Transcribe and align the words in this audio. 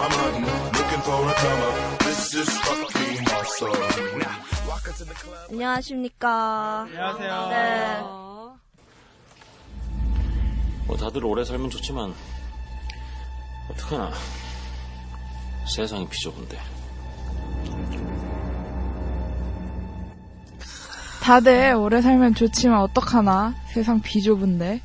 I'm 0.00 0.10
hunting, 0.10 0.44
looking 0.78 1.02
for 1.02 1.18
a 1.26 1.34
comer. 1.34 1.72
This 2.06 2.34
is 2.34 2.48
fucking 2.58 3.26
awesome. 3.34 4.18
Now, 4.18 4.68
walk 4.68 4.86
into 4.86 5.04
the 5.04 5.14
club. 5.14 5.50
안녕하십니까 5.50 6.86
안녕하세요. 6.88 7.48
네. 7.48 8.00
뭐 10.86 10.96
다들 10.96 11.24
오래 11.24 11.44
살면 11.44 11.70
좋지만 11.70 12.14
어떡하나 13.72 14.10
세상이 15.66 16.08
비좁은데 16.08 16.58
다들 21.22 21.74
오래 21.74 22.00
살면 22.00 22.34
좋지만 22.34 22.80
어떡하나 22.80 23.54
세상 23.66 24.00
비좁은데 24.00 24.80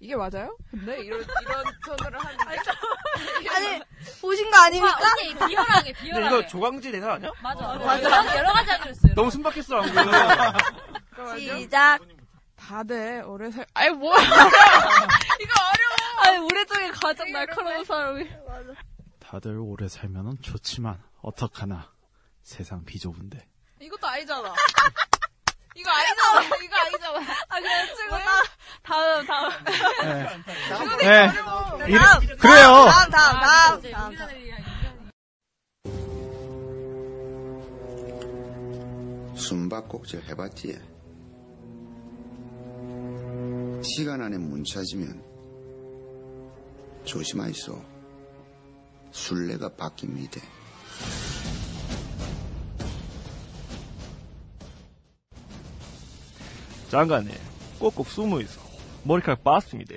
이게 0.00 0.14
맞아요? 0.14 0.56
근데 0.70 1.00
이런 1.02 1.20
이런 1.42 1.64
톤으로 1.84 2.18
하는 2.20 2.38
아니 3.50 3.82
보신 4.20 4.48
거 4.50 4.56
아닙니까? 4.64 4.96
언니 5.20 5.34
비열하게 5.48 5.92
비열하게. 5.92 6.26
이거 6.26 6.46
조광지 6.46 6.92
대사 6.92 7.14
아니야? 7.14 7.30
맞아. 7.42 7.66
맞아. 7.74 8.36
여러 8.38 8.52
가지 8.52 8.70
하기로 8.70 8.90
했어요. 8.90 9.12
너무 9.16 9.30
순박했어, 9.30 9.80
방금. 9.80 11.38
시작. 11.38 11.98
다들 12.54 13.24
오래 13.26 13.50
살 13.50 13.66
아니 13.74 13.90
뭐야 13.90 14.18
아니 16.24 16.38
우리 16.38 16.66
중에 16.66 16.90
가장 16.90 17.30
날카로운 17.32 17.84
사람이. 17.84 18.28
다들 19.18 19.58
오래 19.58 19.88
살면 19.88 20.38
좋지만 20.42 21.02
어떡하나. 21.22 21.92
세상 22.42 22.84
비좁은데. 22.84 23.46
이것도 23.80 24.06
아니잖아 24.08 24.52
이거 25.78 25.90
아니잖아. 25.90 26.42
이거 26.64 26.76
아니잖아. 26.76 27.20
아 27.48 27.60
그냥 27.60 27.86
친구 27.86 28.16
다음 28.82 29.26
다음. 29.26 29.50
네. 30.98 31.30
이래- 31.86 32.36
그래요. 32.36 32.86
다음 32.90 33.10
다음 33.10 33.40
다음 33.40 33.78
이제 33.78 33.90
다음. 33.90 34.08
우리가 34.08 34.34
얘기하기 34.34 34.64
숨바꼭질 39.36 40.24
해봤지? 40.28 40.78
시간 43.84 44.20
안에 44.20 44.36
문 44.38 44.64
찾으면 44.64 45.22
조심하이소. 47.04 47.80
술래가 49.12 49.70
바뀝니다. 49.70 50.42
장관님, 56.90 57.34
꼭꼭 57.78 58.08
숨어 58.08 58.40
있어. 58.40 58.60
머리카락 59.04 59.44
보입니다. 59.44 59.94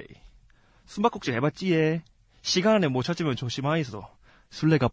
숨바꼭질 0.85 1.33
해봤지예. 1.35 2.03
시간 2.41 2.75
안에 2.75 2.87
못 2.87 3.03
찾으면 3.03 3.35
조심하이소. 3.35 4.03
술래가 4.49 4.89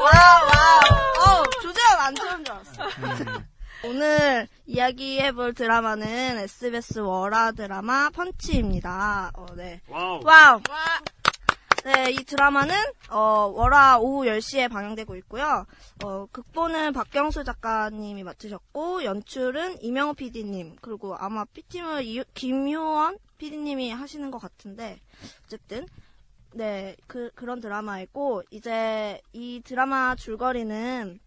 wow 0.00 1.40
어 1.40 1.44
조재현 1.62 1.98
안 1.98 2.14
좋은 2.14 2.44
줄 2.44 2.54
알았어 2.54 3.42
오늘 3.84 4.48
이야기해볼 4.66 5.54
드라마는 5.54 6.38
SBS 6.38 7.00
월화 7.00 7.52
드라마 7.52 8.10
펀치입니다 8.10 9.30
어, 9.34 9.46
네. 9.56 9.80
wow. 9.88 10.20
wow 10.24 10.60
네, 11.84 12.10
이 12.10 12.16
드라마는 12.16 12.74
어, 13.08 13.50
월화 13.54 13.98
오후 14.00 14.26
10시에 14.26 14.70
방영되고 14.70 15.16
있고요. 15.16 15.64
어, 16.04 16.26
극본은 16.30 16.92
박경수 16.92 17.42
작가님이 17.42 18.22
맡으셨고 18.22 19.04
연출은 19.04 19.82
이명호 19.82 20.14
PD님 20.14 20.76
그리고 20.82 21.16
아마 21.16 21.44
PT는 21.46 22.24
김효원 22.34 23.18
PD님이 23.38 23.92
하시는 23.92 24.30
것 24.30 24.38
같은데 24.38 25.00
어쨌든 25.46 25.86
네, 26.52 26.96
그 27.06 27.30
그런 27.34 27.60
드라마이고 27.60 28.42
이제 28.50 29.22
이 29.32 29.62
드라마 29.64 30.14
줄거리는 30.16 31.18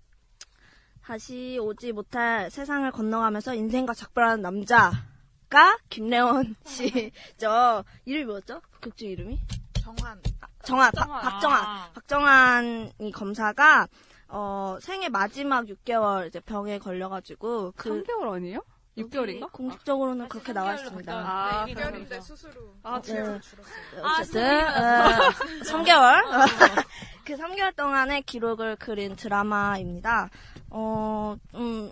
다시 1.02 1.58
오지 1.60 1.94
못할 1.94 2.52
세상을 2.52 2.90
건너가면서 2.92 3.56
인생과 3.56 3.96
작별하는 3.96 4.44
남자가 4.44 5.80
김래원 5.90 6.56
씨죠. 6.64 7.84
이름이 8.06 8.26
뭐였죠? 8.26 8.62
극중 8.82 9.10
이름이? 9.10 9.40
정한 9.82 10.22
정한, 10.64 10.92
박- 10.92 11.08
박정환. 11.08 11.22
박정한. 11.24 11.66
아. 11.66 11.90
박정한이 11.94 13.12
검사가, 13.14 13.88
어, 14.30 14.78
생애 14.82 15.10
마지막 15.10 15.66
6개월 15.66 16.28
이제 16.28 16.40
병에 16.40 16.80
걸려가지고, 16.80 17.74
그. 17.76 18.04
3개월 18.04 18.34
아니에요? 18.34 18.60
6개월인가? 18.98 19.52
공식적으로는 19.52 20.30
그렇게 20.30 20.54
나와 20.54 20.76
있습니다. 20.76 21.12
아, 21.14 21.66
얘기 21.68 21.80
6개월인데 21.80 22.22
수수로 22.22 22.76
아 22.84 23.02
네. 23.02 23.20
아, 24.04 24.18
어쨌든, 24.20 24.60
어, 24.68 25.32
3개월. 25.64 26.22
그 27.26 27.34
3개월 27.36 27.76
동안의 27.76 28.22
기록을 28.24 28.76
그린 28.76 29.16
드라마입니다. 29.16 30.30
어, 30.70 31.36
음, 31.56 31.90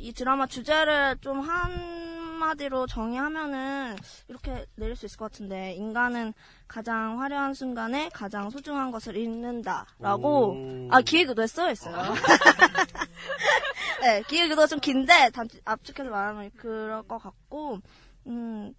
이 0.00 0.14
드라마 0.14 0.46
주제를 0.46 1.18
좀 1.20 1.40
한마디로 1.40 2.86
정의하면은 2.86 3.96
이렇게 4.28 4.64
내릴 4.76 4.96
수 4.96 5.04
있을 5.04 5.18
것 5.18 5.30
같은데, 5.30 5.74
인간은 5.74 6.32
가장 6.66 7.20
화려한 7.20 7.52
순간에 7.52 8.08
가장 8.08 8.48
소중한 8.48 8.90
것을 8.90 9.18
잃는다라고, 9.18 10.88
아, 10.90 11.02
기획의도에 11.02 11.46
써있어요. 11.46 12.14
네, 14.00 14.22
기획의도가 14.26 14.66
좀 14.68 14.80
긴데, 14.80 15.30
단, 15.34 15.46
압축해서 15.66 16.08
말하면 16.08 16.50
그럴 16.56 17.02
것 17.02 17.18
같고, 17.18 17.80
음, 18.26 18.72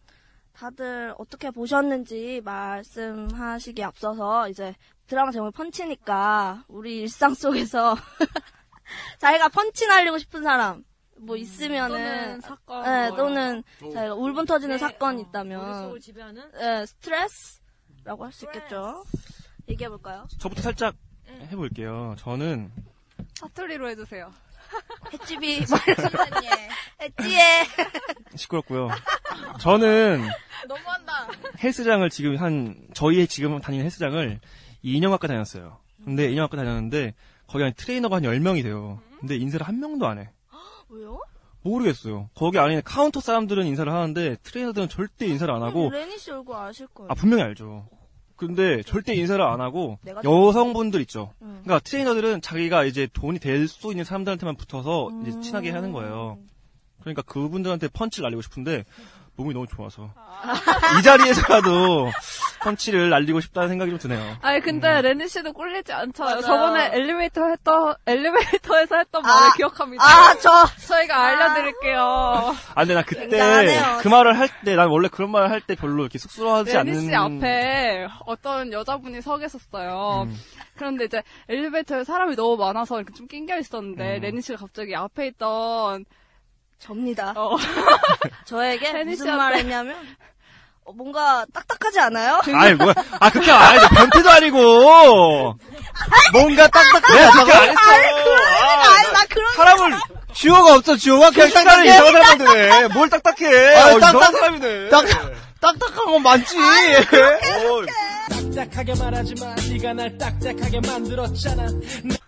다들 0.54 1.14
어떻게 1.20 1.52
보셨는지 1.52 2.42
말씀하시기 2.44 3.84
앞서서 3.84 4.50
이제 4.50 4.76
드라마 5.06 5.31
제목이 5.31 5.56
펀치니까 5.56 6.66
우리 6.68 7.02
일상 7.02 7.36
속에서 7.36 7.96
자기가 9.20 9.50
펀치 9.50 9.88
날리고 9.88 10.18
싶은 10.18 10.44
사람 10.44 10.84
뭐 11.22 11.36
있으면은 11.38 11.90
또는 11.90 12.42
사건 12.42 12.84
네, 12.84 13.08
뭐 13.09 13.18
또는 13.18 13.64
자기가 13.80 14.14
울분 14.16 14.46
터지는 14.46 14.76
네, 14.76 14.80
사건이 14.80 15.22
어, 15.22 15.26
있다면 15.28 15.62
머릿속을 15.62 16.00
지배하는 16.00 16.52
네, 16.52 16.86
스트레스라고 16.86 18.26
할 18.26 18.32
수 18.32 18.46
있겠죠. 18.46 19.04
얘기해 19.69 19.90
볼까요? 19.90 20.28
저부터 20.40 20.62
살짝 20.62 20.95
해볼게요. 21.51 22.16
저는 22.18 22.72
사투리로 23.36 23.90
해주세요 23.90 24.31
햇집이 25.13 25.66
햇지에 27.01 27.40
시끄럽고요. 28.36 28.90
저는 29.60 30.28
너무한다 30.68 31.28
헬스장을 31.63 32.10
지금 32.10 32.38
한 32.38 32.88
저희 32.94 33.28
지금 33.28 33.60
다니는 33.60 33.86
헬스장을 33.86 34.40
2년학과 34.84 35.28
다녔어요. 35.28 35.80
근데 36.04 36.30
2년학과 36.31 36.56
다녔는데 36.56 37.13
거기 37.48 37.63
안에 37.63 37.74
트레이너가 37.74 38.18
한 38.18 38.24
10명이 38.24 38.63
돼요. 38.63 39.01
근데 39.19 39.36
인사를 39.36 39.66
한 39.68 39.80
명도 39.80 40.07
안 40.07 40.18
해. 40.19 40.30
왜요? 40.92 41.20
모르겠어요. 41.64 42.30
거기 42.34 42.58
안에 42.58 42.82
카운터 42.82 43.20
사람들은 43.20 43.66
인사를 43.68 43.92
하는데 43.92 44.36
트레이너들은 44.44 44.90
절대 44.90 45.28
인사를 45.28 45.54
안 45.54 45.62
하고 45.62 45.90
레니 45.92 46.18
씨 46.18 46.32
얼굴 46.32 46.56
아실 46.56 46.88
거예요. 46.88 47.10
아 47.12 47.14
분명히 47.14 47.44
알죠. 47.44 47.88
근데 48.36 48.82
절대 48.82 49.14
인사를 49.14 49.44
안 49.46 49.62
하고 49.62 50.00
여성분들 50.24 51.00
있죠. 51.02 51.32
응. 51.44 51.62
그러니까 51.64 51.80
트레이너들은 51.80 52.42
자기가 52.42 52.86
이제 52.86 53.08
돈이 53.14 53.38
될 53.38 53.68
수 53.68 53.92
있는 53.92 54.04
사람들한테만 54.04 54.56
붙어서 54.56 55.12
이제 55.22 55.32
음. 55.38 55.42
친하게 55.44 55.70
하는 55.70 55.92
거예요. 55.92 56.40
그러니까 57.02 57.22
그분들한테 57.22 57.88
펀치를 57.90 58.24
날리고 58.24 58.42
싶은데 58.42 58.84
몸이 59.38 59.54
너무 59.54 59.66
좋아서 59.68 60.10
이 61.00 61.04
자리에서라도 61.04 62.12
펀치를 62.63 63.10
날리고 63.10 63.39
싶다는 63.39 63.69
생각이 63.69 63.89
좀 63.92 63.98
드네요. 64.00 64.38
아니 64.42 64.60
근데 64.62 65.01
레니 65.01 65.28
씨도 65.28 65.54
꿀리지 65.54 65.92
않잖아요. 65.94 66.36
맞아요. 66.36 66.45
저번에 66.45 66.89
엘리베이터 66.94 67.48
했던 67.48 67.95
엘리베이터에서 68.06 68.98
했던 68.98 69.22
말을 69.24 69.48
아, 69.50 69.54
기억합니다. 69.56 70.04
아, 70.04 70.36
저 70.38 70.66
저희가 70.88 71.18
알려드릴게요. 71.25 72.00
아 72.01 72.75
근데 72.81 72.94
나 72.94 73.01
그때 73.04 73.22
굉장하네요. 73.22 73.98
그 74.01 74.07
말을 74.10 74.38
할 74.38 74.50
때 74.63 74.75
난 74.75 74.89
원래 74.89 75.07
그런 75.07 75.31
말을 75.31 75.50
할 75.50 75.62
때 75.62 75.75
별로 75.75 76.04
이렇게 76.04 76.19
쑥스러워하지 76.19 76.74
레니 76.74 76.80
않는 76.92 77.01
씨 77.10 77.16
앞에 77.16 78.07
어떤 78.28 78.72
여자분이 78.74 79.22
서 79.22 79.38
계셨어요. 79.38 80.28
음. 80.28 80.38
그런데 80.75 81.06
이제 81.06 81.24
엘리베이터에 81.50 82.04
사람이 82.04 82.36
너무 82.36 82.57
많아서 82.57 82.98
이렇게 82.98 83.13
좀 83.13 83.28
낑겨 83.28 83.57
있었는데 83.60 84.18
음. 84.18 84.22
레니 84.22 84.42
씨가 84.42 84.60
갑자기 84.60 84.95
앞에 84.95 85.28
있던 85.28 86.06
접니다. 86.81 87.33
어, 87.36 87.57
저에게 88.45 89.04
무슨 89.04 89.38
말 89.38 89.54
했냐면 89.54 89.95
어, 90.83 90.92
뭔가 90.94 91.45
딱딱하지 91.54 92.00
않아요? 92.00 92.42
아이 92.56 92.74
뭐야 92.75 92.94
아 93.19 93.30
그렇게 93.30 93.51
아니 93.51 93.88
변태도 93.88 94.30
아니고. 94.30 95.57
뭔가 96.33 96.68
딱딱해 96.68 97.19
내가 97.19 97.31
그렇게 97.33 97.51
안 97.54 97.69
했어. 97.69 97.80
아니 98.95 99.13
나 99.13 99.25
그런 99.30 99.54
사람을 99.56 100.00
주어가 100.33 100.74
없어 100.75 100.95
주어가? 100.98 101.30
그냥 101.30 101.50
시간을 101.50 101.86
이상한 101.86 102.12
사람만 102.13 102.38
되네 102.39 102.88
뭘 102.89 103.10
딱딱해? 103.10 103.75
아, 103.75 103.88
어, 103.94 104.00
딱딱- 104.00 104.31
사람이네. 104.31 104.89
딱, 104.89 105.06
딱 105.07 105.31
딱한 105.62 106.06
건 106.06 106.24
많지. 106.24 106.58
어, 106.58 107.86
딱딱하게 108.56 108.96
말하지 108.96 109.36
마. 109.40 109.56
네가 109.69 109.94
날 109.94 110.18
딱딱하게 110.18 110.80
만들었잖아. 110.81 111.68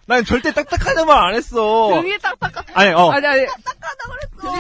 난 0.06 0.26
절대 0.26 0.52
딱딱하다 0.54 1.06
말 1.06 1.18
안 1.30 1.34
했어 1.36 1.90
등이 2.02 2.18
딱딱하. 2.20 2.62
아니 2.74 2.92
어 2.92 3.10
아니 3.12 3.26
아니 3.26 3.46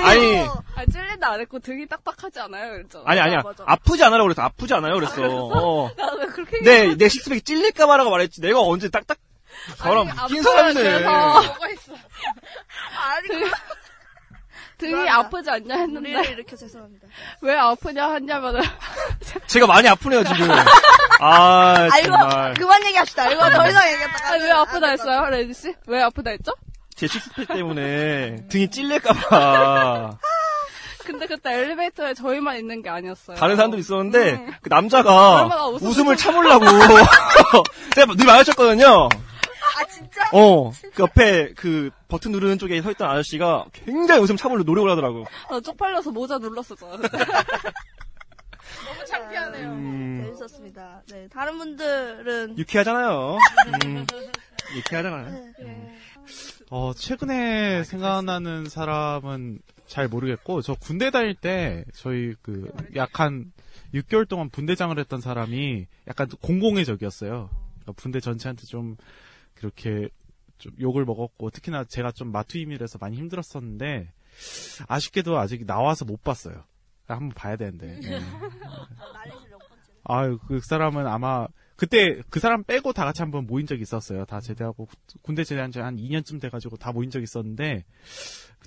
아니 0.04 0.48
아니 0.75 0.88
찔린다 0.92 1.31
안 1.34 1.40
했고 1.42 1.60
등이 1.60 1.86
딱딱하지 1.88 2.40
않아요 2.40 2.72
그랬잖아. 2.72 3.04
아니 3.06 3.20
아니야 3.20 3.42
맞아. 3.44 3.64
아프지 3.68 4.04
않아라고 4.06 4.28
그랬어 4.30 4.42
아프지 4.44 4.74
않아요 4.74 4.96
그랬어 4.96 5.22
어. 5.22 5.92
나도 5.98 6.28
그렇게 6.28 6.62
내, 6.62 6.96
내 6.96 7.10
식스팩이 7.10 7.42
찔릴까봐라고 7.42 8.10
말했지. 8.10 8.40
내가 8.42 8.62
언제 8.62 8.90
딱딱, 8.90 9.18
저랑 9.78 10.08
웃긴 10.24 10.42
사람이네. 10.44 10.81
그래서 10.81 11.10
뭐가 11.12 11.69
있어. 11.72 11.94
아니 12.98 13.28
등, 14.83 14.91
등이 14.91 15.06
죄송합니다. 15.06 15.15
아프지 15.18 15.50
않냐 15.50 15.63
우리를 15.63 15.81
했는데 15.81 16.31
이렇게 16.31 16.56
죄송합니다. 16.56 17.07
왜 17.41 17.56
아프냐 17.56 18.13
했냐면은 18.13 18.62
제가 19.47 19.68
많이 19.68 19.88
아프네요, 19.88 20.24
지금. 20.24 20.51
아, 21.19 21.88
아 21.91 22.00
이거 22.00 22.18
정말. 22.18 22.53
그만 22.53 22.85
얘기합시다. 22.88 23.31
이거 23.31 23.50
더 23.50 23.68
이상 23.69 23.88
얘기했다가 23.91 24.27
아니, 24.30 24.44
왜 24.44 24.51
아프다 24.51 24.88
했어요 24.88 25.30
레니 25.30 25.53
씨? 25.53 25.74
왜 25.88 26.01
아프다 26.01 26.31
했죠? 26.31 26.53
제 26.95 27.07
식스팩 27.07 27.47
때문에 27.47 28.45
등이 28.50 28.69
찔릴까봐. 28.69 30.18
근데 31.06 31.27
그때 31.27 31.53
엘리베이터에 31.53 32.13
저희만 32.13 32.57
있는 32.57 32.81
게 32.81 32.89
아니었어요. 32.89 33.35
다른 33.35 33.57
사람도 33.57 33.77
있었는데, 33.77 34.47
그 34.62 34.69
남자가 34.69 35.68
웃음을 35.81 36.15
참으려고. 36.15 36.65
제가 37.94 38.13
늘 38.15 38.25
마주쳤거든요. 38.25 39.09
아 39.75 39.86
진짜? 39.86 40.22
어, 40.34 40.72
그 40.72 41.04
옆에 41.04 41.54
그 41.54 41.90
버튼 42.08 42.31
누르는 42.31 42.60
쪽에 42.60 42.81
서 42.81 42.92
있던 42.92 43.10
아저씨가 43.10 43.66
굉장히 43.74 44.22
웃음 44.22 44.38
참으려 44.38 44.64
노력을 44.64 44.90
하더라고. 44.90 45.25
어, 45.50 45.60
쪽팔려서 45.60 46.12
모자 46.12 46.38
눌렀었잖아. 46.38 46.98
너무 48.86 49.06
창피하네요. 49.06 49.70
음, 49.70 50.22
재밌었습니다. 50.25 51.04
네 51.10 51.28
다른 51.30 51.58
분들은 51.58 52.58
유쾌하잖아요. 52.58 53.38
음, 53.86 54.06
유쾌하잖아요. 54.75 55.54
어, 56.69 56.92
최근에 56.94 57.84
생각나는 57.84 58.68
사람은 58.68 59.60
잘 59.86 60.08
모르겠고, 60.08 60.64
저 60.64 60.74
군대 60.74 61.12
다닐 61.12 61.36
때, 61.36 61.86
저희 61.94 62.34
그, 62.42 62.72
약한 62.96 63.52
6개월 63.94 64.28
동안 64.28 64.50
분대장을 64.50 64.98
했던 64.98 65.22
사람이 65.22 65.86
약간 66.08 66.28
공공의 66.42 66.86
적이었어요. 66.86 67.50
그러니까 67.52 67.92
분대 67.96 68.19
전체한테 68.19 68.66
좀, 68.66 68.98
그렇게, 69.56 70.10
좀 70.58 70.74
욕을 70.80 71.06
먹었고, 71.06 71.50
특히나 71.50 71.84
제가 71.86 72.12
좀 72.12 72.32
마투임이라서 72.32 72.98
많이 73.00 73.18
힘들었었는데, 73.18 74.12
아쉽게도 74.88 75.38
아직 75.38 75.66
나와서 75.66 76.06
못 76.06 76.24
봤어요. 76.24 76.64
한번 77.08 77.30
봐야 77.36 77.56
되는데. 77.56 78.00
예. 78.04 78.22
아유, 80.06 80.38
그 80.48 80.60
사람은 80.62 81.08
아마, 81.08 81.48
그때 81.76 82.22
그 82.30 82.40
사람 82.40 82.64
빼고 82.64 82.94
다 82.94 83.04
같이 83.06 83.22
한번 83.22 83.46
모인 83.48 83.66
적이 83.68 83.82
있었어요. 83.84 84.26
다 84.26 84.40
제대하고, 84.42 84.88
군대 85.22 85.44
제대한 85.44 85.72
지 85.72 85.80
한 85.80 85.98
2년쯤 85.98 86.42
돼가지고 86.42 86.78
다 86.78 86.92
모인 86.92 87.10
적이 87.10 87.24
있었는데, 87.24 87.84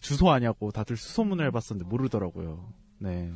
주소 0.00 0.30
아냐고 0.30 0.70
다들 0.72 0.96
수소문을 0.96 1.46
해봤었는데 1.46 1.88
모르더라고요. 1.88 2.72
네. 2.98 3.32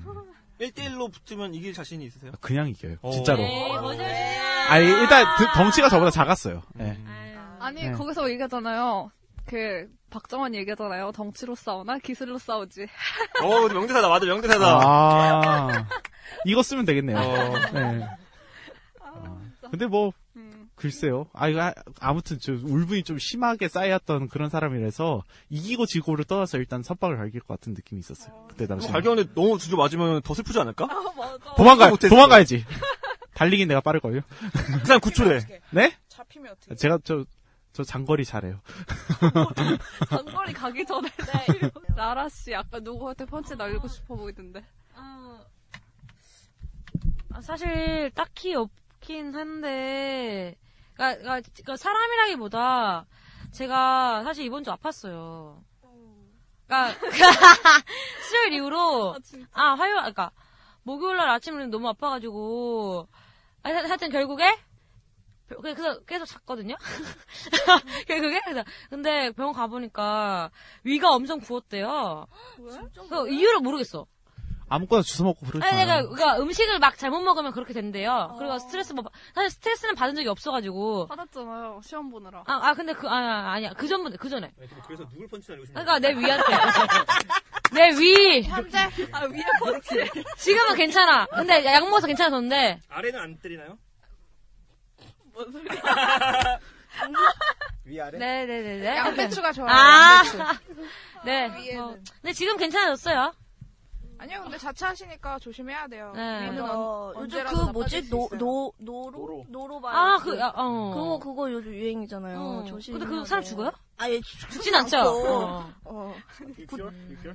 1대1로 0.60 1.10
붙으면 1.10 1.54
이길 1.54 1.72
자신이 1.72 2.04
있으세요? 2.04 2.32
그냥 2.40 2.68
이겨요. 2.68 2.96
어. 3.00 3.10
진짜로. 3.12 3.38
거짓말이야. 3.42 4.70
아니, 4.70 4.84
일단 4.86 5.24
드- 5.38 5.46
덩치가 5.56 5.88
저보다 5.88 6.10
작았어요. 6.10 6.62
네. 6.74 6.98
아니, 7.60 7.82
네. 7.82 7.92
거기서 7.92 8.28
얘기하잖아요. 8.30 9.10
그, 9.46 9.88
박정환 10.10 10.54
얘기하잖아요. 10.54 11.12
덩치로 11.12 11.54
싸우나? 11.54 11.98
기술로 11.98 12.38
싸우지. 12.38 12.86
어, 13.42 13.68
명대사다. 13.68 14.08
맞아, 14.08 14.26
명대사다. 14.26 14.66
아, 14.82 15.68
이거 16.46 16.62
쓰면 16.62 16.84
되겠네요. 16.84 17.16
어. 17.18 17.70
네. 17.72 18.06
아, 19.00 19.38
근데 19.70 19.86
뭐, 19.86 20.12
글쎄요. 20.74 21.26
아, 21.34 21.48
이거, 21.48 21.60
아- 21.62 21.74
아무튼, 22.00 22.38
저, 22.40 22.52
울분이 22.52 23.02
좀 23.02 23.18
심하게 23.18 23.68
쌓였던 23.68 24.28
그런 24.28 24.48
사람이라서, 24.48 25.22
이기고 25.50 25.84
지고를 25.86 26.24
떠나서 26.24 26.56
일단 26.58 26.82
선박을 26.82 27.16
갈길 27.18 27.40
것 27.42 27.48
같은 27.60 27.74
느낌이 27.74 27.98
있었어요. 28.00 28.46
그때 28.48 28.66
당시. 28.66 28.88
발견했는데 28.88 29.34
너무 29.34 29.58
주저 29.58 29.76
맞으면 29.76 30.22
더 30.22 30.32
슬프지 30.32 30.58
않을까? 30.58 30.88
도망가, 31.56 31.90
못했어. 31.90 32.08
도망가야지. 32.14 32.64
달리긴 33.34 33.68
내가 33.68 33.80
빠를걸요? 33.80 34.20
그 34.80 34.86
사람 34.86 35.00
9초래. 35.00 35.46
네? 35.70 35.94
잡히면 36.08 36.52
어떻게 36.52 36.74
제가 36.74 36.98
저, 37.04 37.24
저 37.72 37.84
장거리 37.84 38.24
잘해요. 38.24 38.60
장거리 40.08 40.52
가기 40.52 40.84
전에. 40.84 41.08
나라씨, 41.96 42.54
아까 42.54 42.80
누구한테 42.80 43.24
펀치 43.26 43.54
날리고 43.54 43.86
싶어 43.88 44.16
보이던데. 44.16 44.64
아, 44.94 45.40
아, 47.32 47.40
사실 47.40 48.10
딱히 48.14 48.54
없긴 48.54 49.34
한데, 49.34 50.56
그러니까, 50.94 51.20
그러니까, 51.22 51.48
그러니까 51.54 51.76
사람이라기보다 51.76 53.06
제가 53.52 54.24
사실 54.24 54.44
이번 54.44 54.64
주 54.64 54.70
아팠어요. 54.72 55.62
그러니까 56.66 57.00
수요일 58.28 58.52
이후로 58.52 59.16
아 59.52 59.74
화요일 59.74 59.96
그러니까 59.96 60.30
목요일 60.84 61.16
날 61.16 61.28
아침에 61.30 61.66
너무 61.66 61.88
아파가지고 61.88 63.08
아, 63.64 63.68
하- 63.68 63.74
하여튼 63.88 64.08
결국에 64.10 64.56
그래서 65.60 66.00
계속 66.00 66.24
잤거든요. 66.26 66.76
결국에 68.06 68.40
그래서 68.44 68.64
근데 68.88 69.30
병원 69.32 69.54
가 69.54 69.66
보니까 69.66 70.50
위가 70.84 71.10
엄청 71.10 71.40
부었대요. 71.40 72.26
그 73.08 73.28
이유를 73.28 73.60
모르겠어. 73.60 74.06
아무거나 74.72 75.02
주워 75.02 75.30
먹고 75.30 75.46
그러지 75.46 75.66
아니. 75.66 75.78
내가, 75.78 76.00
그러니까 76.02 76.38
음식을 76.38 76.78
막 76.78 76.96
잘못 76.96 77.20
먹으면 77.22 77.50
그렇게 77.50 77.72
된대요. 77.72 78.36
그리고 78.38 78.56
스트레스 78.60 78.92
뭐, 78.92 79.02
사실 79.34 79.50
스트레스는 79.50 79.96
받은 79.96 80.14
적이 80.14 80.28
없어가지고. 80.28 81.08
받았잖아요. 81.08 81.80
시험 81.82 82.08
보느라. 82.08 82.44
아, 82.46 82.68
아, 82.68 82.74
근데 82.74 82.92
그, 82.92 83.08
아, 83.08 83.12
아, 83.16 83.52
아니야. 83.54 83.72
그 83.72 83.88
전부터, 83.88 84.16
그 84.18 84.28
전에. 84.28 84.52
그래서 84.86 85.04
누굴 85.10 85.26
펀치 85.26 85.50
날리고 85.50 85.66
싶냐? 85.66 85.82
그러니까 85.82 85.98
내 85.98 86.14
위한테. 86.16 86.44
내 87.74 87.88
위. 87.98 88.42
현재? 88.42 88.78
아, 89.10 89.24
위에 89.24 89.42
펀치. 89.58 90.08
지금은 90.38 90.76
괜찮아. 90.76 91.26
근데 91.26 91.64
약 91.64 91.82
먹어서 91.86 92.06
괜찮아졌는데. 92.06 92.78
아래는 92.88 93.18
안 93.18 93.38
때리나요? 93.40 93.76
뭔 95.32 95.50
소리야. 95.52 95.80
위아래? 97.84 98.18
네네네네. 98.18 98.86
양배추가 98.96 99.52
좋아요, 99.52 99.70
아. 99.70 100.16
양배추. 100.24 100.38
네. 101.24 101.76
어, 101.76 101.96
근데 102.20 102.32
지금 102.32 102.56
괜찮아졌어요. 102.56 103.32
아니요, 104.18 104.40
근데 104.42 104.58
자취하시니까 104.58 105.38
조심해야 105.38 105.86
돼요. 105.88 106.12
네. 106.14 106.50
위는 106.50 106.62
어, 106.62 107.12
언- 107.16 107.24
요즘 107.24 107.42
그다 107.44 107.72
뭐지 107.72 108.10
노. 108.10 108.28
노, 108.36 108.72
노로? 108.78 109.46
노로 109.48 109.80
바이러스. 109.80 109.98
아, 109.98 110.18
그, 110.22 110.42
아, 110.42 110.52
어. 110.56 110.90
그거, 110.94 111.18
그거 111.18 111.50
요즘 111.50 111.72
유행이잖아요. 111.72 112.38
어. 112.38 112.64
조심. 112.64 112.98
근데 112.98 113.06
그 113.06 113.24
사람 113.24 113.42
죽어요? 113.42 113.70
아예 114.00 114.18
죽진 114.22 114.74
않죠? 114.74 114.96
어. 114.98 115.72
어. 115.84 116.14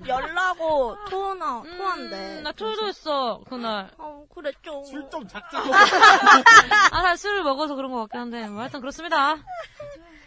열나고 0.08 0.98
토나, 1.08 1.62
토한데. 1.62 2.38
음, 2.40 2.44
나 2.44 2.52
토도 2.52 2.88
했어, 2.88 3.40
그날. 3.48 3.92
어, 4.00 4.26
그랬죠. 4.34 4.84
술좀 4.86 5.28
작자. 5.28 5.60
아, 6.92 7.02
사실 7.04 7.18
술을 7.30 7.44
먹어서 7.44 7.76
그런 7.76 7.92
것 7.92 8.00
같긴 8.00 8.20
한데. 8.20 8.48
뭐 8.48 8.62
하여튼 8.62 8.80
그렇습니다. 8.80 9.36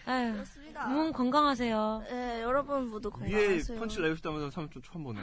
에휴. 0.07 0.33
그렇습니다. 0.35 0.87
몸 0.87 1.13
건강하세요. 1.13 2.05
네, 2.09 2.43
여러분 2.43 2.89
모두 2.89 3.11
위에 3.19 3.31
건강하세요. 3.33 3.81
펀치 3.81 3.99
날리고 3.99 4.17
싶다면서 4.17 4.51
사람 4.53 4.71
좀 4.71 4.81
처음 4.83 5.03
보네. 5.03 5.21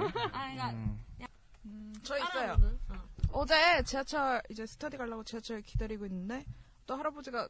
저 2.04 2.18
있어요. 2.18 2.58
어제 3.32 3.56
지하철 3.84 4.42
이제 4.50 4.66
스터디 4.66 4.98
가려고 4.98 5.24
지하철 5.24 5.62
기다리고 5.62 6.06
있는데 6.08 6.46
또 6.86 6.98
할아버지가 6.98 7.48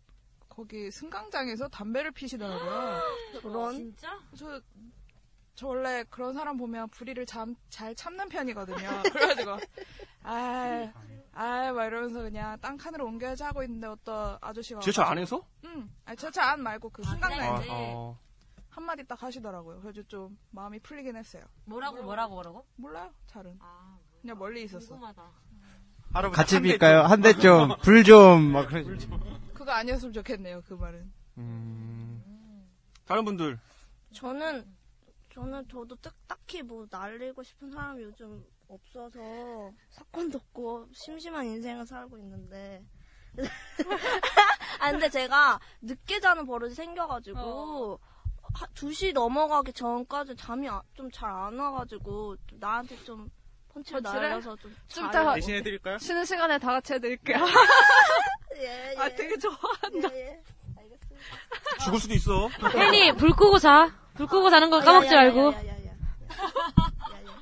거기 0.55 0.89
승강장에서 0.91 1.67
담배를 1.69 2.11
피시더라고요. 2.11 3.01
그런? 3.41 3.73
진짜? 3.75 4.19
저 4.35 4.61
저 5.57 5.67
원래 5.67 6.03
그런 6.09 6.33
사람 6.33 6.57
보면 6.57 6.89
불의를 6.89 7.25
잠, 7.25 7.55
잘 7.69 7.95
참는 7.95 8.27
편이거든요. 8.27 8.75
그래가지고 9.13 9.57
아, 10.23 10.91
아, 11.31 11.71
막 11.71 11.85
이러면서 11.85 12.23
그냥 12.23 12.57
땅 12.59 12.75
칸으로 12.75 13.05
옮겨야지 13.05 13.41
하고 13.43 13.63
있는데 13.63 13.87
어떤 13.87 14.37
아저씨가 14.41 14.81
지하철 14.81 15.05
와가지고- 15.05 15.07
안에서? 15.11 15.45
응, 15.63 15.89
아니 16.03 16.17
지하철 16.17 16.43
안 16.43 16.61
말고 16.61 16.89
그 16.89 17.03
승강장에 17.03 17.47
아, 17.47 17.61
어. 17.69 18.19
한마디 18.69 19.05
딱 19.07 19.23
하시더라고요. 19.23 19.79
그래서 19.79 20.03
좀 20.09 20.37
마음이 20.51 20.79
풀리긴 20.79 21.15
했어요. 21.15 21.43
뭐라고 21.63 22.03
뭐라고 22.03 22.33
뭐라고? 22.33 22.65
몰라요, 22.75 23.09
잘은. 23.27 23.57
그냥 24.21 24.37
멀리 24.37 24.63
있었어. 24.63 24.99
같이 26.33 26.59
빌까요? 26.59 27.03
한 27.03 27.21
대 27.21 27.31
좀, 27.31 27.69
불 27.81 28.03
좀, 28.03 28.51
막 28.51 28.67
그런. 28.67 28.83
그거 29.65 29.71
아니었으면 29.77 30.13
좋겠네요, 30.13 30.61
그 30.67 30.75
말은. 30.75 31.11
음. 31.39 32.69
다른 33.03 33.25
분들 33.25 33.57
저는 34.13 34.63
저는 35.33 35.67
저도 35.67 35.95
딱, 35.95 36.13
딱히 36.27 36.61
뭐 36.61 36.85
날리고 36.89 37.41
싶은 37.41 37.71
사람이 37.71 38.03
요즘 38.03 38.45
없어서 38.67 39.73
사건도 39.89 40.37
없고 40.37 40.87
심심한 40.93 41.45
인생을 41.47 41.85
살고 41.87 42.15
있는데 42.19 42.83
아 44.79 44.91
근데 44.91 45.09
제가 45.09 45.59
늦게 45.81 46.19
자는 46.19 46.45
버릇이 46.45 46.73
생겨가지고 46.75 47.99
하- 48.53 48.67
2시 48.67 49.13
넘어가기 49.13 49.73
전까지 49.73 50.35
잠이 50.35 50.67
좀 50.93 51.09
잘 51.11 51.29
안 51.31 51.57
와가지고 51.59 52.37
좀 52.47 52.59
나한테 52.59 52.95
좀 53.03 53.29
펀치를? 53.69 54.01
날려서 54.03 54.55
좀좀 54.57 54.75
잘- 54.87 55.09
이따가 55.09 55.33
대신해드릴까요? 55.35 55.97
쉬는 55.97 56.23
시간에 56.23 56.57
다 56.59 56.71
같이 56.71 56.93
해드릴게요. 56.93 57.37
아, 59.05 59.09
되게 59.09 59.37
좋아한다. 59.37 60.09
죽을 61.83 61.99
수도 61.99 62.13
있어. 62.13 62.47
혜니 62.73 63.13
불 63.15 63.31
끄고 63.31 63.59
자. 63.59 63.93
불 64.15 64.27
끄고 64.27 64.49
자는 64.49 64.69
거 64.69 64.79
까먹지 64.79 65.13
야, 65.13 65.19
야, 65.19 65.27
야, 65.27 65.31
말고. 65.33 65.53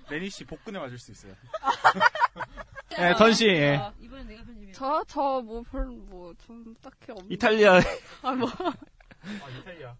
레니 0.10 0.29
씨 0.29 0.43
복근에 0.43 0.79
맞을 0.79 0.98
수 0.98 1.12
있어요. 1.12 1.34
예, 3.00 3.13
던 3.17 3.34
씨, 3.34 3.48
예. 3.48 3.91
이번엔 4.00 4.27
내가 4.27 4.43
편집해. 4.43 4.72
저, 4.74 5.03
저, 5.08 5.41
뭐, 5.43 5.63
별, 5.72 5.86
뭐, 5.86 6.34
좀 6.46 6.75
딱히 6.82 7.12
없는. 7.12 7.32
이탈리아 7.32 7.79
아, 8.22 8.32
뭐. 8.34 8.48
아, 8.60 9.50
이탈리아. 9.60 9.96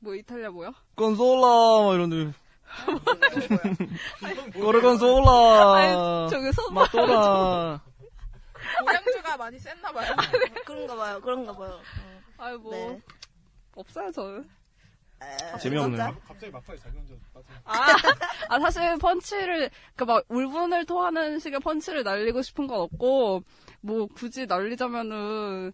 뭐, 0.00 0.14
이탈리아 0.14 0.50
뭐야? 0.50 0.72
건솔라 0.96 1.84
막 1.84 1.94
이런 1.94 2.10
데. 2.10 2.32
고르건솔라. 4.52 5.74
아니, 5.74 6.30
저기 6.30 6.52
손 6.52 6.74
마또라. 6.74 7.80
고량주가 8.80 9.36
많이 9.36 9.58
셌나 9.58 9.92
봐요. 9.92 10.14
그런가 10.64 10.96
봐요, 10.96 11.20
그런가 11.20 11.56
봐요. 11.56 11.80
아이, 12.38 12.56
뭐. 12.56 12.72
네. 12.72 13.00
없어요, 13.74 14.10
저는. 14.12 14.48
재미없네요. 15.60 16.16
갑자기 16.26 16.52
막판에 16.52 16.78
자기 16.78 16.96
혼자 16.96 17.14
빠져. 17.34 17.46
아, 17.64 18.54
아, 18.54 18.60
사실 18.60 18.96
펀치를, 18.98 19.70
그 19.96 20.04
막, 20.04 20.24
울분을 20.28 20.86
토하는 20.86 21.38
식의 21.40 21.60
펀치를 21.60 22.04
날리고 22.04 22.42
싶은 22.42 22.66
건 22.66 22.80
없고, 22.80 23.42
뭐, 23.80 24.06
굳이 24.14 24.46
날리자면은, 24.46 25.72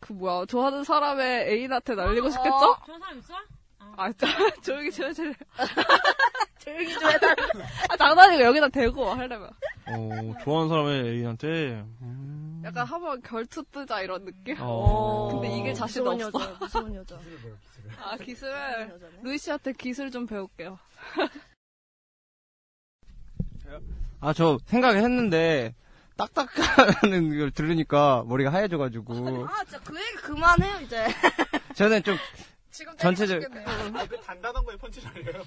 그 0.00 0.12
뭐야, 0.12 0.46
좋아하는 0.46 0.84
사람의 0.84 1.48
애인한테 1.50 1.94
날리고 1.94 2.30
싶겠죠? 2.30 2.54
어, 2.54 2.80
그런 2.84 3.00
사람 3.00 3.18
있어? 3.18 3.34
아, 3.96 4.12
자, 4.12 4.26
조용히 4.62 4.90
좀 4.90 5.06
해줄래. 5.08 5.34
조용히 6.66 6.92
좀 6.92 7.08
해달라. 7.08 7.34
아, 7.88 7.96
장난이고 7.96 8.42
여기다 8.42 8.68
대고 8.68 9.08
하려면. 9.10 9.48
어, 9.86 10.34
좋아하는 10.42 10.68
사람의 10.68 11.06
애인한테. 11.12 11.84
음. 12.02 12.62
약간 12.64 12.84
한번 12.84 13.22
결투 13.22 13.62
뜨자 13.70 14.00
이런 14.00 14.24
느낌? 14.24 14.56
어. 14.58 15.28
근데 15.30 15.56
이길 15.56 15.72
자신 15.74 16.04
없어. 16.04 16.26
여자, 16.26 16.56
무서운 16.58 16.92
여자. 16.96 17.16
아, 18.02 18.16
기술. 18.16 18.52
루이 19.22 19.38
씨한테 19.38 19.72
기술 19.74 20.10
좀 20.10 20.26
배울게요. 20.26 20.76
아, 24.20 24.32
저 24.32 24.58
생각을 24.66 24.96
했는데, 25.02 25.72
딱딱하는 26.16 27.28
걸 27.38 27.50
들으니까 27.52 28.24
머리가 28.26 28.52
하얘져가지고. 28.52 29.46
아, 29.46 29.62
진짜 29.64 29.78
그 29.84 29.94
얘기 30.00 30.14
그만해요, 30.16 30.80
이제. 30.80 31.06
저는 31.74 32.02
좀, 32.02 32.16
지금 32.70 32.96
전체적, 32.96 33.42
아, 33.66 34.06
그 34.06 34.18
단단한 34.20 34.64
거에 34.64 34.76
펀치 34.76 35.00
날려요. 35.04 35.44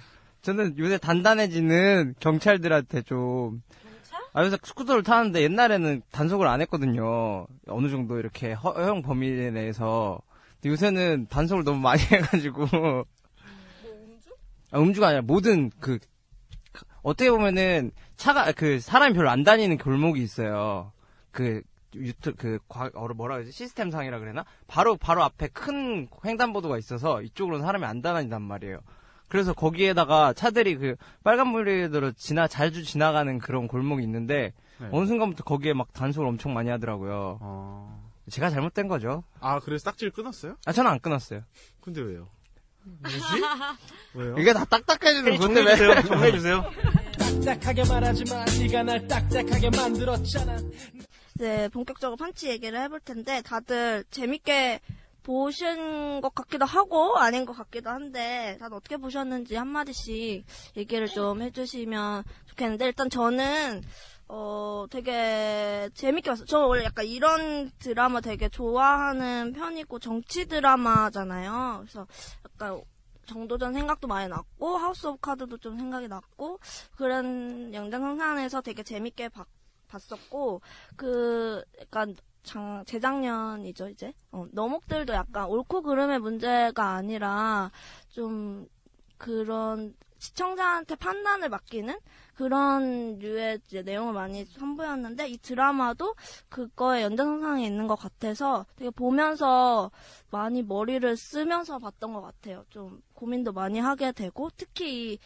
저는 0.50 0.80
요새 0.80 0.98
단단해지는 0.98 2.16
경찰들한테 2.20 3.04
좀. 3.04 3.62
아, 4.34 4.44
요새 4.44 4.58
스쿠터를 4.64 5.04
타는데 5.04 5.44
옛날에는 5.44 6.02
단속을 6.12 6.48
안 6.48 6.62
했거든요. 6.62 7.46
어느 7.68 7.90
정도 7.90 8.18
이렇게 8.18 8.54
허, 8.54 8.74
용 8.88 9.04
범위 9.04 9.30
내에서. 9.30 10.20
근데 10.56 10.70
요새는 10.70 11.28
단속을 11.30 11.64
너무 11.64 11.80
많이 11.80 12.02
해가지고. 12.12 13.06
아, 14.72 14.80
음주가 14.80 15.08
아니라 15.10 15.22
모든 15.22 15.70
그, 15.80 16.00
어떻게 17.04 17.30
보면은 17.30 17.92
차가, 18.18 18.52
그 18.52 18.80
사람이 18.80 19.14
별로 19.14 19.30
안 19.30 19.44
다니는 19.44 19.78
골목이 19.78 20.22
있어요. 20.22 20.92
그, 21.32 21.62
유튜, 21.94 22.34
그, 22.36 22.58
과, 22.68 22.90
어, 22.96 23.08
뭐라 23.08 23.36
그러지? 23.36 23.52
시스템상이라 23.52 24.18
그래나? 24.18 24.46
바로, 24.68 24.98
바로 24.98 25.24
앞에 25.24 25.50
큰 25.50 26.08
횡단보도가 26.26 26.80
있어서 26.80 27.22
이쪽으로는 27.22 27.64
사람이 27.64 27.86
안 27.86 28.02
다닌단 28.02 28.42
말이에요. 28.42 28.80
그래서 29.30 29.54
거기에다가 29.54 30.34
차들이 30.34 30.76
그 30.76 30.96
빨간불이대로 31.24 32.12
지나 32.14 32.48
자주 32.48 32.84
지나가는 32.84 33.40
그런 33.40 33.68
골목이 33.68 34.04
있는데 34.04 34.54
네. 34.80 34.90
어느 34.92 35.06
순간부터 35.06 35.44
거기에 35.44 35.74
막 35.74 35.94
단속을 35.94 36.28
엄청 36.28 36.54
많이 36.54 36.70
하더라고요. 36.70 37.38
어. 37.42 38.10
제가 38.30 38.50
잘못된 38.50 38.88
거죠. 38.88 39.24
아, 39.40 39.60
그래서 39.60 39.86
딱지를 39.86 40.12
끊었어요? 40.12 40.58
아 40.66 40.72
저는 40.72 40.92
안 40.92 41.00
끊었어요. 41.00 41.44
근데 41.82 42.02
왜요? 42.02 42.28
뭐지? 42.84 43.18
왜요? 44.16 44.38
이게 44.38 44.54
다 44.54 44.66
딱딱해지는 44.66 45.34
혜니 45.34 45.38
건데 45.38 45.62
왜? 45.62 45.76
정리해주세요. 45.76 46.02
정리해주세요. 46.04 46.72
딱딱하게 47.46 47.84
말하지 47.86 48.24
마. 48.32 48.46
네가 48.46 48.84
날 48.84 49.08
딱딱하게 49.08 49.70
만들었잖아. 49.72 50.58
네, 51.36 51.70
본격적으로 51.70 52.18
펀치 52.18 52.50
얘기를 52.50 52.80
해볼 52.82 53.00
텐데, 53.00 53.42
다들 53.42 54.04
재밌게 54.12 54.82
보신 55.30 56.22
것 56.22 56.34
같기도 56.34 56.66
하고, 56.66 57.16
아닌 57.20 57.46
것 57.46 57.54
같기도 57.54 57.92
한데, 57.92 58.58
다들 58.60 58.76
어떻게 58.76 58.98
보셨는지 58.98 59.56
한마디씩 59.56 60.44
얘기를 60.76 61.06
좀 61.08 61.44
해주시면 61.44 62.24
좋겠는데, 62.48 62.86
일단 62.86 63.12
저는, 63.12 63.84
어, 64.28 64.88
되게 64.90 65.88
재밌게 65.94 66.32
봤어요. 66.32 66.48
저 66.48 66.66
원래 66.66 66.84
약간 66.84 67.06
이런 67.06 67.70
드라마 67.78 68.22
되게 68.22 68.50
좋아하는 68.50 69.54
편이고, 69.54 70.00
정치 70.00 70.48
드라마잖아요. 70.48 71.82
그래서 71.82 72.08
약간 72.46 72.82
정도전 73.28 73.74
생각도 73.76 74.08
많이 74.08 74.28
났고, 74.28 74.78
House 74.78 75.06
of 75.06 75.20
Card도 75.22 75.60
좀 75.60 75.78
생각이 75.78 76.08
났고, 76.08 76.60
그런 76.98 77.72
연장선상에서 77.72 78.62
되게 78.62 78.82
재밌게 78.82 79.30
봤, 79.30 79.46
봤었고, 79.90 80.62
그, 80.96 81.64
약간, 81.80 82.16
장, 82.44 82.84
재작년이죠, 82.86 83.90
이제. 83.90 84.14
어, 84.32 84.46
너목들도 84.52 85.14
약간 85.14 85.48
옳고 85.48 85.82
그름의 85.84 86.20
문제가 86.20 86.94
아니라, 86.94 87.72
좀, 88.10 88.68
그런, 89.18 89.96
시청자한테 90.18 90.96
판단을 90.96 91.48
맡기는 91.50 91.98
그런 92.36 93.20
류의 93.20 93.60
내용을 93.86 94.14
많이 94.14 94.46
선보였는데, 94.46 95.28
이 95.30 95.38
드라마도 95.38 96.16
그거의 96.50 97.04
연장선상에 97.04 97.66
있는 97.66 97.88
것 97.88 97.96
같아서 97.96 98.66
되게 98.76 98.90
보면서 98.90 99.92
많이 100.30 100.64
머리를 100.64 101.16
쓰면서 101.18 101.80
봤던 101.80 102.14
것 102.14 102.22
같아요. 102.22 102.66
좀 102.70 103.02
고민도 103.14 103.54
많이 103.54 103.80
하게 103.80 104.12
되고, 104.12 104.50
특히 104.58 105.14
이 105.14 105.20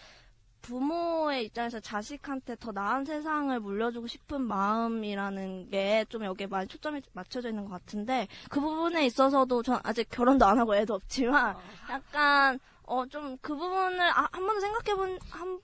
부모의 0.63 1.45
입장에서 1.45 1.79
자식한테 1.79 2.55
더 2.55 2.71
나은 2.71 3.05
세상을 3.05 3.59
물려주고 3.59 4.07
싶은 4.07 4.41
마음이라는 4.41 5.69
게 5.69 6.05
좀 6.09 6.23
여기에 6.25 6.47
많이 6.47 6.67
초점이 6.67 7.01
맞춰져 7.13 7.49
있는 7.49 7.65
것 7.65 7.71
같은데 7.71 8.27
그 8.49 8.59
부분에 8.59 9.05
있어서도 9.05 9.61
전 9.61 9.79
아직 9.83 10.09
결혼도 10.09 10.45
안 10.45 10.57
하고 10.57 10.75
애도 10.75 10.93
없지만 10.95 11.55
약간 11.89 12.59
어 12.85 13.05
좀 13.07 13.37
그 13.41 13.55
부분을 13.55 14.01
아, 14.01 14.27
한 14.31 14.45
번도 14.45 14.59
생각해본 14.59 15.19
한 15.29 15.59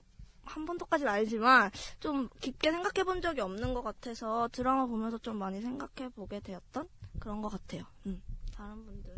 한 0.49 0.65
번도까지는 0.65 1.11
아니지만 1.11 1.69
좀 1.99 2.27
깊게 2.41 2.71
생각해 2.71 3.03
본 3.03 3.21
적이 3.21 3.41
없는 3.41 3.75
것 3.75 3.83
같아서 3.83 4.49
드라마 4.51 4.87
보면서 4.87 5.19
좀 5.19 5.37
많이 5.37 5.61
생각해 5.61 6.09
보게 6.15 6.39
되었던 6.39 6.87
그런 7.19 7.39
것 7.43 7.49
같아요. 7.49 7.83
음. 8.07 8.19
다른 8.55 8.83
분들 8.83 9.13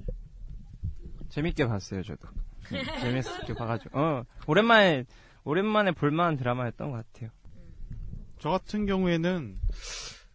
재밌게 1.30 1.68
봤어요, 1.70 2.04
저도. 2.04 2.28
음, 2.28 2.34
재밌게 3.00 3.54
봐가지고. 3.54 3.98
어, 3.98 4.24
오랜만에, 4.46 5.06
오랜만에 5.44 5.92
볼만한 5.92 6.38
드라마였던 6.38 6.92
것 6.92 6.98
같아요. 6.98 7.30
저 8.40 8.50
같은 8.50 8.86
경우에는 8.86 9.60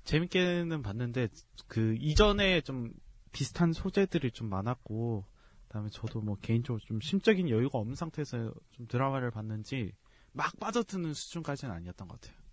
재밌게는 0.04 0.82
봤는데 0.82 1.28
그 1.66 1.96
이전에 1.98 2.60
좀 2.60 2.92
비슷한 3.32 3.72
소재들이 3.72 4.30
좀 4.30 4.48
많았고 4.48 5.24
그다음에 5.66 5.88
저도 5.90 6.20
뭐 6.20 6.36
개인적으로 6.40 6.80
좀 6.84 7.00
심적인 7.00 7.50
여유가 7.50 7.78
없는 7.78 7.94
상태에서 7.94 8.54
좀 8.70 8.86
드라마를 8.86 9.30
봤는지 9.30 9.92
막 10.32 10.58
빠져드는 10.58 11.14
수준까지는 11.14 11.74
아니었던 11.74 12.08
것 12.08 12.20
같아요. 12.20 12.45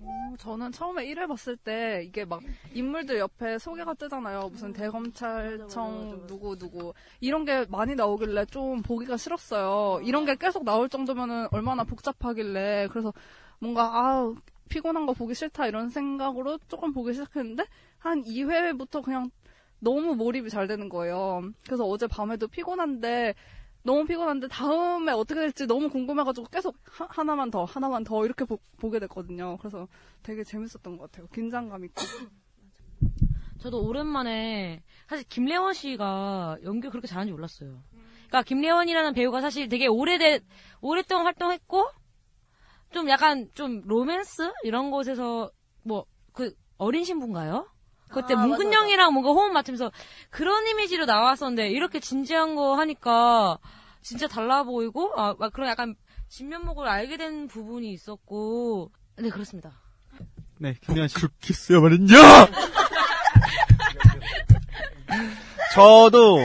어, 0.00 0.34
저는 0.38 0.72
처음에 0.72 1.06
1회 1.06 1.28
봤을 1.28 1.56
때 1.56 2.02
이게 2.04 2.24
막 2.24 2.42
인물들 2.74 3.18
옆에 3.18 3.58
소개가 3.58 3.94
뜨잖아요. 3.94 4.48
무슨 4.50 4.72
대검찰청 4.72 6.26
누구 6.26 6.58
누구 6.58 6.92
이런 7.20 7.44
게 7.44 7.64
많이 7.68 7.94
나오길래 7.94 8.46
좀 8.46 8.82
보기가 8.82 9.16
싫었어요. 9.16 10.00
이런 10.04 10.24
게 10.24 10.34
계속 10.36 10.64
나올 10.64 10.88
정도면은 10.88 11.48
얼마나 11.52 11.84
복잡하길래 11.84 12.88
그래서 12.90 13.12
뭔가 13.60 13.84
아 13.84 14.34
피곤한 14.68 15.06
거 15.06 15.12
보기 15.12 15.34
싫다 15.34 15.66
이런 15.66 15.88
생각으로 15.88 16.58
조금 16.66 16.92
보기 16.92 17.12
시작했는데 17.12 17.64
한 17.98 18.22
2회부터 18.24 19.02
그냥 19.02 19.30
너무 19.78 20.14
몰입이 20.14 20.48
잘 20.48 20.66
되는 20.66 20.88
거예요. 20.88 21.42
그래서 21.66 21.84
어제 21.84 22.06
밤에도 22.06 22.48
피곤한데 22.48 23.34
너무 23.82 24.04
피곤한데 24.04 24.48
다음에 24.48 25.12
어떻게 25.12 25.40
될지 25.40 25.66
너무 25.66 25.90
궁금해가지고 25.90 26.46
계속 26.48 26.76
하, 26.84 27.22
나만더 27.24 27.64
하나만 27.64 28.04
더 28.04 28.24
이렇게 28.24 28.44
보, 28.44 28.58
게 28.90 28.98
됐거든요. 28.98 29.56
그래서 29.58 29.88
되게 30.22 30.44
재밌었던 30.44 30.96
것 30.96 31.10
같아요. 31.10 31.26
긴장감 31.28 31.84
있고. 31.86 32.02
저도 33.58 33.84
오랜만에 33.86 34.82
사실 35.08 35.26
김래원 35.28 35.72
씨가 35.72 36.58
연기 36.64 36.88
그렇게 36.88 37.06
잘하는지 37.06 37.32
몰랐어요. 37.32 37.82
그러니까 38.28 38.42
김래원이라는 38.42 39.14
배우가 39.14 39.40
사실 39.40 39.68
되게 39.68 39.86
오래된 39.86 40.40
오랫동안 40.80 41.26
활동했고 41.26 41.86
좀 42.90 43.08
약간 43.08 43.48
좀 43.54 43.82
로맨스 43.84 44.52
이런 44.64 44.90
곳에서 44.90 45.50
뭐 45.82 46.06
그 46.32 46.54
어린 46.78 47.04
신부인가요? 47.04 47.68
그때 48.12 48.34
아, 48.34 48.36
문근영이랑 48.36 49.12
뭔가 49.12 49.30
호흡 49.30 49.52
맞추면서 49.52 49.90
그런 50.30 50.66
이미지로 50.66 51.06
나왔었는데 51.06 51.70
이렇게 51.70 52.00
진지한 52.00 52.54
거 52.54 52.76
하니까 52.76 53.58
진짜 54.02 54.28
달라 54.28 54.62
보이고 54.62 55.12
아막 55.16 55.52
그런 55.52 55.68
약간 55.68 55.94
진면목을 56.28 56.88
알게 56.88 57.16
된 57.16 57.48
부분이 57.48 57.92
있었고 57.92 58.90
네 59.18 59.28
그렇습니다. 59.28 59.72
네, 60.58 60.74
김대현 60.80 61.08
씨. 61.08 61.16
그렇게 61.16 61.52
써야만은요! 61.52 62.14
저도, 65.74 66.38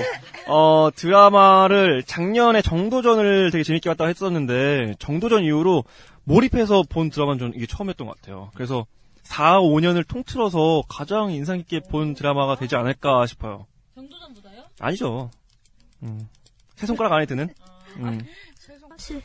어, 0.47 0.89
드라마를 0.95 2.01
작년에 2.03 2.61
정도전을 2.63 3.51
되게 3.51 3.63
재밌게 3.63 3.89
봤다고 3.91 4.09
했었는데, 4.09 4.95
정도전 4.99 5.43
이후로 5.43 5.83
몰입해서 6.23 6.83
본 6.89 7.09
드라마는 7.09 7.39
전 7.39 7.53
이게 7.53 7.67
처음이었던 7.67 8.07
것 8.07 8.15
같아요. 8.15 8.49
그래서 8.55 8.85
4, 9.27 9.59
5년을 9.59 10.07
통틀어서 10.07 10.83
가장 10.87 11.31
인상 11.31 11.57
깊게 11.57 11.81
본 11.89 12.13
드라마가 12.13 12.55
되지 12.55 12.75
않을까 12.75 13.25
싶어요. 13.25 13.67
정도전보다요? 13.95 14.63
아니죠. 14.79 15.29
음. 16.03 16.27
세 16.75 16.85
손가락 16.87 17.13
안에 17.13 17.25
드는? 17.25 17.49
음. 17.97 18.25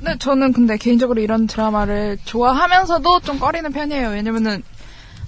네, 0.01 0.19
저는 0.19 0.53
근데 0.53 0.77
개인적으로 0.77 1.21
이런 1.21 1.47
드라마를 1.47 2.19
좋아하면서도 2.25 3.21
좀 3.21 3.39
꺼리는 3.39 3.71
편이에요. 3.73 4.09
왜냐면은 4.11 4.63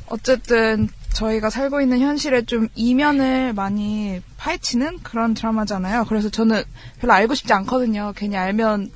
어쨌든 0.09 0.89
저희가 1.15 1.49
살고 1.49 1.81
있는 1.81 2.01
현실에 2.01 2.43
좀 2.43 2.69
이면을 2.75 3.53
많이 3.55 4.21
파헤치는 4.37 4.99
그런 5.03 5.35
드라마잖아요. 5.35 6.05
그래서 6.07 6.29
저는 6.29 6.63
별로 6.99 7.13
알고 7.15 7.35
싶지 7.35 7.53
않거든요. 7.53 8.13
괜히 8.17 8.37
알면 8.37 8.91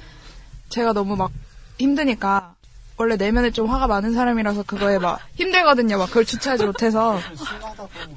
제가 0.69 0.93
너무 0.93 1.17
막 1.17 1.31
힘드니까. 1.79 2.57
원래 2.99 3.17
내면에 3.17 3.51
좀 3.53 3.67
화가 3.71 3.87
많은 3.87 4.13
사람이라서 4.13 4.65
그거에 4.65 4.99
막 4.99 5.21
힘들거든요. 5.37 5.99
막 5.99 6.07
그걸 6.09 6.25
주체하지 6.25 6.67
못해서. 6.67 7.19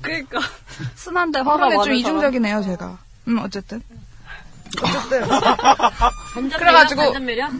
그러니까 0.01 0.39
순한데 0.95 1.39
화가 1.39 1.51
화가 1.53 1.69
좀 1.69 1.77
많은 1.77 1.95
이중적이네요, 1.95 2.63
제가. 2.63 2.97
음, 3.27 3.37
어쨌든. 3.39 3.81
어쨌든. 4.81 5.21
반전 6.33 6.59
그래가지고- 6.59 6.95
매력? 6.95 7.03
반전 7.13 7.25
매력? 7.25 7.51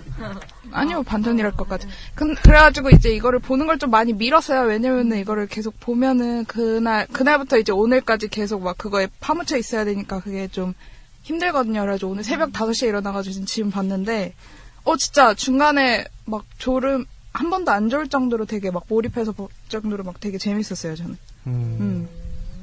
아니요, 0.74 1.04
반전이랄 1.04 1.52
것까지. 1.52 1.88
근- 2.16 2.34
그래가지고 2.36 2.90
이제 2.92 3.10
이거를 3.10 3.40
보는 3.40 3.68
걸 3.68 3.78
좀 3.78 3.92
많이 3.92 4.14
미뤘어요. 4.14 4.62
왜냐면은 4.68 5.18
이거를 5.20 5.48
계속 5.48 5.80
보면은 5.80 6.46
그날, 6.46 7.06
그날부터 7.08 7.58
이제 7.60 7.72
오늘까지 7.72 8.30
계속 8.30 8.64
막 8.64 8.78
그거에 8.78 9.08
파묻혀 9.20 9.58
있어야 9.58 9.84
되니까 9.86 10.22
그게 10.22 10.48
좀 10.48 10.74
힘들거든요. 11.24 11.82
그래가지고 11.82 12.12
오늘 12.12 12.24
새벽 12.24 12.52
5시에 12.54 12.88
일어나가지고 12.88 13.46
지금 13.46 13.70
봤는데, 13.70 14.34
어, 14.84 14.98
진짜 14.98 15.34
중간에 15.34 16.06
막 16.26 16.44
졸음, 16.58 17.06
한 17.34 17.50
번도 17.50 17.72
안졸 17.72 18.10
정도로 18.10 18.46
되게 18.46 18.72
막 18.72 18.86
몰입해서 18.88 19.32
볼 19.32 19.48
정도로 19.70 20.04
막 20.04 20.20
되게 20.20 20.38
재밌었어요, 20.38 20.96
저는. 20.96 21.18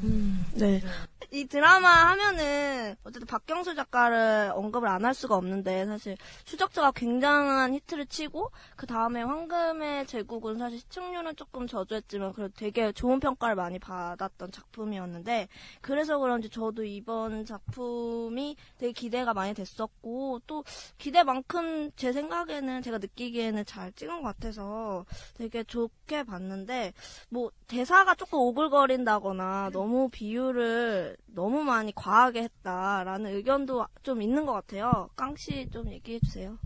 음. 0.03 0.47
네. 0.55 0.83
이 1.31 1.45
드라마 1.47 1.89
하면은 2.11 2.97
어쨌든 3.05 3.27
박경수 3.27 3.75
작가를 3.75 4.53
언급을 4.55 4.89
안 4.89 4.99
할 5.09 5.15
수가 5.15 5.37
없는데 5.37 5.87
사실 5.87 6.17
추적자가 6.45 6.91
굉장한 6.91 7.73
히트를 7.73 8.07
치고 8.07 8.51
그 8.77 8.87
다음에 8.87 9.23
황금의 9.23 10.07
제국은 10.07 10.59
사실 10.59 10.79
시청률은 10.81 11.35
조금 11.37 11.67
저조했지만 11.67 12.33
그래도 12.35 12.53
되게 12.57 12.93
좋은 12.93 13.21
평가를 13.21 13.55
많이 13.55 13.79
받았던 13.79 14.51
작품이었는데 14.53 15.49
그래서 15.81 16.19
그런지 16.19 16.51
저도 16.51 16.85
이번 16.85 17.47
작품이 17.47 18.57
되게 18.77 18.93
기대가 18.93 19.33
많이 19.33 19.55
됐었고 19.55 20.43
또 20.47 20.65
기대만큼 20.99 21.93
제 21.97 22.13
생각에는 22.13 22.83
제가 22.83 22.99
느끼기에는 22.99 23.65
잘 23.65 23.93
찍은 23.93 24.21
것 24.23 24.29
같아서 24.29 25.07
되게 25.39 25.65
좋게 25.65 26.25
봤는데 26.25 26.93
뭐 27.31 27.51
대사가 27.67 28.15
조금 28.15 28.41
오글거린다거나 28.41 29.71
너무 29.73 30.11
비유를 30.11 31.08
너무 31.27 31.63
많이 31.63 31.93
과하게 31.95 32.43
했다라는 32.45 33.35
의견도 33.35 33.87
좀 34.03 34.23
있는 34.23 34.47
것 34.47 34.53
같아요. 34.53 35.09
깡씨 35.17 35.69
좀 35.71 35.91
얘기해 35.91 36.19
주세요. 36.21 36.59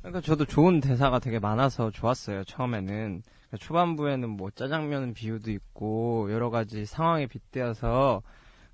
그러니까 0.00 0.20
저도 0.20 0.44
좋은 0.44 0.80
대사가 0.80 1.18
되게 1.18 1.38
많아서 1.38 1.90
좋았어요. 1.90 2.44
처음에는 2.44 3.22
그러니까 3.22 3.56
초반부에는 3.58 4.28
뭐 4.28 4.50
짜장면 4.50 5.14
비유도 5.14 5.50
있고 5.50 6.28
여러 6.32 6.50
가지 6.50 6.86
상황에 6.86 7.26
빗대어서 7.26 8.22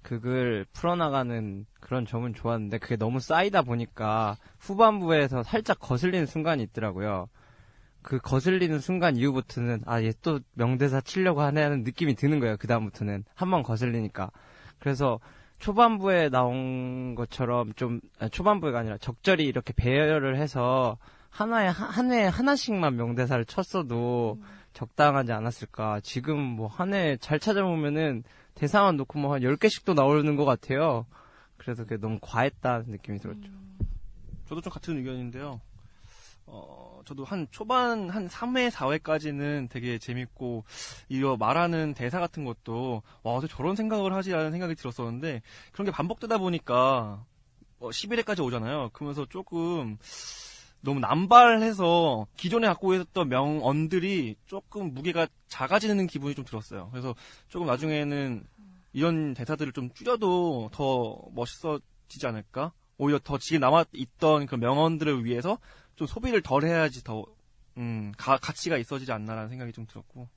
그걸 0.03 0.66
풀어나가는 0.72 1.64
그런 1.81 2.05
점은 2.07 2.35
좋았는데 2.35 2.79
그게 2.79 2.96
너무 2.96 3.20
쌓이다 3.20 3.62
보니까 3.62 4.37
후반부에서 4.59 5.42
살짝 5.44 5.79
거슬리는 5.81 6.27
순간이 6.27 6.62
있더라고요. 6.64 7.29
그 8.03 8.18
거슬리는 8.18 8.81
순간 8.81 9.16
이후부터는 9.16 9.85
아 9.87 10.03
얘 10.03 10.12
또 10.20 10.40
명대사 10.53 11.00
치려고 11.00 11.40
하네 11.40 11.62
하는 11.62 11.85
느낌이 11.85 12.14
드는 12.16 12.38
거예요. 12.38 12.57
그 12.59 12.66
다음부터는 12.66 13.24
한 13.35 13.50
번 13.50 13.62
거슬리니까 13.62 14.31
그래서 14.85 15.18
초반부에 15.61 16.29
나온 16.29 17.14
것처럼 17.14 17.73
좀 17.73 18.03
아니, 18.18 18.31
초반부가 18.31 18.79
아니라 18.81 18.99
적절히 18.99 19.47
이렇게 19.47 19.73
배열을 19.73 20.37
해서 20.37 20.99
하나에 21.31 21.68
한- 21.68 21.88
한 21.88 22.12
회에 22.12 22.27
하나씩만 22.27 22.94
명대사를 22.97 23.42
쳤어도 23.47 24.38
적당하지 24.75 25.33
않았을까. 25.33 26.01
지금 26.03 26.38
뭐한회잘 26.38 27.40
찾아보면은 27.40 28.25
대사만 28.55 28.99
놓고 28.99 29.18
뭐 29.18 29.33
한 29.35 29.40
10개씩도 29.40 29.94
나오는 29.94 30.37
것 30.37 30.44
같아요. 30.44 31.07
그래서 31.57 31.85
그게 31.85 31.97
너무 31.97 32.18
과했다는 32.20 32.90
느낌이 32.90 33.18
들었죠. 33.20 33.49
저도 34.44 34.61
좀 34.61 34.70
같은 34.70 34.99
의견인데요. 34.99 35.62
어, 36.46 37.00
저도 37.04 37.24
한 37.24 37.46
초반 37.50 38.11
한 38.11 38.28
3회, 38.28 38.70
4회까지는 38.70 39.68
되게 39.70 39.98
재밌고, 39.98 40.64
이거 41.09 41.37
말하는 41.37 41.94
대사 41.94 42.20
같은 42.20 42.44
것도, 42.44 43.02
와, 43.22 43.35
어떻게 43.35 43.54
저런 43.54 43.76
생각을 43.76 44.12
하지라는 44.14 44.50
생각이 44.50 44.74
들었었는데, 44.74 45.42
그런 45.72 45.87
게 45.87 45.90
반복되다 45.90 46.38
보니까, 46.38 47.24
어, 47.78 47.88
11회까지 47.90 48.44
오잖아요. 48.44 48.90
그러면서 48.92 49.26
조금, 49.26 49.98
너무 50.85 51.00
남발해서 51.00 52.26
기존에 52.37 52.66
갖고 52.66 52.94
있었던 52.94 53.28
명언들이 53.30 54.37
조금 54.44 54.92
무게가 54.92 55.26
작아지는 55.48 56.07
기분이 56.07 56.35
좀 56.35 56.44
들었어요. 56.44 56.90
그래서 56.92 57.14
조금 57.48 57.66
나중에는 57.66 58.46
이런 58.92 59.33
대사들을 59.33 59.72
좀 59.72 59.90
줄여도 59.94 60.70
더 60.72 61.22
멋있어지지 61.33 62.26
않을까? 62.26 62.72
오히려 62.98 63.18
더 63.18 63.38
지금 63.38 63.61
남아있던 63.61 64.46
그 64.46 64.54
명언들을 64.57 65.24
위해서 65.24 65.59
좀 65.96 66.07
소비를 66.07 66.42
덜 66.42 66.64
해야지 66.64 67.02
더, 67.04 67.24
음, 67.76 68.12
가, 68.16 68.37
가치가 68.38 68.76
있어지지 68.76 69.12
않나라는 69.12 69.48
생각이 69.48 69.72
좀 69.72 69.87
들었고. 69.87 70.28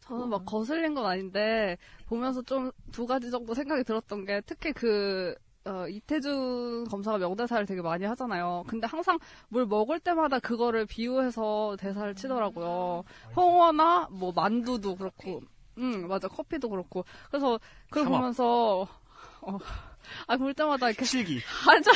저는 0.00 0.28
막 0.28 0.44
거슬린 0.46 0.94
건 0.94 1.04
아닌데 1.06 1.76
보면서 2.06 2.40
좀 2.42 2.70
두 2.92 3.06
가지 3.06 3.30
정도 3.30 3.54
생각이 3.54 3.84
들었던 3.84 4.24
게 4.24 4.40
특히 4.46 4.72
그 4.72 5.34
어, 5.64 5.86
이태준 5.86 6.86
검사가 6.88 7.18
명대사를 7.18 7.66
되게 7.66 7.82
많이 7.82 8.04
하잖아요. 8.06 8.64
근데 8.66 8.86
항상 8.86 9.18
뭘 9.50 9.66
먹을 9.66 10.00
때마다 10.00 10.38
그거를 10.38 10.86
비유해서 10.86 11.76
대사를 11.78 12.14
치더라고요. 12.14 13.04
홍어나 13.36 14.08
뭐 14.10 14.32
만두도 14.32 14.96
그렇고, 14.96 15.42
응 15.76 16.08
맞아 16.08 16.26
커피도 16.28 16.70
그렇고. 16.70 17.04
그래서 17.28 17.60
그걸. 17.90 18.08
보면서 18.12 18.88
어, 19.42 19.58
아 20.26 20.36
볼 20.36 20.54
때마다 20.54 20.88
이렇게 20.88 21.04
칠기. 21.04 21.40
앉아 21.68 21.90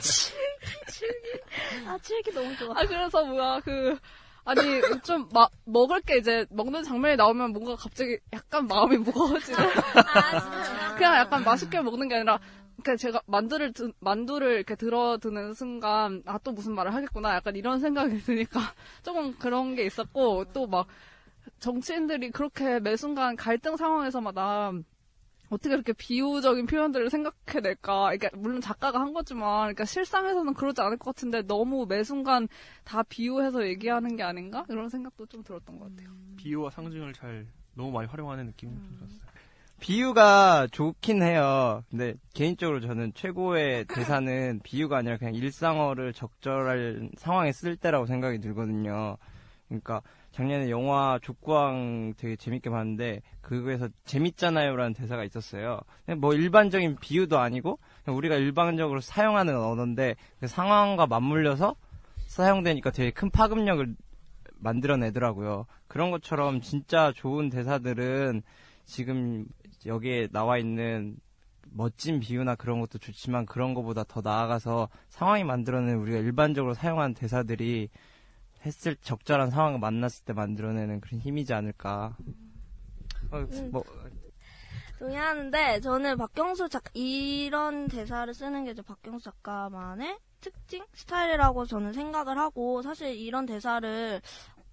칠기. 0.00 1.86
아, 1.86 1.98
칠기 1.98 2.32
너무 2.32 2.56
좋아. 2.56 2.78
아, 2.78 2.86
그래서 2.86 3.24
뭐야, 3.24 3.60
그, 3.64 3.96
아니, 4.44 4.60
좀, 5.02 5.28
마, 5.32 5.46
먹을 5.64 6.00
게 6.00 6.16
이제, 6.18 6.46
먹는 6.50 6.82
장면이 6.84 7.16
나오면 7.16 7.52
뭔가 7.52 7.76
갑자기 7.76 8.18
약간 8.32 8.66
마음이 8.66 8.96
무거워지는. 8.98 9.58
그냥 10.96 11.16
약간 11.16 11.44
맛있게 11.44 11.80
먹는 11.80 12.08
게 12.08 12.16
아니라, 12.16 12.38
그냥 12.82 12.96
제가 12.96 13.20
만두를, 13.26 13.72
드, 13.72 13.92
만두를 14.00 14.56
이렇게 14.56 14.74
들어드는 14.74 15.54
순간, 15.54 16.22
아, 16.26 16.38
또 16.38 16.52
무슨 16.52 16.74
말을 16.74 16.94
하겠구나. 16.94 17.34
약간 17.34 17.54
이런 17.56 17.80
생각이 17.80 18.18
드니까, 18.22 18.60
조금 19.02 19.34
그런 19.38 19.74
게 19.74 19.84
있었고, 19.84 20.44
또 20.52 20.66
막, 20.66 20.86
정치인들이 21.58 22.30
그렇게 22.30 22.78
매 22.80 22.96
순간 22.96 23.34
갈등 23.36 23.76
상황에서마다 23.76 24.72
어떻게 25.52 25.70
그렇게 25.70 25.92
비유적인 25.92 26.64
표현들을 26.64 27.10
생각해낼까? 27.10 28.04
그러니까 28.04 28.30
물론 28.34 28.62
작가가 28.62 29.00
한 29.00 29.12
거지만, 29.12 29.64
그러니까 29.64 29.84
실상에서는 29.84 30.54
그러지 30.54 30.80
않을 30.80 30.96
것 30.96 31.14
같은데 31.14 31.42
너무 31.42 31.84
매 31.86 32.02
순간 32.04 32.48
다 32.84 33.02
비유해서 33.02 33.66
얘기하는 33.66 34.16
게 34.16 34.22
아닌가? 34.22 34.64
이런 34.70 34.88
생각도 34.88 35.26
좀 35.26 35.42
들었던 35.42 35.78
것 35.78 35.90
같아요. 35.90 36.08
비유와 36.38 36.70
상징을 36.70 37.12
잘 37.12 37.46
너무 37.74 37.90
많이 37.90 38.08
활용하는 38.08 38.46
느낌이 38.46 38.72
좀 38.72 38.96
들었어요. 38.98 39.20
비유가 39.78 40.68
좋긴 40.70 41.22
해요. 41.22 41.82
근데 41.90 42.14
개인적으로 42.32 42.80
저는 42.80 43.12
최고의 43.14 43.84
대사는 43.86 44.60
비유가 44.64 44.98
아니라 44.98 45.18
그냥 45.18 45.34
일상어를 45.34 46.14
적절한 46.14 47.10
상황에 47.18 47.52
쓸 47.52 47.76
때라고 47.76 48.06
생각이 48.06 48.40
들거든요. 48.40 49.18
그러니까 49.68 50.00
작년에 50.32 50.70
영화 50.70 51.18
족구왕 51.22 52.14
되게 52.16 52.36
재밌게 52.36 52.70
봤는데 52.70 53.20
그거에서 53.42 53.88
재밌잖아요라는 54.04 54.94
대사가 54.94 55.24
있었어요. 55.24 55.80
뭐 56.16 56.32
일반적인 56.34 56.96
비유도 57.00 57.38
아니고 57.38 57.78
우리가 58.06 58.36
일반적으로 58.36 59.00
사용하는 59.00 59.56
언어인데 59.56 60.16
그 60.40 60.46
상황과 60.46 61.06
맞물려서 61.06 61.76
사용되니까 62.26 62.90
되게 62.90 63.10
큰 63.10 63.30
파급력을 63.30 63.94
만들어내더라고요. 64.56 65.66
그런 65.86 66.10
것처럼 66.10 66.62
진짜 66.62 67.12
좋은 67.14 67.50
대사들은 67.50 68.42
지금 68.86 69.44
여기에 69.84 70.28
나와 70.32 70.56
있는 70.56 71.16
멋진 71.74 72.20
비유나 72.20 72.54
그런 72.54 72.80
것도 72.80 72.98
좋지만 72.98 73.44
그런 73.46 73.74
것보다 73.74 74.04
더 74.04 74.20
나아가서 74.22 74.88
상황이 75.08 75.44
만들어내는 75.44 75.98
우리가 76.00 76.18
일반적으로 76.18 76.74
사용하는 76.74 77.14
대사들이 77.14 77.88
했을 78.64 78.96
적절한 78.96 79.50
상황을 79.50 79.78
만났을 79.78 80.24
때 80.24 80.32
만들어내는 80.32 81.00
그런 81.00 81.20
힘이지 81.20 81.52
않을까. 81.52 82.16
어, 83.30 83.38
음. 83.38 83.70
뭐 83.72 83.84
동의하는데 84.98 85.80
저는 85.80 86.16
박경수 86.16 86.68
작 86.68 86.84
이런 86.94 87.88
대사를 87.88 88.32
쓰는 88.32 88.64
게 88.64 88.70
이제 88.70 88.82
박경수 88.82 89.24
작가만의 89.24 90.18
특징 90.40 90.84
스타일이라고 90.94 91.66
저는 91.66 91.92
생각을 91.92 92.38
하고 92.38 92.82
사실 92.82 93.16
이런 93.16 93.46
대사를 93.46 94.20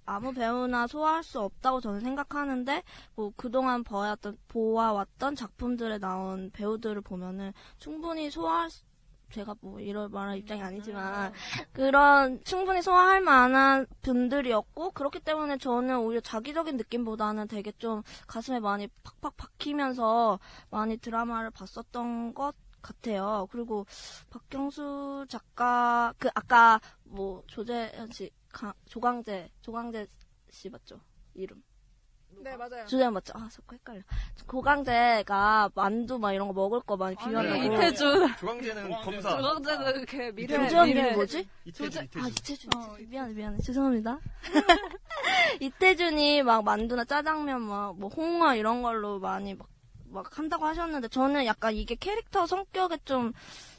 아무 0.06 0.34
배우나 0.34 0.88
소화할 0.88 1.24
수 1.24 1.40
없다고 1.40 1.82
저는 1.82 2.00
생각하는데 2.00 2.84
뭐 3.16 3.32
그동안 3.36 3.84
보았던 3.84 4.38
보아왔던 4.48 5.36
작품들에 5.36 6.00
나온 6.00 6.50
배우들을 6.52 7.02
보면은 7.02 7.54
충분히 7.78 8.32
소화할 8.32 8.72
수 8.72 8.84
제가 9.32 9.56
뭐 9.62 9.80
이럴 9.80 10.10
말할 10.10 10.38
입장이 10.38 10.62
아니지만 10.62 11.34
그런 11.72 12.44
충분히 12.44 12.82
소화할 12.82 13.22
만한 13.22 13.86
분들이었고 14.02 14.92
그렇기 14.92 15.20
때문에 15.20 15.58
저는 15.58 16.00
오히려 16.00 16.20
자기적인 16.22 16.78
느낌보다는 16.78 17.48
되게 17.48 17.72
좀 17.74 18.02
가슴에 18.28 18.60
많이 18.60 18.88
팍팍 19.04 19.38
박히면서 19.38 20.40
많이 20.72 20.98
드라마를 20.98 21.52
봤었던 21.52 22.34
것 22.34 22.56
같아요. 22.82 23.48
그리고 23.52 23.86
박경수 24.30 25.26
작가 25.30 26.14
그 26.18 26.30
아까 26.34 26.80
뭐 27.04 27.44
조재현 27.48 28.12
씨 28.12 28.32
가- 28.52 28.74
조광재 28.88 29.52
조광재 29.62 30.08
씨 30.50 30.70
맞죠? 30.70 31.00
이름. 31.34 31.62
네, 32.42 32.56
맞아요. 32.56 32.86
조재현 32.88 33.14
맞죠? 33.14 33.34
아, 33.36 33.48
자꾸 33.52 33.76
헷갈려. 33.76 34.02
고강재가 34.48 35.72
만두 35.76 36.18
막 36.18 36.34
이런 36.34 36.48
거 36.48 36.54
먹을 36.54 36.80
거 36.82 36.96
많이 36.98 37.16
비벼놓고. 37.16 37.56
이태준. 37.76 38.36
조광재는 38.38 38.92
검사. 39.02 39.38
조광재는 39.38 40.06
걔 40.06 40.32
미래. 40.32 40.58
조재현 40.58 40.88
미래. 40.88 41.00
이름이 41.02 41.16
뭐지? 41.16 41.48
이태준, 41.66 42.02
아, 42.02 42.04
이태준. 42.06 42.30
이태준. 42.30 43.10
미안해, 43.10 43.34
미안해. 43.34 43.58
죄송합니다. 43.60 44.20
이태준이 45.60 46.44
막 46.44 46.64
만두나 46.64 47.04
짜장면 47.06 47.62
막 47.62 47.94
뭐 47.98 48.10
홍어 48.10 48.56
이런 48.56 48.82
걸로 48.82 49.20
많이 49.20 49.54
막, 49.56 49.68
막 50.06 50.38
한다고 50.38 50.66
하셨는데 50.66 51.08
저는 51.10 51.46
약간 51.46 51.74
이게 51.74 51.96
캐릭터 51.96 52.46
성격에 52.46 52.98
좀 53.06 53.34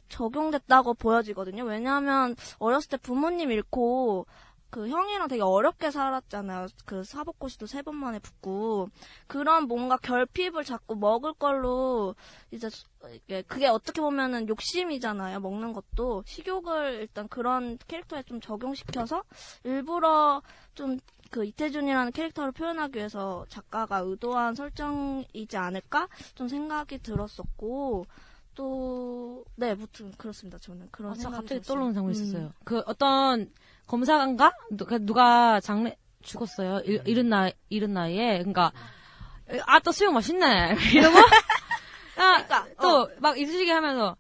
적용됐다고 0.09 0.95
보여지거든요. 0.95 1.65
왜냐하면 1.65 2.35
어렸을 2.59 2.91
때 2.91 2.97
부모님 2.97 3.51
잃고 3.53 4.27
그 4.71 4.89
형이랑 4.89 5.29
되게 5.29 5.43
어렵게 5.43 5.91
살았잖아요. 5.91 6.69
그 6.85 7.03
사법고시도 7.05 7.67
세 7.67 7.83
번 7.83 7.97
만에 7.97 8.19
붙고 8.19 8.89
그런 9.27 9.67
뭔가 9.67 9.97
결핍을 9.97 10.65
자꾸 10.65 10.95
먹을 10.97 11.33
걸로 11.33 12.15
이제 12.51 12.69
그게 13.49 13.67
어떻게 13.69 14.01
보면은 14.01 14.49
욕심이잖아요. 14.49 15.41
먹는 15.41 15.73
것도 15.73 16.23
식욕을 16.27 16.99
일단 17.01 17.27
그런 17.29 17.79
캐릭터에 17.89 18.23
좀 18.25 18.41
적용시켜서 18.41 19.25
일부러 19.65 20.43
좀 20.75 20.99
그 21.31 21.45
이태준이라는 21.45 22.11
캐릭터를 22.13 22.51
표현하기 22.53 22.99
위해서 22.99 23.47
작가가 23.49 23.99
의도한 23.99 24.57
설정이지 24.57 25.57
않을까 25.57 26.09
좀 26.35 26.49
생각이 26.49 26.99
들었었고 26.99 28.05
또 28.57 29.45
네, 29.55 29.75
무튼 29.75 30.11
그렇습니다. 30.19 30.59
저는 30.59 30.89
그런 30.91 31.13
아, 31.13 31.15
저 31.15 31.23
생각이 31.23 31.43
갑자기 31.43 31.61
들었어요. 31.61 31.75
떠오르는 31.75 31.95
장면이 31.95 32.19
음. 32.19 32.23
있었어요. 32.25 32.53
그 32.65 32.83
어떤 32.87 33.53
검사관가 33.91 34.53
누가, 34.71 34.99
누가 34.99 35.61
장례 35.61 35.97
죽었어요. 36.23 36.81
일, 36.85 37.03
이른 37.07 37.29
나이 37.29 37.53
이른 37.71 37.93
나이에 37.93 38.39
그러니까 38.39 38.71
아 39.67 39.81
또 39.81 39.91
수육 39.91 40.13
맛있네 40.13 40.77
이러고 40.95 41.17
그러니까, 42.15 42.67
아또막 42.77 43.37
이쑤시개 43.37 43.73
하면서 43.73 44.17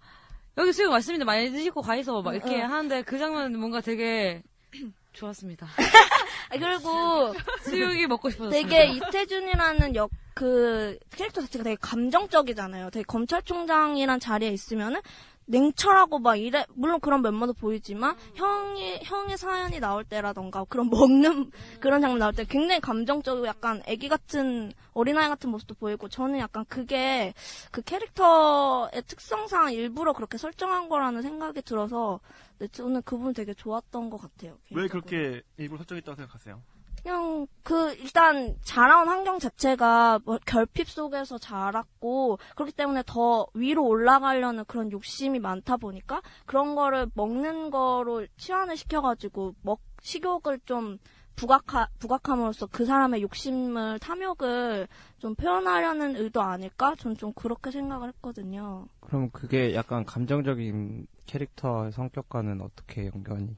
여기 0.58 0.72
수육 0.72 0.90
맛있습니다. 0.90 1.24
많이 1.24 1.52
드시고 1.52 1.82
가이소 1.82 2.22
막 2.22 2.34
이렇게 2.34 2.56
응. 2.60 2.68
하는데 2.68 3.02
그 3.02 3.16
장면은 3.16 3.60
뭔가 3.60 3.80
되게 3.80 4.42
좋았습니다. 5.12 5.66
아, 5.66 6.56
그리고 6.58 7.32
수육이 7.62 8.08
먹고 8.08 8.30
싶어졌어요. 8.30 8.62
되게 8.62 8.86
이태준이라는 8.86 9.94
역 9.94 10.10
그 10.40 10.98
캐릭터 11.14 11.42
자체가 11.42 11.64
되게 11.64 11.76
감정적이잖아요. 11.78 12.88
되게 12.88 13.04
검찰총장이란 13.04 14.20
자리에 14.20 14.48
있으면은 14.48 15.02
냉철하고 15.46 16.20
막 16.20 16.36
이래 16.36 16.64
물론 16.74 17.00
그런 17.00 17.22
면모도 17.22 17.54
보이지만 17.54 18.16
형이 18.34 19.00
형의 19.02 19.36
사연이 19.36 19.80
나올 19.80 20.04
때라던가 20.04 20.64
그런 20.64 20.88
먹는 20.90 21.50
그런 21.80 22.00
장면 22.00 22.18
나올 22.18 22.32
때 22.32 22.44
굉장히 22.44 22.80
감정적이고 22.80 23.46
약간 23.46 23.82
아기 23.88 24.08
같은 24.08 24.72
어린아이 24.92 25.28
같은 25.28 25.50
모습도 25.50 25.74
보이고 25.74 26.08
저는 26.08 26.38
약간 26.38 26.64
그게 26.66 27.34
그 27.70 27.82
캐릭터의 27.82 29.02
특성상 29.06 29.72
일부러 29.72 30.12
그렇게 30.12 30.38
설정한 30.38 30.88
거라는 30.88 31.22
생각이 31.22 31.62
들어서 31.62 32.20
네, 32.58 32.68
저는 32.68 33.02
그분 33.02 33.32
되게 33.32 33.54
좋았던 33.54 34.10
것 34.10 34.20
같아요. 34.20 34.56
왜 34.70 34.86
그렇게 34.86 35.42
일부러 35.56 35.78
설정했다고 35.78 36.16
생각하세요? 36.16 36.62
그냥 37.02 37.46
그 37.62 37.94
일단 37.94 38.56
자라온 38.62 39.08
환경 39.08 39.38
자체가 39.38 40.20
뭐 40.24 40.38
결핍 40.44 40.88
속에서 40.88 41.38
자랐고 41.38 42.38
그렇기 42.54 42.72
때문에 42.72 43.02
더 43.06 43.46
위로 43.54 43.86
올라가려는 43.86 44.64
그런 44.66 44.90
욕심이 44.92 45.38
많다 45.38 45.76
보니까 45.76 46.20
그런 46.46 46.74
거를 46.74 47.10
먹는 47.14 47.70
거로 47.70 48.26
치환을 48.36 48.76
시켜가지고 48.76 49.54
먹 49.62 49.80
식욕을 50.02 50.60
좀 50.64 50.98
부각하 51.36 51.88
부각함으로써 51.98 52.66
그 52.66 52.84
사람의 52.84 53.22
욕심을 53.22 53.98
탐욕을 53.98 54.86
좀 55.18 55.34
표현하려는 55.34 56.16
의도 56.16 56.42
아닐까? 56.42 56.94
전 56.98 57.14
좀 57.16 57.32
그렇게 57.32 57.70
생각을 57.70 58.08
했거든요. 58.08 58.86
그럼 59.00 59.30
그게 59.30 59.74
약간 59.74 60.04
감정적인 60.04 61.06
캐릭터의 61.26 61.92
성격과는 61.92 62.60
어떻게 62.60 63.06
연관이? 63.06 63.56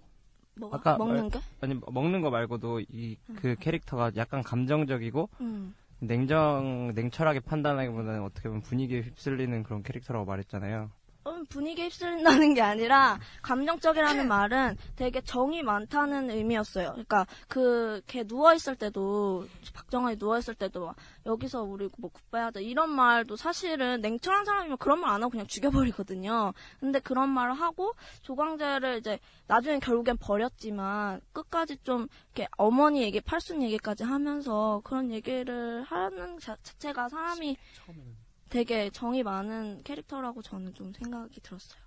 뭐가? 0.57 0.97
먹는 0.99 1.29
게? 1.31 1.41
아니 1.61 1.79
먹는 1.91 2.21
거 2.23 2.31
말고도 2.31 2.81
이 2.81 3.17
그 3.37 3.57
캐릭터가 3.59 4.13
약간 4.17 4.43
감정적이고 4.43 5.29
음. 5.41 5.75
냉정 6.01 6.93
냉철하게 6.95 7.41
판단하기보다는 7.41 8.23
어떻게 8.23 8.49
보면 8.49 8.63
분위기에 8.63 9.03
휩쓸리는 9.03 9.63
그런 9.63 9.83
캐릭터라고 9.83 10.25
말했잖아요. 10.27 10.91
어, 11.25 11.43
분위기에 11.49 11.85
휩쓸린다는 11.87 12.55
게 12.55 12.63
아니라 12.63 13.19
감정적이라는 13.43 14.27
말은 14.27 14.77
되게 14.97 15.21
정이 15.21 15.63
많다는 15.63 16.31
의미였어요. 16.31 16.91
그러니까 16.93 17.27
그 17.49 18.01
걔 18.07 18.25
누워 18.25 18.53
있을 18.55 18.75
때도 18.77 19.47
박정환이 19.75 20.19
누워 20.19 20.39
있을 20.39 20.55
때도 20.55 20.87
막 20.87 20.97
여기서 21.27 21.63
우리 21.63 21.89
뭐 21.99 22.11
굿바이하자 22.11 22.61
이런 22.61 22.91
말도 22.91 23.37
사실은 23.37 24.01
냉철한 24.01 24.45
사람이면 24.45 24.79
그런 24.79 25.01
말 25.01 25.13
안 25.13 25.23
하고 25.23 25.31
그냥 25.31 25.47
죽여버리거든요. 25.47 26.55
근데 26.81 26.99
그런 27.01 27.29
말을 27.29 27.53
하고 27.53 27.93
조광재를 28.23 28.99
이제 28.99 29.19
나중에 29.47 29.79
결국엔 29.79 30.17
버렸지만 30.19 31.21
끝까지 31.33 31.77
좀 31.83 32.09
이렇게 32.35 32.49
어머니 32.57 33.03
얘기, 33.03 33.21
팔순 33.21 33.63
얘기까지 33.63 34.05
하면서 34.05 34.81
그런 34.85 35.11
얘기를 35.11 35.83
하는 35.83 36.39
자, 36.39 36.57
자체가 36.63 37.09
사람이 37.11 37.57
되게 38.53 38.91
정이 38.91 39.23
많은 39.23 39.81
캐릭터라고 39.83 40.43
저는 40.43 40.75
좀 40.75 40.93
생각이 40.93 41.41
들었어요. 41.41 41.81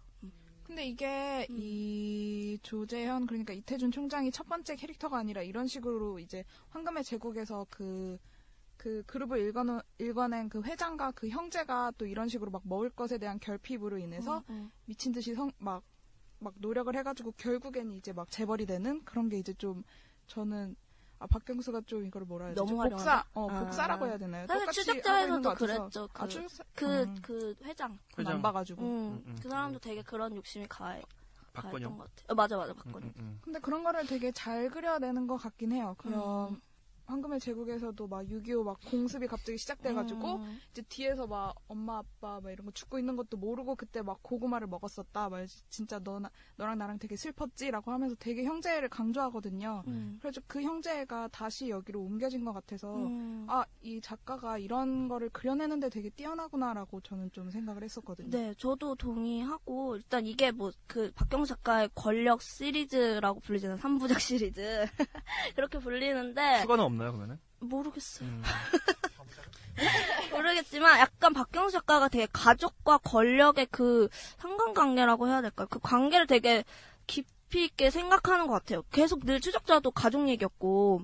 근데 0.63 0.88
이게 0.88 1.45
이 1.51 2.58
조재현 2.63 3.28
그러니까 3.28 3.54
이태준 3.54 3.91
총장이 3.91 4.32
첫 4.32 4.49
번째 4.49 4.75
캐릭터가 4.75 5.15
아니라 5.15 5.43
이런 5.43 5.67
식으로 5.67 6.17
이제 6.17 6.43
황금의 6.69 7.04
제국에서 7.04 7.67
그, 7.69 8.17
그 8.78 9.04
그룹을 9.06 9.47
읽어놓, 9.47 9.84
읽어낸 9.99 10.49
그 10.49 10.63
회장과 10.63 11.12
그 11.12 11.30
형제가 11.30 11.91
또 11.99 12.08
이런 12.08 12.28
식으로 12.28 12.49
막 12.49 12.63
먹을 12.65 12.89
것에 12.89 13.19
대한 13.19 13.39
결핍으로 13.39 13.99
인해서 13.99 14.43
음, 14.49 14.71
미친 14.86 15.12
듯이 15.12 15.36
성, 15.36 15.51
막, 15.60 15.84
막 16.39 16.56
노력을 16.58 16.93
해가지고 16.95 17.34
결국엔 17.34 17.93
이제 17.93 18.12
막 18.12 18.32
재벌이 18.32 18.65
되는 18.65 19.04
그런 19.06 19.30
게 19.30 19.38
이제 19.38 19.54
좀 19.54 19.84
저는 20.25 20.75
아 21.19 21.28
박경수가 21.28 21.82
좀 21.86 22.06
이걸 22.06 22.23
뭐라 22.25 22.45
해야 22.47 22.56
되지? 22.56 22.65
너무 22.73 22.89
복사. 22.89 23.23
어 23.34 23.47
아. 23.49 23.60
복사라고 23.62 24.06
해야 24.08 24.17
되나요? 24.17 24.45
사실 24.47 24.60
똑같이 24.62 24.80
추적자에서도. 24.84 25.54
그랬죠. 25.56 26.10
그, 26.13 26.21
아, 26.23 26.28
추적- 26.28 26.65
그, 26.75 27.04
음. 27.04 27.15
그 27.21 27.56
회장. 27.63 27.97
그건 28.15 28.34
안 28.34 28.41
봐가지고. 28.41 28.82
음, 28.82 28.88
음, 28.88 29.23
음. 29.28 29.39
그 29.41 29.49
사람도 29.49 29.80
되게 29.80 30.01
그런 30.01 30.36
욕심이 30.36 30.65
가, 30.67 30.99
박건영? 31.54 31.71
가했던 31.71 31.97
것 31.97 32.04
같아요. 32.04 32.25
어, 32.28 32.36
맞아, 32.36 32.58
맞아, 32.58 32.73
박건영. 32.73 33.12
근데 33.41 33.60
그런 33.60 33.84
거를 33.84 34.06
되게 34.06 34.32
잘 34.32 34.69
그려내는 34.69 35.25
것 35.28 35.38
같긴 35.38 35.71
해요. 35.71 35.95
그런 35.97 36.54
음. 36.54 36.62
황금의 37.05 37.39
제국에서도 37.39 38.07
막 38.07 38.25
6.25 38.25 38.63
막 38.63 38.79
공습이 38.85 39.27
갑자기 39.27 39.57
시작돼가지고 39.57 40.35
음. 40.35 40.59
이제 40.71 40.81
뒤에서 40.87 41.27
막 41.27 41.55
엄마 41.67 41.97
아빠 41.97 42.39
막 42.41 42.51
이런 42.51 42.65
거 42.65 42.71
죽고 42.71 42.99
있는 42.99 43.15
것도 43.15 43.37
모르고 43.37 43.75
그때 43.75 44.01
막 44.01 44.19
고구마를 44.21 44.67
먹었었다. 44.67 45.29
막 45.29 45.45
진짜 45.69 45.99
너 45.99 46.21
너랑 46.55 46.77
나랑 46.77 46.99
되게 46.99 47.15
슬펐지라고 47.15 47.91
하면서 47.91 48.15
되게 48.19 48.43
형제를 48.43 48.89
강조하거든요. 48.89 49.83
음. 49.87 50.17
그래서 50.21 50.41
그 50.47 50.61
형제가 50.61 51.27
다시 51.29 51.69
여기로 51.69 52.01
옮겨진 52.01 52.45
것 52.45 52.53
같아서 52.53 52.95
음. 52.95 53.45
아이 53.49 53.99
작가가 54.01 54.57
이런 54.57 55.07
거를 55.07 55.29
그려내는데 55.29 55.89
되게 55.89 56.09
뛰어나구나라고 56.09 57.01
저는 57.01 57.31
좀 57.31 57.49
생각을 57.49 57.83
했었거든요. 57.83 58.29
네, 58.29 58.53
저도 58.57 58.95
동의하고 58.95 59.97
일단 59.97 60.25
이게 60.25 60.51
뭐 60.51 60.71
그 60.87 61.11
박경수 61.13 61.55
작가의 61.55 61.89
권력 61.95 62.41
시리즈라고 62.41 63.39
불리잖아요. 63.39 63.77
3부작 63.79 64.19
시리즈. 64.19 64.85
그렇게 65.55 65.77
불리는데 65.79 66.61
추가는 66.61 66.83
없 66.83 66.93
나요 66.97 67.12
그러면은? 67.12 67.39
모르겠어요. 67.60 68.27
음. 68.29 68.43
모르겠지만 70.31 70.99
약간 70.99 71.34
박경수 71.34 71.71
작가가 71.73 72.08
되게 72.08 72.27
가족과 72.31 72.97
권력의 72.99 73.67
그 73.71 74.08
상관관계라고 74.38 75.27
해야 75.27 75.41
될까요? 75.41 75.67
그 75.69 75.79
관계를 75.79 76.27
되게 76.27 76.63
깊이 77.08 77.65
있게 77.65 77.89
생각하는 77.89 78.47
것 78.47 78.53
같아요. 78.53 78.84
계속 78.91 79.25
늘 79.25 79.39
추적자도 79.39 79.91
가족 79.91 80.27
얘기였고 80.29 81.01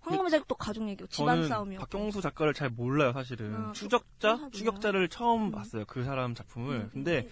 황금의 0.00 0.30
제국도 0.30 0.54
가족 0.56 0.86
얘기고 0.88 1.06
집안 1.08 1.48
싸움이었고. 1.48 1.84
박경수 1.86 2.20
작가를 2.20 2.52
잘 2.52 2.68
몰라요 2.68 3.12
사실은 3.14 3.54
아, 3.54 3.72
추적자 3.72 4.36
그렇구나. 4.36 4.50
추격자를 4.50 5.08
처음 5.08 5.50
봤어요 5.50 5.84
그 5.86 6.04
사람 6.04 6.34
작품을 6.34 6.90
근데 6.92 7.26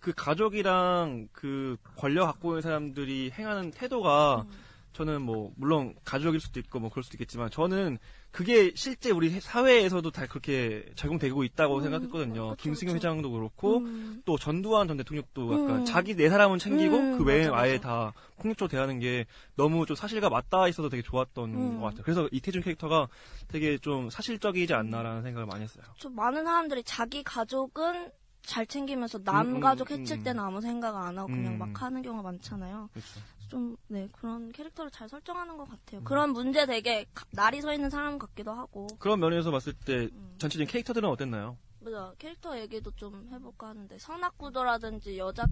그 0.00 0.14
가족이랑 0.14 1.28
그 1.32 1.76
권력 1.96 2.24
갖고 2.26 2.52
있는 2.52 2.62
사람들이 2.62 3.30
행하는 3.36 3.70
태도가 3.72 4.46
저는 4.94 5.22
뭐 5.22 5.52
물론 5.56 5.94
가족일 6.04 6.40
수도 6.40 6.60
있고 6.60 6.78
뭐 6.78 6.88
그럴 6.88 7.02
수도 7.02 7.16
있겠지만 7.16 7.50
저는 7.50 7.98
그게 8.30 8.72
실제 8.76 9.10
우리 9.10 9.28
사회에서도 9.28 10.08
다 10.12 10.26
그렇게 10.26 10.86
적용되고 10.94 11.42
있다고 11.44 11.82
생각했거든요. 11.82 12.54
김승현 12.56 12.96
회장도 12.96 13.30
그렇고 13.30 13.78
음. 13.78 14.22
또 14.24 14.38
전두환 14.38 14.86
전 14.86 14.96
대통령도 14.96 15.52
약간 15.52 15.80
음. 15.80 15.84
자기 15.84 16.14
네 16.14 16.28
사람은 16.28 16.58
챙기고 16.58 16.96
음, 16.96 17.18
그 17.18 17.24
외에 17.24 17.48
맞아, 17.48 17.62
아예 17.62 17.76
맞아. 17.76 17.88
다 17.88 18.12
폭력적으로 18.38 18.70
대하는 18.70 19.00
게 19.00 19.26
너무 19.56 19.84
좀 19.84 19.96
사실과 19.96 20.30
맞닿아 20.30 20.68
있어서 20.68 20.88
되게 20.88 21.02
좋았던 21.02 21.54
음. 21.54 21.80
것 21.80 21.86
같아요. 21.86 22.02
그래서 22.04 22.28
이태준 22.30 22.62
캐릭터가 22.62 23.08
되게 23.48 23.76
좀 23.78 24.10
사실적이지 24.10 24.74
않나라는 24.74 25.22
생각을 25.22 25.46
많이 25.46 25.64
했어요. 25.64 25.84
좀 25.96 26.14
많은 26.14 26.44
사람들이 26.44 26.84
자기 26.84 27.24
가족은 27.24 28.10
잘 28.42 28.66
챙기면서 28.66 29.22
남 29.24 29.46
음, 29.46 29.56
음, 29.56 29.60
가족 29.60 29.90
음, 29.90 30.00
해칠 30.00 30.18
음. 30.18 30.22
때는 30.22 30.42
아무 30.42 30.60
생각 30.60 30.96
안 30.96 31.18
하고 31.18 31.28
그냥 31.28 31.54
음. 31.54 31.58
막 31.58 31.82
하는 31.82 32.02
경우가 32.02 32.22
많잖아요. 32.30 32.90
그렇죠. 32.92 33.20
좀, 33.48 33.76
네, 33.88 34.08
그런 34.12 34.50
캐릭터를 34.52 34.90
잘 34.90 35.08
설정하는 35.08 35.56
것 35.56 35.68
같아요. 35.68 36.00
음. 36.00 36.04
그런 36.04 36.30
문제 36.32 36.66
되게 36.66 37.06
가- 37.14 37.26
날이 37.30 37.60
서 37.60 37.72
있는 37.72 37.90
사람 37.90 38.18
같기도 38.18 38.52
하고. 38.52 38.86
그런 38.98 39.20
면에서 39.20 39.50
봤을 39.50 39.72
때 39.72 40.08
음. 40.12 40.34
전체적인 40.38 40.66
캐릭터들은 40.70 41.08
어땠나요? 41.08 41.56
맞아. 41.80 42.14
캐릭터 42.18 42.58
얘기도 42.58 42.90
좀 42.92 43.28
해볼까 43.32 43.68
하는데, 43.68 43.98
선악구도라든지 43.98 45.18
여자 45.18 45.46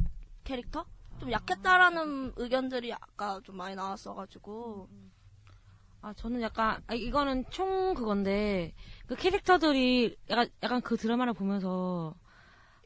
캐릭터? 0.45 0.87
좀 1.21 1.31
약했다라는 1.31 2.33
의견들이 2.37 2.93
아까 2.95 3.41
좀 3.45 3.57
많이 3.57 3.77
나왔어가지고. 3.77 4.89
아, 6.01 6.13
저는 6.15 6.41
약간, 6.41 6.83
아, 6.89 6.95
이거는 6.95 7.45
총 7.51 7.95
그건데, 7.95 8.75
그 9.07 9.15
캐릭터들이 9.15 10.17
약간, 10.31 10.49
약간 10.63 10.81
그 10.81 10.97
드라마를 10.97 11.33
보면서 11.33 12.15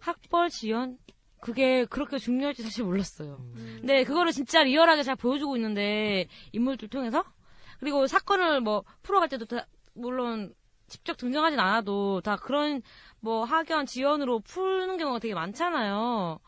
학벌 0.00 0.50
지연? 0.50 0.98
그게 1.46 1.84
그렇게 1.84 2.18
중요할지 2.18 2.64
사실 2.64 2.82
몰랐어요. 2.82 3.38
근데 3.80 4.02
그거를 4.02 4.32
진짜 4.32 4.64
리얼하게 4.64 5.04
잘 5.04 5.14
보여주고 5.14 5.54
있는데, 5.56 6.26
인물들 6.50 6.88
통해서? 6.88 7.22
그리고 7.78 8.08
사건을 8.08 8.62
뭐 8.62 8.82
풀어갈 9.02 9.28
때도 9.28 9.44
다, 9.44 9.64
물론 9.94 10.52
직접 10.88 11.16
등장하진 11.16 11.60
않아도 11.60 12.20
다 12.20 12.34
그런 12.36 12.82
뭐 13.20 13.44
학연, 13.44 13.86
지연으로 13.86 14.40
푸는 14.40 14.96
경우가 14.96 15.20
되게 15.20 15.34
많잖아요. 15.34 16.40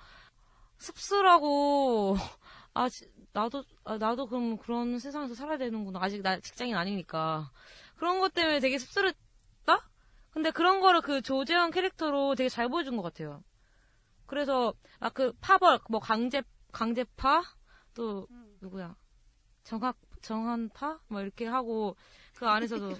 씁쓸하고, 0.79 2.17
아, 2.75 2.89
지- 2.89 3.09
나도, 3.33 3.63
아, 3.85 3.99
나도 3.99 4.27
그럼 4.27 4.57
그런 4.59 4.99
세상에서 4.99 5.35
살아야 5.35 5.59
되는구나. 5.59 6.01
아직 6.03 6.23
나 6.23 6.41
직장인 6.41 6.75
아니니까. 6.75 7.53
그런 7.97 8.19
것 8.19 8.35
때문에 8.35 8.59
되게 8.59 8.79
씁쓸했다? 8.79 9.17
근데 10.31 10.51
그런 10.51 10.81
거를 10.81 11.03
그 11.03 11.23
조재현 11.23 11.71
캐릭터로 11.71 12.35
되게 12.35 12.49
잘 12.49 12.69
보여준 12.69 12.97
것 12.97 13.03
같아요. 13.03 13.43
그래서, 14.29 14.75
막 15.01 15.15
그 15.15 15.33
파벌, 15.41 15.81
뭐 15.89 15.99
강제, 15.99 16.43
강제파? 16.71 17.43
또, 17.95 18.29
누구야? 18.61 18.95
정학, 19.65 19.97
정한파? 20.23 21.01
뭐 21.09 21.21
이렇게 21.23 21.47
하고, 21.47 21.97
그 22.35 22.47
안에서도. 22.49 22.95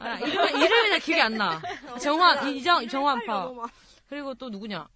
아, 0.00 0.18
이름, 0.20 0.46
이름이 0.46 0.88
잘 0.90 1.00
기억이 1.00 1.20
안 1.20 1.34
나. 1.34 1.60
정환, 2.00 2.48
이정, 2.48 2.86
정환파. 2.88 3.50
그리고 4.08 4.34
또 4.34 4.48
누구냐? 4.48 4.88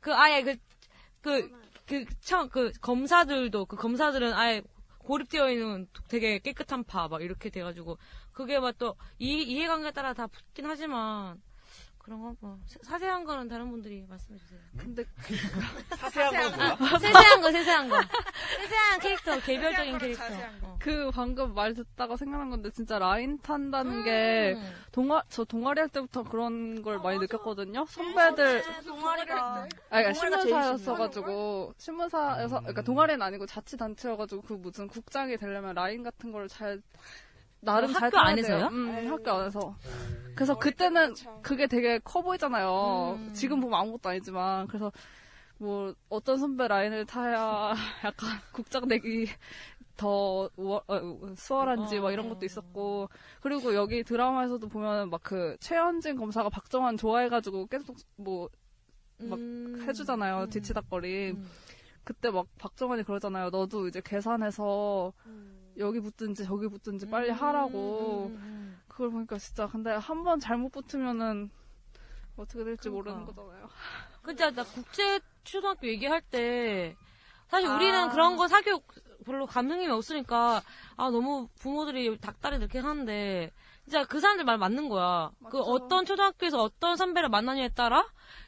그 0.00 0.12
아예 0.14 0.42
그, 0.42 0.56
그, 1.22 1.48
그, 1.86 2.04
참, 2.20 2.48
그, 2.48 2.72
검사들도, 2.80 3.66
그 3.66 3.76
검사들은 3.76 4.32
아예 4.34 4.62
고립되어 4.98 5.50
있는 5.52 5.88
되게 6.08 6.38
깨끗한 6.40 6.84
파, 6.84 7.06
막 7.08 7.22
이렇게 7.22 7.50
돼가지고, 7.50 7.98
그게 8.32 8.58
막 8.58 8.76
또, 8.78 8.96
이, 9.18 9.42
이해관계에 9.42 9.92
따라 9.92 10.12
다 10.12 10.26
붙긴 10.26 10.66
하지만, 10.66 11.40
그런 12.08 12.22
거, 12.22 12.34
뭐, 12.40 12.58
세- 12.64 12.78
자세한 12.80 13.22
거는 13.24 13.48
다른 13.48 13.70
분들이 13.70 14.02
말씀해 14.08 14.38
주세요. 14.38 14.58
근데, 14.78 15.04
자세한 15.98 16.32
건 16.50 16.56
뭐야? 16.58 16.76
아, 16.94 16.98
세세한 16.98 17.40
거, 17.42 17.52
세세한 17.52 17.88
거. 17.90 17.96
세세한 18.56 19.00
캐릭터, 19.00 19.40
개별적인 19.40 19.98
캐릭터. 19.98 20.24
어. 20.62 20.78
그 20.80 21.10
방금 21.10 21.52
말 21.54 21.74
듣다가 21.74 22.16
생각난 22.16 22.48
건데 22.48 22.70
진짜 22.70 22.98
라인 22.98 23.38
탄다는 23.42 24.04
게 24.04 24.56
동아 24.90 25.22
저 25.28 25.44
동아리 25.44 25.80
할 25.80 25.88
때부터 25.90 26.22
그런 26.22 26.80
걸 26.82 26.98
많이 26.98 27.18
느꼈거든요. 27.18 27.84
선배들 27.86 28.62
동아리가. 28.86 29.54
아, 29.90 30.02
그러니까 30.02 30.12
신문사였어가지고 30.14 31.74
신문사에서 31.76 32.60
그러니까 32.60 32.82
동아리는 32.82 33.20
아니고 33.20 33.44
자치 33.44 33.76
단체여가지고 33.76 34.42
그 34.42 34.52
무슨 34.54 34.88
국장이 34.88 35.36
되려면 35.36 35.74
라인 35.74 36.02
같은 36.02 36.32
걸 36.32 36.48
잘 36.48 36.80
나름 37.60 37.90
어, 37.90 37.92
잘 37.92 38.02
학교 38.04 38.16
타야 38.16 38.26
안에서요? 38.32 38.58
돼요. 38.58 38.68
음, 38.72 39.08
학교 39.10 39.30
안에서. 39.32 39.76
그래서 40.34 40.58
그때는 40.58 41.14
그게 41.42 41.66
되게 41.66 41.98
커 41.98 42.22
보이잖아요. 42.22 43.16
음. 43.18 43.32
지금 43.34 43.60
보면 43.60 43.78
아무것도 43.80 44.08
아니지만 44.10 44.68
그래서 44.68 44.92
뭐 45.58 45.92
어떤 46.08 46.38
선배 46.38 46.68
라인을 46.68 47.06
타야 47.06 47.74
약간 48.04 48.30
국장 48.52 48.86
되기 48.86 49.26
더 49.96 50.48
우월- 50.56 50.84
어, 50.86 51.34
수월한지 51.34 51.98
막 51.98 52.12
이런 52.12 52.28
것도 52.28 52.46
있었고 52.46 53.08
그리고 53.40 53.74
여기 53.74 54.04
드라마에서도 54.04 54.68
보면 54.68 55.10
막 55.10 55.20
그 55.24 55.56
최현진 55.58 56.16
검사가 56.16 56.48
박정환 56.50 56.96
좋아해가지고 56.96 57.66
계속 57.66 57.96
뭐막 58.16 58.48
음. 59.32 59.84
해주잖아요 59.88 60.46
뒤치다거리 60.50 61.36
그때 62.04 62.30
막 62.30 62.46
박정환이 62.58 63.02
그러잖아요 63.02 63.50
너도 63.50 63.88
이제 63.88 64.00
계산해서 64.04 65.12
여기 65.78 66.00
붙든지 66.00 66.44
저기 66.44 66.68
붙든지 66.68 67.06
음, 67.06 67.10
빨리 67.10 67.30
하라고. 67.30 68.32
그걸 68.88 69.10
보니까 69.10 69.38
진짜 69.38 69.66
근데 69.66 69.90
한 69.92 70.24
번 70.24 70.40
잘못 70.40 70.72
붙으면은 70.72 71.50
어떻게 72.36 72.64
될지 72.64 72.88
모르는 72.88 73.24
거잖아요. 73.24 73.68
진짜 74.26 74.50
나 74.50 74.64
국제 74.64 75.20
초등학교 75.44 75.86
얘기할 75.88 76.20
때 76.20 76.96
사실 77.48 77.68
아. 77.68 77.76
우리는 77.76 78.08
그런 78.10 78.36
거 78.36 78.48
사교육 78.48 78.86
별로 79.24 79.46
감흥이 79.46 79.88
없으니까 79.88 80.62
아 80.96 81.10
너무 81.10 81.48
부모들이 81.60 82.18
닭다리 82.18 82.56
이렇게 82.56 82.78
하는데 82.78 83.50
진짜 83.84 84.04
그 84.04 84.20
사람들 84.20 84.44
말 84.44 84.58
맞는 84.58 84.88
거야. 84.88 85.30
그 85.50 85.58
어떤 85.60 86.04
초등학교에서 86.04 86.62
어떤 86.62 86.96
선배를 86.96 87.28
만나냐에 87.28 87.70
따라 87.70 88.06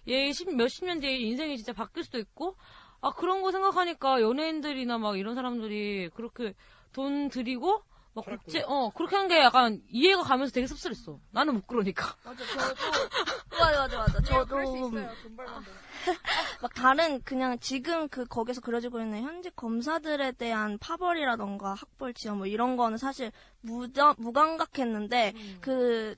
얘 0.09 0.33
십, 0.33 0.55
몇십 0.55 0.85
년 0.85 1.01
뒤에 1.01 1.17
인생이 1.19 1.57
진짜 1.57 1.73
바뀔 1.73 2.05
수도 2.05 2.19
있고 2.19 2.57
아 3.01 3.11
그런 3.11 3.41
거 3.43 3.51
생각하니까 3.51 4.21
연예인들이나 4.21 4.99
막 4.99 5.19
이런 5.19 5.35
사람들이 5.35 6.11
그렇게 6.15 6.55
돈 6.93 7.29
들이고 7.29 7.83
막 8.13 8.25
국제 8.25 8.63
어 8.67 8.91
그렇게 8.95 9.15
한 9.17 9.29
게 9.29 9.39
약간 9.41 9.81
이해가 9.89 10.23
가면서 10.25 10.53
되게 10.53 10.67
씁쓸했어. 10.67 11.19
나는 11.31 11.55
못 11.55 11.67
그러니까. 11.67 12.15
맞아, 12.25 12.45
저도. 12.45 13.59
맞아, 13.59 13.79
맞아, 13.81 13.99
맞아. 13.99 14.21
저도. 14.23 14.57
막 16.63 16.75
다른 16.75 17.23
그냥 17.23 17.59
지금 17.61 18.09
그 18.09 18.25
거기서 18.25 18.61
그려지고 18.63 19.01
있는 19.01 19.23
현직 19.23 19.55
검사들에 19.55 20.33
대한 20.33 20.79
파벌이라던가 20.79 21.75
학벌 21.75 22.15
지원 22.15 22.39
뭐 22.39 22.47
이런 22.47 22.77
거는 22.77 22.99
사실 22.99 23.31
무저, 23.61 24.15
무감각했는데 24.19 25.35
그 25.61 26.17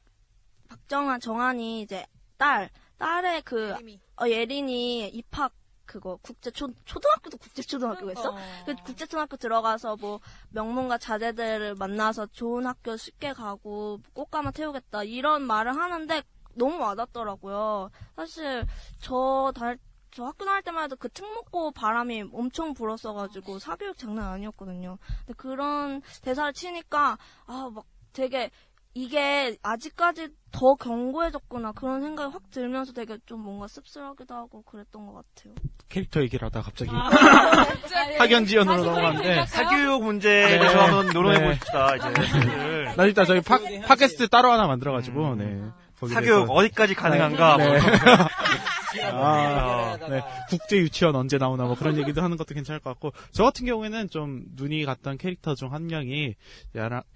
박정환 0.69 1.21
정한이 1.21 1.83
이제 1.83 2.07
딸 2.39 2.71
딸의 2.99 3.43
그 3.43 3.73
어, 4.21 4.29
예린이 4.29 5.09
입학 5.09 5.53
그거 5.85 6.18
국제 6.23 6.51
초 6.51 6.68
초등학교도 6.85 7.38
국제 7.38 7.62
초등학교겠어? 7.62 8.31
어. 8.31 8.37
그 8.66 8.75
국제 8.85 9.07
초등학교 9.07 9.37
들어가서 9.37 9.97
뭐 9.97 10.21
명문가 10.51 10.99
자제들을 10.99 11.75
만나서 11.75 12.27
좋은 12.27 12.66
학교 12.66 12.97
쉽게 12.97 13.33
가고 13.33 14.01
꽃가마 14.14 14.53
태우겠다 14.53 15.05
이런 15.05 15.42
말을 15.42 15.77
하는데 15.77 16.23
너무 16.55 16.79
와닿더라고요. 16.79 17.90
사실 18.16 18.66
저 19.01 19.53
달, 19.55 19.79
저 20.11 20.25
학교 20.27 20.45
다닐 20.45 20.62
때만 20.62 20.85
해도 20.85 20.97
그 20.97 21.09
특목고 21.09 21.73
바람이 21.73 22.25
엄청 22.33 22.75
불었어가지고 22.75 23.59
사교육 23.59 23.97
장난 23.97 24.27
아니었거든요. 24.33 24.99
근데 25.21 25.33
그런 25.37 26.03
대사를 26.23 26.53
치니까 26.53 27.18
아 27.47 27.71
막 27.73 27.87
되게 28.12 28.51
이게 28.94 29.57
아직까지 29.62 30.28
더 30.50 30.74
견고해졌구나 30.74 31.72
그런 31.72 32.02
생각이 32.02 32.31
확 32.31 32.50
들면서 32.50 32.92
되게 32.92 33.16
좀 33.24 33.40
뭔가 33.40 33.66
씁쓸하기도 33.66 34.35
하고 34.35 34.62
그랬던 34.62 35.07
것 35.07 35.14
같아요. 35.14 35.55
캐릭터 35.88 36.20
얘기를 36.20 36.44
하다 36.46 36.62
갑자기 36.62 36.90
아, 36.92 37.09
학연 38.18 38.44
지연으로 38.44 38.85
넘어갔는데 38.85 39.46
사교육 39.46 40.05
문제에 40.05 40.59
대해서 40.59 40.83
한번 40.83 41.07
논의해 41.09 41.42
보십시다, 41.42 41.96
이제. 41.96 42.09
네. 42.48 42.94
나 42.96 43.05
일단 43.05 43.24
저희 43.24 43.40
팟, 43.40 43.59
팟캐스트 43.87 44.28
따로 44.28 44.52
하나 44.52 44.66
만들어가지고 44.66 45.37
네. 45.37 45.62
거기에 45.98 46.14
사교육 46.14 46.50
어디까지 46.50 46.94
가능한가, 46.94 47.57
네. 47.57 47.78
뭐. 49.00 49.24
아, 49.24 49.96
네. 50.09 50.22
국제 50.48 50.76
유치원 50.78 51.16
언제 51.16 51.38
나오나 51.38 51.64
뭐 51.64 51.74
그런 51.76 51.96
얘기도 51.98 52.22
하는 52.22 52.37
것도 52.37 52.55
괜찮을 52.55 52.81
것 52.81 52.90
같고 52.90 53.12
저 53.33 53.44
같은 53.44 53.66
경우에는 53.66 54.09
좀 54.11 54.44
눈이 54.55 54.85
갔던 54.85 55.18
캐릭터 55.18 55.55
중 55.55 55.72
한 55.72 55.87
명이 55.87 56.35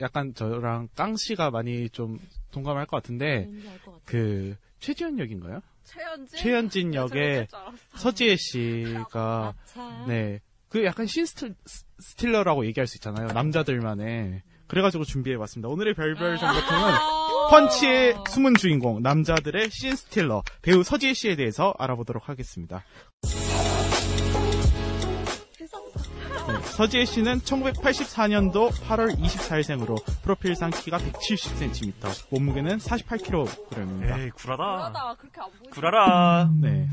약간 0.01 0.33
저랑 0.35 0.89
깡 0.97 1.15
씨가 1.17 1.51
많이 1.51 1.91
좀 1.91 2.19
동감할 2.53 2.87
것 2.87 2.97
같은데 2.97 3.49
그 4.07 4.57
최지현 4.81 5.19
역인가요? 5.19 5.61
최연진? 5.85 6.39
최연진 6.39 6.91
네, 6.93 6.97
역의. 6.97 7.47
서지혜 7.97 8.37
씨가 8.37 9.55
네. 10.09 10.41
그 10.69 10.85
약간 10.85 11.07
scene 11.07 11.27
stealer라고 11.99 12.67
얘기할 12.67 12.87
수 12.87 12.97
있잖아요. 12.97 13.29
남자들만의. 13.29 14.43
그래가지고 14.67 15.05
준비해봤습니다. 15.05 15.69
오늘의 15.69 15.95
별별 15.95 16.39
정보통은 16.39 16.93
펀치의 17.51 18.15
숨은 18.29 18.55
주인공, 18.55 19.03
남자들의 19.03 19.71
scene 19.71 19.95
stealer, 19.95 20.43
배우 20.63 20.83
서지혜 20.83 21.15
씨에 21.15 21.37
대해서 21.37 21.75
알아보도록 21.79 22.29
하겠습니다. 22.29 22.85
네, 26.49 26.61
서지혜 26.77 27.05
씨는 27.05 27.41
1984년도 27.41 28.71
8월 28.71 29.19
24일생으로 29.19 29.97
프로필상 30.23 30.71
키가 30.71 30.99
170cm, 30.99 32.29
몸무게는 32.31 32.79
48kg입니다. 32.79 34.19
에이, 34.19 34.31
구라다. 34.31 35.17
그렇게 35.19 35.41
안 35.41 35.51
보이지. 35.51 35.71
구라라. 35.71 36.51
네. 36.61 36.89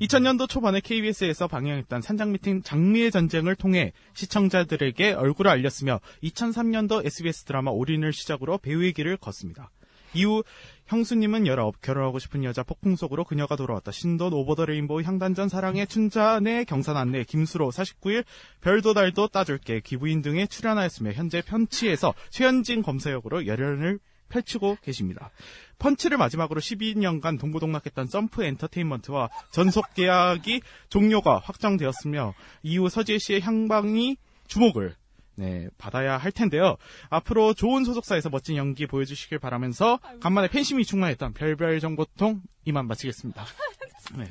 2000년도 0.00 0.48
초반에 0.48 0.80
KBS에서 0.80 1.46
방영했던 1.46 2.02
산장 2.02 2.32
미팅 2.32 2.62
장미의 2.62 3.12
전쟁을 3.12 3.54
통해 3.54 3.92
시청자들에게 4.14 5.12
얼굴을 5.12 5.50
알렸으며 5.52 6.00
2003년도 6.24 7.06
SBS 7.06 7.44
드라마 7.44 7.70
올인을 7.70 8.12
시작으로 8.12 8.58
배우의 8.58 8.92
길을 8.92 9.18
걷습니다. 9.18 9.70
이후 10.16 10.42
형수님은 10.86 11.46
19, 11.46 11.72
결혼하고 11.82 12.18
싶은 12.18 12.42
여자 12.42 12.62
폭풍 12.62 12.96
속으로 12.96 13.24
그녀가 13.24 13.54
돌아왔다. 13.54 13.90
신돈 13.90 14.32
Over 14.32 14.54
the 14.54 14.64
Rainbow 14.64 15.02
향단전 15.02 15.48
사랑의 15.48 15.86
춘자네 15.86 16.64
경산 16.64 16.96
안내 16.96 17.24
김수로 17.24 17.70
49일 17.70 18.24
별도 18.60 18.94
달도 18.94 19.28
따줄게 19.28 19.80
기부인 19.80 20.22
등에 20.22 20.46
출연하였으며 20.46 21.12
현재 21.12 21.42
편치에서 21.42 22.14
최현진 22.30 22.82
검사 22.82 23.10
역으로 23.10 23.46
열연을 23.46 23.98
펼치고 24.28 24.78
계십니다. 24.82 25.30
펀치를 25.78 26.16
마지막으로 26.16 26.60
12년간 26.60 27.38
동고동락했던 27.38 28.08
점프 28.08 28.42
엔터테인먼트와 28.42 29.28
전속 29.52 29.94
계약이 29.94 30.62
종료가 30.88 31.38
확정되었으며 31.44 32.34
이후 32.62 32.88
서지혜 32.88 33.18
씨의 33.18 33.40
향방이 33.42 34.16
주목을 34.48 34.96
네, 35.36 35.68
받아야 35.78 36.16
할 36.16 36.32
텐데요. 36.32 36.76
앞으로 37.10 37.54
좋은 37.54 37.84
소속사에서 37.84 38.30
멋진 38.30 38.56
연기 38.56 38.86
보여주시길 38.86 39.38
바라면서 39.38 39.98
간만에 40.20 40.48
팬심이 40.48 40.84
충만했던 40.84 41.34
별별 41.34 41.78
정보통 41.80 42.42
이만 42.64 42.86
마치겠습니다. 42.86 43.44
네. 44.16 44.30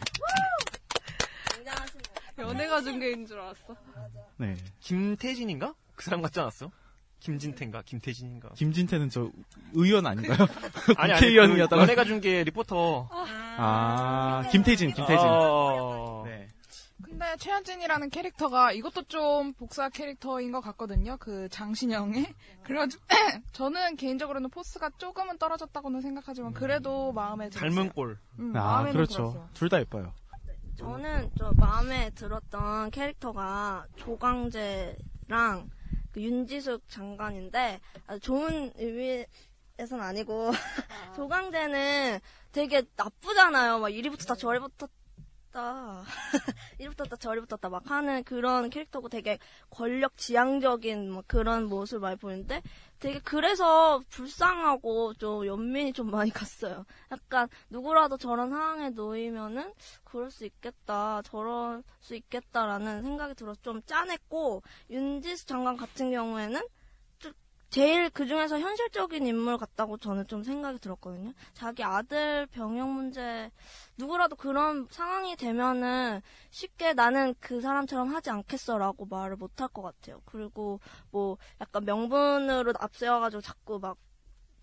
연애가 2.37 2.81
중계인 2.81 3.25
줄 3.25 3.39
알았어. 3.39 3.75
네. 4.37 4.55
김태진인가? 4.81 5.73
그 5.95 6.03
사람 6.03 6.21
같지 6.21 6.39
않았어? 6.39 6.69
김진태인가? 7.19 7.81
김태진인가? 7.83 8.49
김진태는 8.55 9.09
저 9.09 9.31
의원 9.73 10.05
아닌가요? 10.05 10.37
아니, 10.97 11.13
아니, 11.13 11.21
국회의원이었다가 11.21 11.77
그 11.77 11.81
연예가 11.83 12.03
중계 12.03 12.43
리포터. 12.43 13.09
아, 13.11 14.47
김태진, 14.51 14.93
김태진. 14.93 15.25
어. 15.27 16.23
네. 16.25 16.47
근데 17.17 17.38
최현진이라는 17.38 18.10
캐릭터가 18.10 18.73
이것도 18.73 19.04
좀 19.04 19.54
복사 19.54 19.88
캐릭터인 19.88 20.51
것 20.51 20.60
같거든요. 20.60 21.15
그 21.17 21.47
장신영의. 21.47 22.25
그래가지고 22.63 23.04
저는 23.54 23.95
개인적으로는 23.95 24.49
포스가 24.49 24.89
조금은 24.97 25.38
떨어졌다고는 25.38 26.01
생각하지만 26.01 26.51
그래도 26.54 27.13
마음에 27.13 27.49
들었어요. 27.49 27.69
닮은 27.73 27.93
꼴. 27.93 28.19
음, 28.38 28.51
아, 28.58 28.60
마음에는 28.63 28.93
그렇죠. 28.93 29.47
둘 29.54 29.69
다 29.69 29.80
예뻐요. 29.80 30.13
저는 30.78 31.32
저 31.38 31.54
마음에 31.56 32.10
들었던 32.15 32.91
캐릭터가 32.91 33.86
조강재랑 33.95 35.69
그 36.12 36.21
윤지숙 36.21 36.89
장관인데 36.89 37.80
좋은 38.21 38.73
의미 38.75 39.25
에선 39.78 40.01
아니고 40.01 40.51
조강재는 41.15 42.19
되게 42.51 42.84
나쁘잖아요. 42.97 43.80
막 43.80 43.88
이리 43.89 44.10
붙었다 44.10 44.36
저리 44.36 44.60
붙 44.60 44.73
었다 45.55 46.03
이리 46.77 46.89
붙었다 46.89 47.15
저리 47.15 47.39
붙었다 47.39 47.69
막 47.69 47.89
하는 47.89 48.23
그런 48.23 48.69
캐릭터고 48.69 49.07
되게 49.07 49.39
권력 49.69 50.17
지향적인 50.17 51.09
뭐 51.09 51.23
그런 51.25 51.65
모습을 51.65 52.01
많이 52.01 52.17
보이는데 52.17 52.61
되게 52.99 53.19
그래서 53.19 54.01
불쌍하고 54.09 55.13
좀 55.15 55.45
연민이 55.45 55.93
좀 55.93 56.11
많이 56.11 56.31
갔어요. 56.31 56.85
약간 57.11 57.47
누구라도 57.69 58.17
저런 58.17 58.49
상황에 58.49 58.89
놓이면은 58.89 59.73
그럴 60.03 60.31
수 60.31 60.45
있겠다, 60.45 61.21
저럴 61.23 61.83
수 61.99 62.15
있겠다라는 62.15 63.03
생각이 63.03 63.35
들어서 63.35 63.59
좀 63.61 63.81
짠했고 63.85 64.63
윤지수 64.89 65.45
장관 65.45 65.77
같은 65.77 66.11
경우에는 66.11 66.61
좀 66.61 66.67
제일 67.75 68.09
그 68.09 68.25
중에서 68.25 68.57
현실적인 68.57 69.27
인물 69.27 69.57
같다고 69.57 69.97
저는 69.97 70.27
좀 70.27 70.43
생각이 70.43 70.79
들었거든요. 70.79 71.33
자기 71.53 71.83
아들 71.83 72.47
병역 72.47 72.88
문제 72.89 73.51
누구라도 73.97 74.38
그런 74.38 74.88
상황이 74.89 75.35
되면은 75.35 76.21
쉽게 76.51 76.93
나는 76.93 77.35
그 77.41 77.59
사람처럼 77.59 78.15
하지 78.15 78.29
않겠어라고 78.29 79.07
말을 79.07 79.35
못 79.35 79.59
할 79.59 79.67
것 79.73 79.81
같아요. 79.81 80.21
그리고 80.25 80.79
뭐 81.11 81.38
약간 81.59 81.83
명분으로 81.83 82.71
앞세워가지고 82.79 83.41
자꾸 83.41 83.79
막 83.79 83.97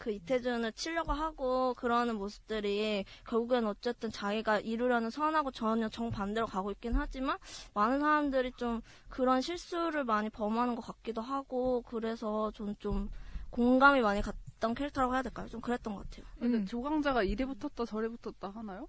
그 0.02 0.10
이태준을 0.10 0.72
치려고 0.72 1.12
하고 1.12 1.74
그러는 1.74 2.16
모습들이 2.16 3.04
결국엔 3.24 3.64
어쨌든 3.64 4.10
자기가 4.10 4.58
이루려는 4.58 5.10
선하고 5.10 5.52
전혀 5.52 5.88
정반대로 5.88 6.48
가고 6.48 6.72
있긴 6.72 6.94
하지만 6.96 7.38
많은 7.72 8.00
사람들이 8.00 8.50
좀 8.56 8.80
그런 9.08 9.40
실수를 9.40 10.02
많이 10.02 10.28
범하는 10.28 10.74
것 10.74 10.82
같기도 10.82 11.20
하고 11.20 11.82
그래서 11.82 12.50
저는 12.50 12.74
좀 12.80 13.10
공감이 13.50 14.00
많이 14.00 14.20
갔던 14.22 14.74
캐릭터라고 14.74 15.14
해야 15.14 15.22
될까요? 15.22 15.46
좀 15.46 15.60
그랬던 15.60 15.94
것 15.94 16.10
같아요. 16.10 16.26
근데 16.40 16.64
조강자가 16.64 17.22
이리 17.22 17.44
붙었다 17.44 17.84
저리 17.84 18.08
붙었다 18.08 18.50
하나요? 18.50 18.88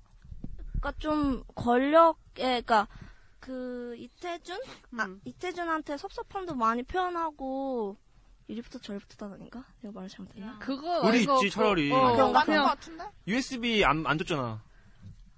그러니까 0.79 0.93
좀 0.97 1.43
권력에 1.53 2.63
그러니까 2.63 2.87
그 3.39 3.95
이태준 3.99 4.59
아 4.97 5.15
이태준한테 5.25 5.95
섭섭함도 5.95 6.55
많이 6.55 6.81
표현하고 6.81 7.97
이리부터 8.47 8.79
저리부터 8.79 9.29
다니까 9.29 9.63
내가 9.81 9.93
말을 9.93 10.09
잘못했나? 10.09 10.59
그거 10.59 11.13
이거 11.13 11.35
있지, 11.43 11.49
차라리. 11.49 11.91
어, 11.91 12.13
그런가? 12.13 12.43
그냥 12.43 12.65
같은데? 12.65 13.03
USB 13.27 13.83
안, 13.85 14.05
안 14.05 14.17
줬잖아. 14.17 14.61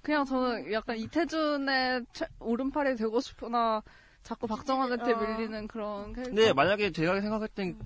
그냥 0.01 0.25
저는 0.25 0.71
약간 0.71 0.97
이태준의 0.97 2.05
최- 2.13 2.27
오른팔이 2.39 2.95
되고 2.95 3.19
싶으나 3.19 3.81
자꾸 4.23 4.47
박정환한테 4.47 5.13
어. 5.13 5.17
밀리는 5.21 5.67
그런 5.67 6.13
캐릭터. 6.13 6.29
근데 6.35 6.53
만약에 6.53 6.91
제가 6.91 7.19
생각할 7.21 7.47
땐 7.49 7.77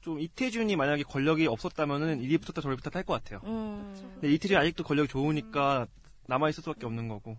좀 0.00 0.20
이태준이 0.20 0.76
만약에 0.76 1.02
권력이 1.02 1.46
없었다면은 1.48 2.20
이리 2.20 2.38
붙었다 2.38 2.60
저리 2.60 2.76
붙었다 2.76 2.98
할 2.98 3.04
것 3.04 3.14
같아요. 3.14 3.40
음. 3.44 3.92
근데 4.14 4.32
이태준이 4.32 4.56
아직도 4.56 4.84
권력이 4.84 5.08
좋으니까 5.08 5.86
남아 6.26 6.48
있을 6.50 6.62
수밖에 6.62 6.86
없는 6.86 7.08
거고. 7.08 7.36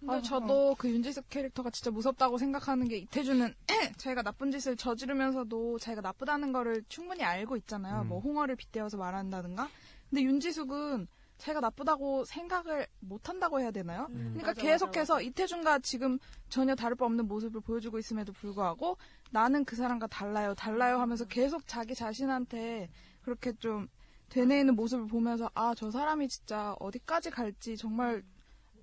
근데 0.00 0.22
저도 0.22 0.74
그 0.78 0.88
윤지숙 0.90 1.28
캐릭터가 1.28 1.70
진짜 1.70 1.90
무섭다고 1.90 2.38
생각하는 2.38 2.86
게 2.86 2.98
이태준은 2.98 3.54
자기가 3.96 4.22
나쁜 4.22 4.50
짓을 4.50 4.76
저지르면서도 4.76 5.78
자기가 5.78 6.02
나쁘다는 6.02 6.52
거를 6.52 6.84
충분히 6.88 7.24
알고 7.24 7.56
있잖아요. 7.56 8.02
음. 8.02 8.08
뭐 8.08 8.20
홍어를 8.20 8.56
빗대어서 8.56 8.96
말한다든가. 8.98 9.68
근데 10.10 10.22
윤지숙은 10.22 11.08
자기가 11.38 11.60
나쁘다고 11.60 12.24
생각을 12.24 12.86
못 13.00 13.28
한다고 13.28 13.60
해야 13.60 13.70
되나요? 13.70 14.06
음. 14.10 14.34
그러니까 14.34 14.48
맞아, 14.48 14.62
계속해서 14.62 15.14
맞아, 15.14 15.26
이태준과 15.26 15.78
지금 15.80 16.18
전혀 16.48 16.74
다를 16.74 16.96
바 16.96 17.04
없는 17.04 17.26
모습을 17.26 17.60
보여주고 17.60 17.98
있음에도 17.98 18.32
불구하고 18.32 18.96
나는 19.30 19.64
그 19.64 19.76
사람과 19.76 20.06
달라요, 20.06 20.54
달라요 20.54 20.98
하면서 20.98 21.26
계속 21.26 21.66
자기 21.66 21.94
자신한테 21.94 22.88
그렇게 23.22 23.52
좀 23.54 23.88
되뇌이는 24.30 24.74
모습을 24.74 25.06
보면서 25.06 25.50
아, 25.54 25.74
저 25.76 25.90
사람이 25.90 26.28
진짜 26.28 26.74
어디까지 26.80 27.30
갈지 27.30 27.76
정말 27.76 28.22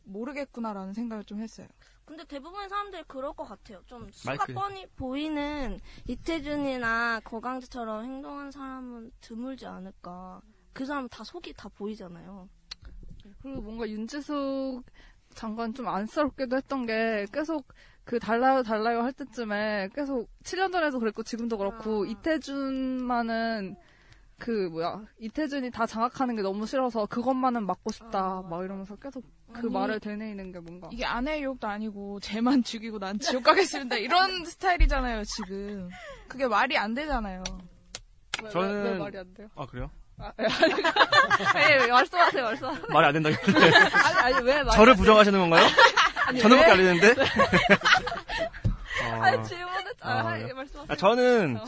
모르겠구나라는 0.03 0.93
생각을 0.93 1.23
좀 1.23 1.39
했어요. 1.39 1.67
근데 2.05 2.23
대부분의 2.25 2.69
사람들이 2.69 3.03
그럴 3.07 3.33
것 3.33 3.45
같아요. 3.45 3.81
좀 3.85 4.09
수가 4.11 4.35
마이크. 4.35 4.53
뻔히 4.53 4.85
보이는 4.87 5.79
이태준이나 6.07 7.21
거강재처럼 7.23 8.03
행동한 8.03 8.51
사람은 8.51 9.11
드물지 9.21 9.65
않을까. 9.65 10.41
그 10.73 10.85
사람 10.85 11.07
다 11.07 11.23
속이 11.23 11.53
다 11.53 11.69
보이잖아요. 11.69 12.49
그리고 13.41 13.61
뭔가 13.61 13.87
윤지숙 13.87 14.83
장관 15.33 15.73
좀 15.73 15.87
안쓰럽기도 15.87 16.57
했던 16.57 16.85
게 16.85 17.25
계속 17.31 17.67
그 18.03 18.19
달라요 18.19 18.63
달라요 18.63 19.01
할 19.01 19.13
때쯤에 19.13 19.89
계속 19.95 20.29
7년 20.43 20.71
전에도 20.71 20.99
그랬고 20.99 21.23
지금도 21.23 21.57
그렇고 21.57 22.05
이태준만은 22.05 23.75
그 24.39 24.67
뭐야 24.71 25.05
이태준이 25.19 25.71
다 25.71 25.85
장악하는 25.85 26.35
게 26.35 26.41
너무 26.41 26.65
싫어서 26.65 27.05
그것만은 27.05 27.65
막고 27.65 27.91
싶다 27.91 28.41
막 28.41 28.63
이러면서 28.63 28.95
계속 28.97 29.23
그 29.53 29.59
아니, 29.59 29.69
말을 29.69 29.99
되뇌이는 29.99 30.51
게 30.51 30.59
뭔가 30.59 30.89
이게 30.91 31.05
아내의 31.05 31.43
욕도 31.43 31.67
아니고 31.67 32.19
쟤만 32.19 32.63
죽이고 32.63 32.99
난 32.99 33.19
지옥 33.19 33.43
가겠습니다. 33.43 33.95
이런 33.97 34.43
스타일이잖아요, 34.45 35.23
지금. 35.25 35.89
그게 36.27 36.47
말이 36.47 36.77
안 36.77 36.93
되잖아요. 36.93 37.43
왜, 38.43 38.49
저는 38.49 38.83
왜, 38.83 38.91
왜 38.91 38.97
말이 38.97 39.17
안 39.17 39.33
돼요? 39.33 39.47
아 39.55 39.65
그래요? 39.65 39.89
아, 40.19 40.31
예, 40.39 40.45
아니, 40.45 41.83
예, 41.83 41.87
말씀하세요, 41.87 42.43
말씀하세요. 42.43 42.85
말이 42.89 43.07
안 43.07 43.13
된다길래. 43.13 43.59
아니, 43.93 44.35
아니, 44.35 44.45
왜 44.45 44.63
말이 44.63 44.75
저를 44.75 44.91
안 44.93 44.97
부정하시는 44.97 45.39
건가요? 45.39 45.67
아니, 46.27 46.39
저는밖에 46.39 46.67
왜? 46.67 46.89
안 46.89 46.99
되는데. 46.99 47.23
아니, 49.21 49.43
질문했, 49.47 49.87
아, 50.01 50.09
아, 50.11 50.19
아, 50.19 50.37
그래요? 50.37 50.55
말씀하세요. 50.55 50.85
아, 50.87 50.95
저는 50.95 51.57
어. 51.57 51.65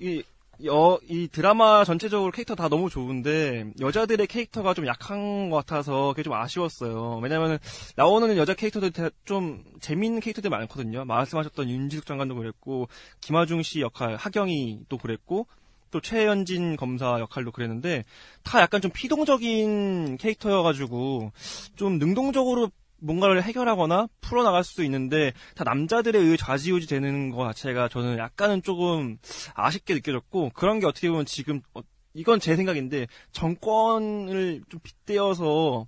이, 0.00 0.22
여, 0.64 0.98
이 1.08 1.28
드라마 1.28 1.84
전체적으로 1.84 2.32
캐릭터 2.32 2.54
다 2.54 2.68
너무 2.68 2.88
좋은데 2.88 3.72
여자들의 3.78 4.26
캐릭터가 4.26 4.74
좀 4.74 4.86
약한 4.86 5.50
것 5.50 5.56
같아서 5.56 6.08
그게 6.08 6.22
좀 6.22 6.32
아쉬웠어요. 6.32 7.20
왜냐면은 7.22 7.58
나오는 7.94 8.36
여자 8.36 8.54
캐릭터들 8.54 8.90
다좀 8.90 9.64
재밌는 9.80 10.20
캐릭터들이 10.20 10.50
많거든요. 10.50 11.04
말씀하셨던 11.04 11.68
윤지숙 11.68 12.06
장관도 12.06 12.34
그랬고 12.36 12.88
김하중 13.20 13.62
씨 13.62 13.80
역할 13.80 14.16
하경이도 14.16 14.98
그랬고 14.98 15.46
또 15.90 16.00
최현진 16.00 16.76
검사 16.76 17.20
역할도 17.20 17.52
그랬는데 17.52 18.04
다 18.42 18.60
약간 18.60 18.80
좀 18.80 18.90
피동적인 18.92 20.16
캐릭터여가지고 20.18 21.32
좀 21.76 21.98
능동적으로 21.98 22.70
뭔가를 22.98 23.42
해결하거나 23.42 24.08
풀어나갈 24.20 24.64
수도 24.64 24.82
있는데 24.84 25.32
다 25.54 25.64
남자들에 25.64 26.18
의해 26.18 26.36
좌지우지 26.36 26.86
되는 26.86 27.30
것 27.30 27.44
자체가 27.48 27.88
저는 27.88 28.18
약간은 28.18 28.62
조금 28.62 29.18
아쉽게 29.54 29.94
느껴졌고 29.94 30.50
그런 30.54 30.80
게 30.80 30.86
어떻게 30.86 31.08
보면 31.08 31.26
지금 31.26 31.60
어, 31.74 31.80
이건 32.14 32.40
제 32.40 32.56
생각인데 32.56 33.06
정권을 33.32 34.62
좀 34.68 34.80
빗대어서 34.82 35.86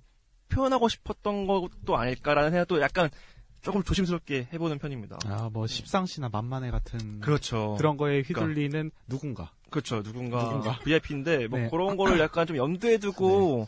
표현하고 0.49 0.89
싶었던 0.89 1.47
것도 1.47 1.97
아닐까라는 1.97 2.51
생각도 2.51 2.81
약간 2.81 3.09
조금 3.61 3.83
조심스럽게 3.83 4.47
해보는 4.53 4.79
편입니다. 4.79 5.19
아, 5.25 5.49
뭐 5.51 5.67
십상시나 5.67 6.29
만만해 6.29 6.71
같은 6.71 7.19
그렇죠. 7.19 7.75
그런 7.77 7.97
거에 7.97 8.21
그러니까. 8.21 8.41
휘둘리는 8.41 8.91
누군가. 9.07 9.51
그렇죠. 9.69 10.03
누군가, 10.03 10.43
누군가. 10.43 10.79
VIP인데 10.79 11.47
뭐 11.47 11.59
네. 11.59 11.69
그런 11.69 11.97
거를 11.97 12.19
약간 12.19 12.45
좀 12.47 12.57
염두에 12.57 12.97
두고 12.97 13.67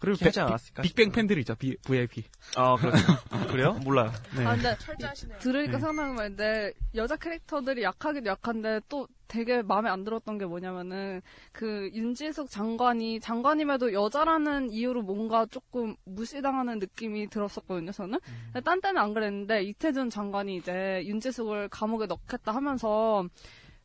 그리고 0.00 0.14
이렇게 0.14 0.24
하지 0.26 0.40
않았을까? 0.40 0.82
빅, 0.82 0.94
뱅 0.94 1.12
팬들이죠. 1.12 1.54
비, 1.56 1.76
VIP. 1.84 2.24
아 2.56 2.76
그렇죠. 2.76 3.02
그래요? 3.50 3.72
몰라요. 3.84 4.10
네. 4.36 4.44
아, 4.44 4.54
근데 4.54 4.76
철저하시네요. 4.78 5.38
들으니까 5.38 5.72
네. 5.72 5.78
생각나는 5.78 6.14
말인데 6.14 6.72
여자 6.94 7.16
캐릭터들이 7.16 7.82
약하긴 7.82 8.26
약한데 8.26 8.80
또 8.88 9.06
되게 9.28 9.62
마음에 9.62 9.88
안 9.88 10.04
들었던 10.04 10.36
게 10.36 10.44
뭐냐면은 10.44 11.22
그 11.52 11.90
윤지숙 11.94 12.50
장관이 12.50 13.20
장관임에도 13.20 13.94
여자라는 13.94 14.70
이유로 14.70 15.02
뭔가 15.02 15.46
조금 15.46 15.96
무시당하는 16.04 16.78
느낌이 16.78 17.28
들었었거든요. 17.30 17.92
저는 17.92 18.18
근데 18.52 18.60
딴 18.60 18.82
때는 18.82 19.00
안 19.00 19.14
그랬는데 19.14 19.62
이태준 19.62 20.10
장관이 20.10 20.56
이제 20.56 21.02
윤지숙을 21.06 21.68
감옥에 21.70 22.04
넣겠다 22.06 22.54
하면서 22.54 23.24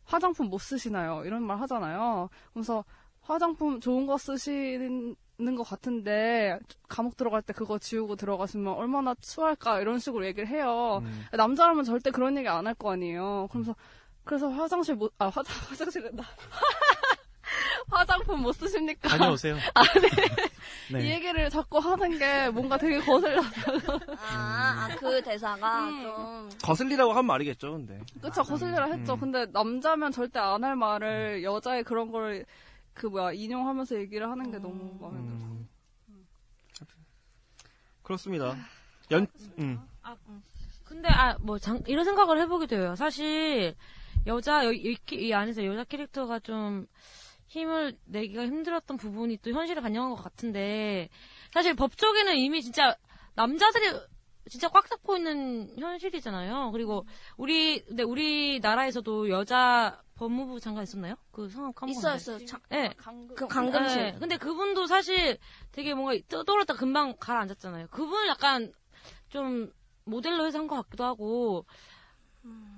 화장품 0.07 0.47
못 0.49 0.57
쓰시나요? 0.59 1.23
이런 1.25 1.43
말 1.43 1.59
하잖아요. 1.61 2.29
그래서 2.53 2.83
화장품 3.21 3.79
좋은 3.81 4.05
거 4.07 4.17
쓰시는 4.17 5.15
것 5.57 5.63
같은데 5.63 6.57
감옥 6.87 7.17
들어갈 7.17 7.41
때 7.41 7.51
그거 7.53 7.77
지우고 7.77 8.15
들어가시면 8.15 8.73
얼마나 8.73 9.13
추할까 9.15 9.81
이런 9.81 9.99
식으로 9.99 10.25
얘기를 10.25 10.47
해요. 10.47 11.03
남자라면 11.33 11.83
절대 11.83 12.09
그런 12.11 12.37
얘기 12.37 12.47
안 12.47 12.65
할 12.67 12.73
거 12.73 12.91
아니에요. 12.93 13.47
그러면서 13.51 13.75
그래서 14.23 14.49
화장실 14.49 14.95
못, 14.95 15.13
아, 15.19 15.27
화장, 15.27 15.55
화장실에 15.69 16.09
나. 16.11 16.23
화장품 17.89 18.41
못 18.41 18.53
쓰십니까? 18.53 19.07
다녀오세요. 19.09 19.55
아, 19.73 19.83
네. 19.99 20.09
네. 20.91 21.01
이 21.05 21.09
얘기를 21.11 21.49
자꾸 21.49 21.79
하는 21.79 22.17
게 22.17 22.49
뭔가 22.49 22.77
되게 22.77 22.99
거슬려서. 22.99 23.49
아, 24.19 24.87
아, 24.89 24.95
그 24.97 25.21
대사가 25.21 25.89
좀. 25.89 26.49
거슬리라고 26.63 27.11
한 27.13 27.25
말이겠죠, 27.25 27.73
근데. 27.73 27.99
그쵸, 28.21 28.41
거슬리라 28.43 28.85
했죠. 28.85 29.13
음. 29.15 29.19
근데 29.19 29.45
남자면 29.47 30.11
절대 30.11 30.39
안 30.39 30.63
할 30.63 30.75
말을 30.75 31.43
여자의 31.43 31.83
그런 31.83 32.11
걸, 32.11 32.45
그 32.93 33.07
뭐야, 33.07 33.33
인용하면서 33.33 33.97
얘기를 33.97 34.29
하는 34.29 34.49
게 34.51 34.57
너무 34.59 34.97
마음에 35.01 35.17
들어. 35.17 35.37
음. 35.37 35.67
그렇습니다. 38.03 38.55
연, 39.11 39.27
음. 39.59 39.79
근데 40.85 41.09
아뭐 41.09 41.57
이런 41.87 42.05
생각을 42.05 42.39
해보게 42.41 42.67
돼요. 42.67 42.95
사실 42.95 43.75
여자 44.25 44.65
여- 44.65 44.71
이, 44.71 44.97
이 45.11 45.33
안에서 45.33 45.65
여자 45.65 45.83
캐릭터가 45.83 46.39
좀 46.39 46.87
힘을 47.47 47.97
내기가 48.05 48.43
힘들었던 48.45 48.97
부분이 48.97 49.37
또 49.37 49.51
현실을 49.51 49.81
반영한 49.81 50.11
것 50.15 50.23
같은데 50.23 51.09
사실 51.53 51.73
법조계는 51.75 52.35
이미 52.37 52.61
진짜 52.61 52.95
남자들이 53.35 53.85
진짜 54.49 54.69
꽉 54.69 54.87
잡고 54.89 55.17
있는 55.17 55.73
현실이잖아요. 55.77 56.71
그리고 56.71 57.05
우리 57.37 57.83
근데 57.83 58.03
우리 58.03 58.59
나라에서도 58.61 59.29
여자 59.29 60.01
법무부 60.15 60.59
장관 60.59 60.83
있었나요? 60.83 61.15
그 61.31 61.47
성함 61.49 61.73
까먹었는데. 61.73 61.99
있어요, 62.17 62.37
있어요. 62.37 62.45
장- 62.47 62.61
네. 62.69 62.93
그 63.35 63.47
강금실. 63.47 63.97
네. 64.13 64.15
근데 64.19 64.37
그분도 64.37 64.87
사실 64.87 65.37
되게 65.71 65.93
뭔가 65.93 66.17
떠- 66.29 66.43
떠올랐다 66.43 66.73
금방 66.75 67.15
가라앉았잖아요. 67.19 67.87
그분 67.91 68.27
약간 68.27 68.73
좀 69.29 69.71
모델로 70.05 70.45
해서 70.47 70.59
한 70.59 70.67
것 70.67 70.75
같기도 70.83 71.03
하고 71.03 71.65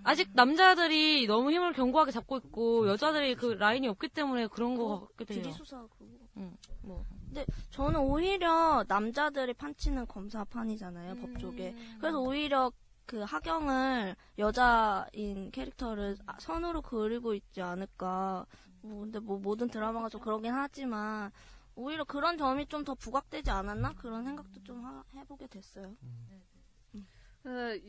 아직 0.03 0.29
남자들이 0.33 1.27
너무 1.27 1.51
힘을 1.51 1.73
견고하게 1.73 2.11
잡고 2.11 2.37
있고 2.37 2.87
여자들이 2.87 3.35
그 3.35 3.47
라인이 3.53 3.87
없기 3.87 4.09
때문에 4.09 4.47
그런 4.47 4.75
거 4.75 5.01
같기도 5.17 5.33
해요. 5.33 5.43
비리 5.43 5.53
수사 5.53 5.81
그거. 5.81 6.05
응. 6.37 6.55
뭐. 6.81 7.03
근데 7.25 7.45
저는 7.69 7.99
오히려 7.99 8.83
남자들이 8.87 9.53
판치는 9.53 10.07
검사판이잖아요, 10.07 11.15
법조계. 11.15 11.75
그래서 11.99 12.19
오히려 12.19 12.71
그 13.05 13.19
하경을 13.21 14.15
여자인 14.39 15.51
캐릭터를 15.51 16.17
아- 16.25 16.39
선으로 16.39 16.81
그리고 16.81 17.33
있지 17.33 17.61
않을까. 17.61 18.45
뭐 18.81 19.01
근데 19.01 19.19
뭐 19.19 19.37
모든 19.37 19.67
드라마가 19.67 20.09
좀 20.09 20.21
그러긴 20.21 20.53
하지만 20.53 21.31
오히려 21.75 22.03
그런 22.03 22.37
점이 22.37 22.65
좀 22.67 22.83
더 22.83 22.95
부각되지 22.95 23.51
않았나 23.51 23.93
그런 23.93 24.23
생각도 24.23 24.63
좀 24.63 24.83
하- 24.83 25.03
해보게 25.15 25.47
됐어요. 25.47 25.93
그 25.99 26.48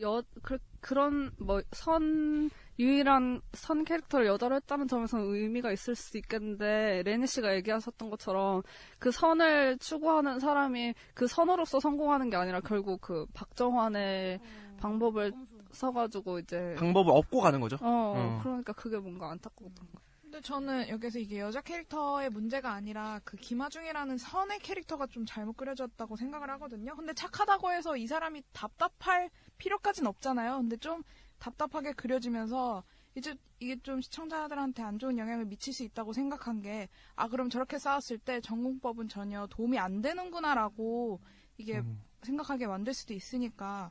여, 0.00 0.22
그, 0.42 0.58
그런, 0.80 1.30
뭐, 1.38 1.60
선, 1.72 2.50
유일한 2.78 3.40
선 3.52 3.84
캐릭터를 3.84 4.26
여자로 4.26 4.56
했다는 4.56 4.88
점에서는 4.88 5.24
의미가 5.26 5.72
있을 5.72 5.94
수 5.94 6.16
있겠는데, 6.16 7.02
레니 7.04 7.26
씨가 7.26 7.54
얘기하셨던 7.56 8.10
것처럼, 8.10 8.62
그 8.98 9.10
선을 9.10 9.78
추구하는 9.78 10.38
사람이 10.38 10.94
그 11.14 11.26
선으로서 11.26 11.80
성공하는 11.80 12.30
게 12.30 12.36
아니라 12.36 12.60
결국 12.60 13.00
그 13.00 13.26
박정환의 13.34 14.40
방법을 14.78 15.32
써가지고 15.72 16.38
이제. 16.40 16.74
방법을 16.78 17.12
얻고 17.12 17.40
가는 17.40 17.60
거죠. 17.60 17.76
어, 17.80 18.14
어. 18.16 18.40
그러니까 18.42 18.72
그게 18.72 18.98
뭔가 18.98 19.30
안타까웠던 19.30 19.86
거. 19.92 20.09
근데 20.30 20.42
저는 20.42 20.88
여기서 20.90 21.18
이게 21.18 21.40
여자 21.40 21.60
캐릭터의 21.60 22.30
문제가 22.30 22.70
아니라 22.72 23.20
그 23.24 23.36
김하중이라는 23.36 24.16
선의 24.16 24.60
캐릭터가 24.60 25.08
좀 25.08 25.26
잘못 25.26 25.56
그려졌다고 25.56 26.14
생각을 26.14 26.48
하거든요. 26.50 26.94
근데 26.94 27.12
착하다고 27.12 27.72
해서 27.72 27.96
이 27.96 28.06
사람이 28.06 28.44
답답할 28.52 29.28
필요까지는 29.58 30.06
없잖아요. 30.08 30.58
근데 30.58 30.76
좀 30.76 31.02
답답하게 31.40 31.94
그려지면서 31.94 32.84
이제 33.16 33.34
이게 33.58 33.74
좀 33.82 34.00
시청자들한테 34.00 34.84
안 34.84 35.00
좋은 35.00 35.18
영향을 35.18 35.46
미칠 35.46 35.72
수 35.72 35.82
있다고 35.82 36.12
생각한 36.12 36.62
게 36.62 36.88
아 37.16 37.26
그럼 37.26 37.50
저렇게 37.50 37.80
싸웠을 37.80 38.18
때 38.18 38.40
전공법은 38.40 39.08
전혀 39.08 39.48
도움이 39.48 39.80
안 39.80 40.00
되는구나라고 40.00 41.20
이게 41.58 41.82
생각하게 42.22 42.68
만들 42.68 42.94
수도 42.94 43.14
있으니까 43.14 43.90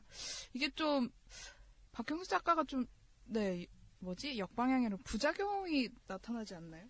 이게 0.54 0.70
좀 0.70 1.10
박경수 1.92 2.30
작가가 2.30 2.64
좀네 2.64 3.66
뭐지 4.00 4.38
역방향으로 4.38 4.98
부작용이 5.04 5.88
나타나지 6.06 6.54
않나요? 6.54 6.84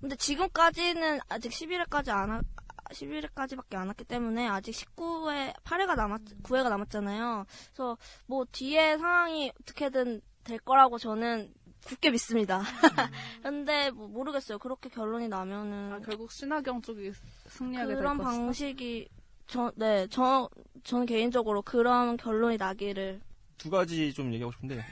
근데 0.00 0.16
지금까지는 0.16 1.20
아직 1.28 1.50
11회까지 1.50 2.10
안 2.10 2.30
하, 2.30 2.42
11회까지밖에 2.90 3.76
안 3.76 3.86
왔기 3.88 4.04
때문에 4.04 4.48
아직 4.48 4.72
19회, 4.72 5.54
8회가 5.62 5.96
남았, 5.96 6.20
9회가 6.42 6.68
남았잖아요. 6.68 7.46
그래서 7.66 7.96
뭐 8.26 8.44
뒤에 8.50 8.98
상황이 8.98 9.52
어떻게든 9.60 10.20
될 10.44 10.58
거라고 10.58 10.98
저는 10.98 11.54
굳게 11.84 12.10
믿습니다. 12.10 12.62
근데 13.42 13.90
뭐 13.90 14.08
모르겠어요. 14.08 14.58
그렇게 14.58 14.88
결론이 14.88 15.28
나면은 15.28 15.92
아, 15.92 16.00
결국 16.00 16.30
신하경 16.32 16.82
쪽이 16.82 17.12
승리하게 17.46 17.88
될 17.88 17.96
그런 17.96 18.18
것이다. 18.18 18.30
방식이 18.30 19.08
저, 19.46 19.72
네, 19.76 20.06
저 20.10 20.48
저는 20.84 21.06
개인적으로 21.06 21.62
그런 21.62 22.16
결론이 22.16 22.56
나기를 22.56 23.20
두 23.58 23.70
가지 23.70 24.12
좀 24.12 24.32
얘기하고 24.32 24.52
싶은데 24.52 24.84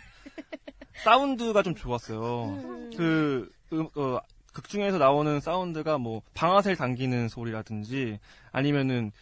사운드가 1.04 1.62
좀 1.62 1.74
좋았어요. 1.74 2.90
그 2.96 3.50
음, 3.72 3.88
어, 3.96 4.18
극 4.52 4.68
중에서 4.68 4.98
나오는 4.98 5.40
사운드가 5.40 5.98
뭐 5.98 6.22
방아쇠 6.34 6.74
당기는 6.74 7.28
소리라든지 7.28 8.18
아니면은 8.52 9.12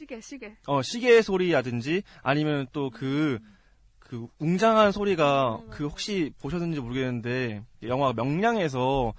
시계 0.00 0.20
시계. 0.20 0.56
어 0.66 0.80
시계 0.80 1.20
소리라든지 1.20 2.02
아니면 2.22 2.66
또그그 2.72 3.38
웅장한 4.38 4.92
소리가 4.92 5.60
그 5.68 5.86
혹시 5.86 6.32
보셨는지 6.40 6.80
모르겠는데 6.80 7.62
영화 7.82 8.14
명량에서 8.14 9.12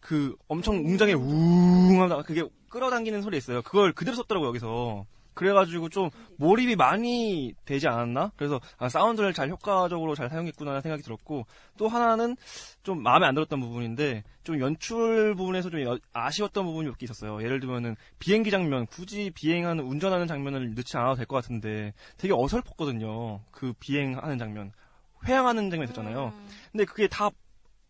그 0.00 0.36
엄청 0.48 0.76
웅장해 0.76 1.14
우웅하다 1.14 2.22
그게 2.22 2.44
끌어당기는 2.68 3.22
소리 3.22 3.38
있어요. 3.38 3.62
그걸 3.62 3.92
그대로 3.92 4.14
썼더라고 4.16 4.44
요 4.44 4.48
여기서. 4.50 5.06
그래가지고 5.34 5.88
좀 5.88 6.10
몰입이 6.36 6.76
많이 6.76 7.54
되지 7.64 7.88
않았나? 7.88 8.32
그래서 8.36 8.60
아, 8.78 8.88
사운드를 8.88 9.32
잘 9.32 9.48
효과적으로 9.48 10.14
잘 10.14 10.28
사용했구나 10.28 10.70
라는 10.70 10.82
생각이 10.82 11.02
들었고 11.02 11.46
또 11.78 11.88
하나는 11.88 12.36
좀 12.82 13.02
마음에 13.02 13.26
안 13.26 13.34
들었던 13.34 13.60
부분인데 13.60 14.24
좀 14.44 14.60
연출 14.60 15.34
부분에서 15.34 15.70
좀 15.70 15.80
여- 15.82 15.98
아쉬웠던 16.12 16.64
부분이 16.66 16.88
몇 16.88 16.98
개 16.98 17.04
있었어요. 17.04 17.42
예를 17.42 17.60
들면은 17.60 17.96
비행기 18.18 18.50
장면 18.50 18.86
굳이 18.86 19.30
비행하는 19.34 19.84
운전하는 19.84 20.26
장면을 20.26 20.74
넣지 20.74 20.96
않아도 20.96 21.16
될 21.16 21.26
것 21.26 21.36
같은데 21.36 21.94
되게 22.18 22.34
어설펐거든요. 22.34 23.40
그 23.50 23.72
비행하는 23.80 24.38
장면 24.38 24.72
회항하는 25.26 25.70
장면 25.70 25.84
있었잖아요. 25.88 26.32
근데 26.72 26.84
그게 26.84 27.06
다 27.08 27.30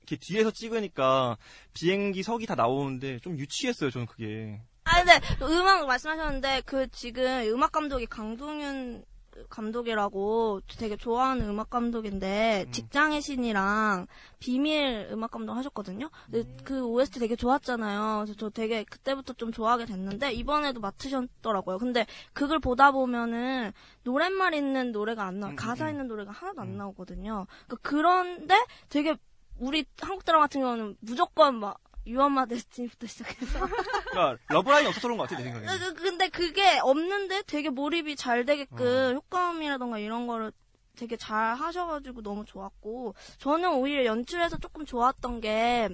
이렇게 0.02 0.16
뒤에서 0.16 0.50
찍으니까 0.50 1.36
비행기 1.74 2.22
석이 2.22 2.44
다 2.46 2.54
나오는데 2.54 3.18
좀 3.20 3.38
유치했어요. 3.38 3.90
저는 3.90 4.06
그게. 4.06 4.60
아, 4.92 5.02
근데 5.02 5.20
음악 5.42 5.86
말씀하셨는데 5.86 6.62
그 6.66 6.86
지금 6.90 7.24
음악 7.48 7.72
감독이 7.72 8.04
강동윤 8.06 9.04
감독이라고 9.48 10.60
되게 10.78 10.96
좋아하는 10.96 11.48
음악 11.48 11.70
감독인데 11.70 12.66
직장의 12.70 13.22
신이랑 13.22 14.06
비밀 14.38 15.08
음악 15.10 15.30
감독 15.30 15.54
하셨거든요. 15.54 16.10
근데 16.30 16.46
그 16.64 16.84
OST 16.84 17.18
되게 17.18 17.34
좋았잖아요. 17.34 18.24
그래서 18.24 18.38
저 18.38 18.50
되게 18.50 18.84
그때부터 18.84 19.32
좀 19.32 19.50
좋아하게 19.50 19.86
됐는데 19.86 20.32
이번에도 20.32 20.80
맡으셨더라고요. 20.80 21.78
근데 21.78 22.06
그걸 22.34 22.58
보다 22.58 22.92
보면은 22.92 23.72
노랫말 24.04 24.52
있는 24.52 24.92
노래가 24.92 25.24
안 25.24 25.40
나와, 25.40 25.54
가사 25.56 25.88
있는 25.88 26.08
노래가 26.08 26.30
하나도 26.30 26.60
안 26.60 26.76
나오거든요. 26.76 27.46
그 27.68 27.76
그런데 27.80 28.54
되게 28.90 29.16
우리 29.58 29.86
한국 30.00 30.24
드라마 30.24 30.44
같은 30.44 30.60
경우는 30.60 30.96
무조건 31.00 31.58
막 31.58 31.78
You're 32.06 32.36
my 32.36 32.46
destiny부터 32.46 33.06
시작해서 33.06 33.58
그러니까 34.10 34.36
러브라인 34.48 34.86
없어서 34.86 35.06
그런 35.08 35.18
것 35.18 35.28
같아 35.28 35.40
내 35.40 35.44
생각에. 35.52 35.66
그- 35.78 35.94
그- 35.94 36.02
근데 36.02 36.28
그게 36.28 36.78
없는데 36.78 37.42
되게 37.46 37.70
몰입이 37.70 38.16
잘 38.16 38.44
되게끔 38.44 39.14
효과음이라던가 39.14 39.98
이런 39.98 40.26
거를 40.26 40.52
되게 40.96 41.16
잘 41.16 41.54
하셔가지고 41.54 42.22
너무 42.22 42.44
좋았고 42.44 43.14
저는 43.38 43.72
오히려 43.74 44.04
연출에서 44.04 44.58
조금 44.58 44.84
좋았던 44.84 45.40
게 45.40 45.88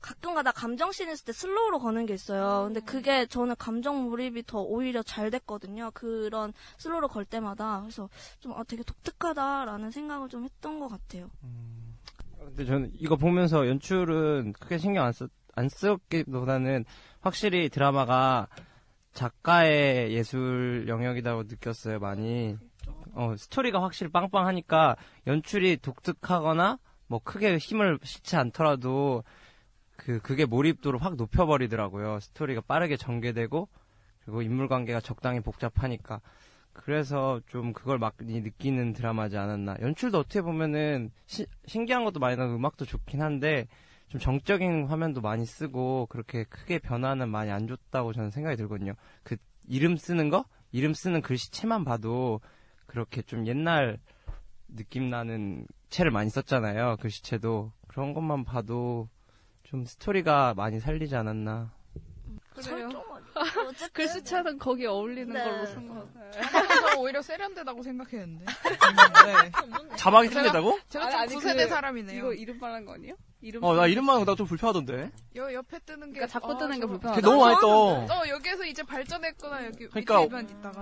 가끔가다 0.00 0.52
감정씬 0.52 1.10
있을 1.10 1.24
때 1.24 1.32
슬로우로 1.32 1.78
거는 1.80 2.06
게 2.06 2.14
있어요. 2.14 2.64
근데 2.66 2.80
그게 2.80 3.26
저는 3.26 3.56
감정 3.56 4.04
몰입이 4.04 4.44
더 4.46 4.60
오히려 4.60 5.02
잘 5.02 5.30
됐거든요. 5.30 5.90
그런 5.94 6.52
슬로우로 6.78 7.08
걸 7.08 7.24
때마다 7.24 7.80
그래서 7.80 8.08
좀 8.38 8.52
아, 8.52 8.62
되게 8.62 8.82
독특하다라는 8.84 9.90
생각을 9.90 10.28
좀 10.28 10.44
했던 10.44 10.78
것 10.78 10.88
같아요. 10.88 11.30
근데 12.46 12.64
저는 12.64 12.92
이거 12.94 13.16
보면서 13.16 13.66
연출은 13.66 14.52
크게 14.52 14.78
신경 14.78 15.04
안, 15.04 15.12
쓰, 15.12 15.28
안 15.54 15.68
썼기보다는 15.68 16.84
확실히 17.20 17.68
드라마가 17.68 18.46
작가의 19.12 20.12
예술 20.12 20.86
영역이라고 20.86 21.44
느꼈어요, 21.44 21.98
많이. 21.98 22.56
어, 23.14 23.34
스토리가 23.36 23.82
확실히 23.82 24.12
빵빵하니까 24.12 24.96
연출이 25.26 25.76
독특하거나 25.78 26.78
뭐 27.08 27.18
크게 27.18 27.56
힘을 27.56 27.98
실지 28.04 28.36
않더라도 28.36 29.24
그, 29.96 30.20
그게 30.20 30.44
몰입도를 30.44 31.02
확 31.02 31.16
높여버리더라고요. 31.16 32.20
스토리가 32.20 32.60
빠르게 32.60 32.96
전개되고 32.96 33.68
그리고 34.24 34.42
인물 34.42 34.68
관계가 34.68 35.00
적당히 35.00 35.40
복잡하니까. 35.40 36.20
그래서 36.76 37.40
좀 37.46 37.72
그걸 37.72 37.98
많이 37.98 38.40
느끼는 38.40 38.92
드라마지 38.92 39.36
않았나. 39.38 39.76
연출도 39.80 40.18
어떻게 40.18 40.42
보면은 40.42 41.10
시- 41.26 41.46
신기한 41.66 42.04
것도 42.04 42.20
많이 42.20 42.36
나고 42.36 42.54
음악도 42.54 42.84
좋긴 42.84 43.22
한데 43.22 43.66
좀 44.08 44.20
정적인 44.20 44.86
화면도 44.86 45.20
많이 45.20 45.46
쓰고 45.46 46.06
그렇게 46.06 46.44
크게 46.44 46.78
변화는 46.78 47.28
많이 47.28 47.50
안 47.50 47.66
줬다고 47.66 48.12
저는 48.12 48.30
생각이 48.30 48.56
들거든요. 48.56 48.94
그 49.24 49.36
이름 49.66 49.96
쓰는 49.96 50.28
거? 50.28 50.44
이름 50.70 50.92
쓰는 50.94 51.22
글씨체만 51.22 51.84
봐도 51.84 52.40
그렇게 52.86 53.22
좀 53.22 53.46
옛날 53.46 53.98
느낌 54.68 55.08
나는 55.10 55.66
채를 55.88 56.10
많이 56.10 56.28
썼잖아요. 56.30 56.98
글씨체도. 57.00 57.72
그런 57.88 58.12
것만 58.14 58.44
봐도 58.44 59.08
좀 59.64 59.84
스토리가 59.84 60.54
많이 60.54 60.78
살리지 60.78 61.16
않았나. 61.16 61.72
그래요. 62.54 62.88
어쨌든 63.40 63.88
글씨체는 63.92 64.58
거기에 64.58 64.86
어울리는 64.86 65.32
네. 65.32 65.42
걸로 65.44 65.66
쓴 65.66 65.88
거. 65.88 65.94
같아요. 65.94 66.66
저는 66.80 66.98
오히려 66.98 67.22
세련되다고 67.22 67.82
생각했는데. 67.82 68.44
네. 68.46 69.50
자막이 69.96 70.28
제가- 70.28 70.32
세련되다고? 70.32 70.78
제가 70.88 71.10
좀 71.10 71.20
아니, 71.20 71.34
구세대 71.34 71.64
그- 71.64 71.68
사람이네요. 71.68 72.18
이거 72.18 72.32
이름 72.32 72.58
말한 72.58 72.84
거 72.84 72.94
아니에요? 72.94 73.14
이름 73.46 73.62
어 73.64 73.74
나 73.74 73.86
이름만 73.86 74.24
나 74.24 74.34
좀 74.34 74.46
불편하던데. 74.46 75.10
여 75.36 75.52
옆에 75.52 75.78
뜨는 75.80 76.08
게 76.12 76.20
그러니까 76.20 76.26
자꾸 76.26 76.52
아, 76.52 76.56
뜨는 76.58 76.80
게 76.80 76.86
불편하다. 76.86 77.20
너무 77.20 77.40
많이 77.44 77.56
떠. 77.60 77.68
어 77.68 78.28
여기에서 78.28 78.64
이제 78.64 78.82
발전했구나 78.82 79.66
여기 79.66 79.86
그러니까. 79.88 80.26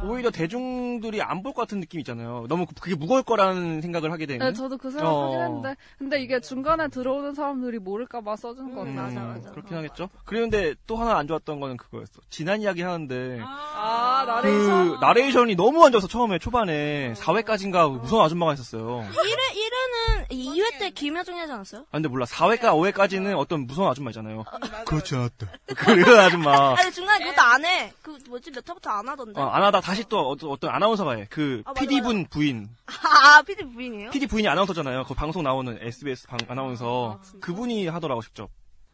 오히려 0.05 0.31
대중들이 0.31 1.21
안 1.23 1.43
볼 1.43 1.53
것 1.53 1.63
같은 1.63 1.81
느낌 1.81 2.01
있잖아요. 2.01 2.47
너무 2.49 2.65
그- 2.67 2.75
그게 2.75 2.95
무거울 2.97 3.23
거라는 3.23 3.81
생각을 3.83 4.11
하게 4.13 4.27
되는. 4.27 4.47
네, 4.47 4.53
저도 4.55 4.79
그 4.79 4.91
생각 4.91 5.07
하긴 5.09 5.39
어. 5.39 5.43
했는데, 5.43 5.77
근데 5.99 6.23
이게 6.23 6.41
중간에 6.41 6.89
들어오는 6.89 7.35
사람들이 7.35 7.79
모를까봐 7.81 8.37
써준 8.37 8.75
거 8.75 8.83
음, 8.83 8.97
같아요. 8.97 9.43
그렇긴 9.53 9.77
하겠죠. 9.77 10.09
그런데 10.25 10.75
또 10.87 10.97
하나 10.97 11.17
안 11.19 11.27
좋았던 11.29 11.61
거는 11.61 11.77
그거였어. 11.77 12.23
지난 12.31 12.61
이야기 12.63 12.81
하는데 12.83 13.41
아, 13.43 14.25
그 14.25 14.31
나레이션. 14.31 15.01
나레이션이 15.01 15.55
너무 15.57 15.85
안 15.85 15.93
좋아서 15.93 16.09
처음에 16.09 16.39
초반에 16.39 17.13
4회까지인가 17.15 18.01
무서운 18.01 18.23
아줌마가 18.25 18.55
있었어요. 18.55 19.05
1회, 19.13 20.31
1회는 20.31 20.31
2회 20.31 20.79
때 20.79 20.91
김여중이 20.91 21.39
하지 21.39 21.53
않았어요? 21.53 21.83
아, 21.83 21.85
근데 21.93 22.09
몰라. 22.09 22.25
4회 22.27 22.54
까 22.59 22.73
5회까지는 22.75 23.37
어떤 23.37 23.67
무서운 23.67 23.89
아줌마 23.91 24.11
있잖아요. 24.11 24.45
그렇지 24.87 25.15
않았다. 25.15 25.47
그 25.77 26.21
아줌마. 26.21 26.75
아니 26.79 26.93
중간에 26.93 27.25
그것도 27.25 27.43
안 27.43 27.65
해. 27.65 27.93
그 28.03 28.19
뭐지 28.29 28.51
몇 28.51 28.69
회부터 28.69 28.91
안 28.91 29.09
하던데. 29.09 29.41
어, 29.41 29.47
안 29.47 29.63
하다 29.63 29.81
다시 29.81 30.05
또 30.09 30.29
어떤, 30.29 30.51
어떤 30.51 30.71
아나운서가 30.71 31.17
해. 31.17 31.27
그 31.31 31.63
아, 31.65 31.71
맞아, 31.71 31.81
PD분 31.81 32.27
부인. 32.27 32.69
아, 32.87 33.43
PD 33.43 33.65
부인이에요? 33.65 34.11
PD 34.11 34.27
부인이 34.27 34.49
아나운서잖아요. 34.49 35.05
그 35.05 35.15
방송 35.15 35.43
나오는 35.43 35.79
SBS 35.81 36.27
방, 36.27 36.39
아나운서. 36.49 37.21
그분이 37.41 37.87
하더라고, 37.89 38.23
직접. 38.23 38.51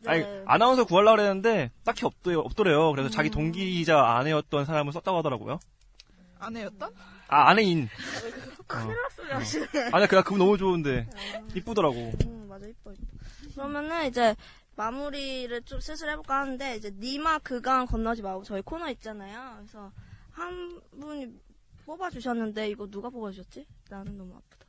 아니, 0.07 0.23
네. 0.23 0.43
아나운서 0.47 0.85
구하려고 0.85 1.17
그랬는데, 1.17 1.71
딱히 1.85 2.07
없더래요. 2.07 2.41
없더래요. 2.41 2.91
그래서 2.93 3.09
음. 3.09 3.11
자기 3.11 3.31
동기이자 3.31 3.99
아내였던 4.01 4.65
사람을 4.65 4.93
썼다고 4.93 5.19
하더라고요. 5.19 5.59
아내였던? 6.39 6.91
아, 7.29 7.51
아내인. 7.51 7.89
큰일 8.67 8.87
날 8.89 8.97
소리 9.11 9.31
하시네. 9.33 9.91
아니, 9.93 10.07
그냥 10.07 10.25
그분 10.25 10.39
너무 10.39 10.57
좋은데. 10.57 11.09
이쁘더라고. 11.55 12.13
음, 12.27 12.47
맞아, 12.49 12.67
이뻐, 12.67 12.93
이뻐. 12.93 13.03
그러면은 13.65 14.07
이제 14.07 14.35
마무리를 14.77 15.63
좀 15.63 15.81
슬슬 15.81 16.09
해볼까 16.11 16.41
하는데, 16.41 16.77
이제 16.77 16.91
니마 16.99 17.39
그강 17.39 17.87
건너지 17.87 18.23
마고 18.23 18.43
저희 18.43 18.63
코너 18.63 18.89
있잖아요. 18.93 19.57
그래서 19.59 19.93
한 20.31 20.81
분이 20.99 21.29
뽑아주셨는데, 21.85 22.71
이거 22.71 22.87
누가 22.87 23.11
뽑아주셨지? 23.11 23.67
나는 23.91 24.17
너무 24.17 24.35
아프다. 24.37 24.67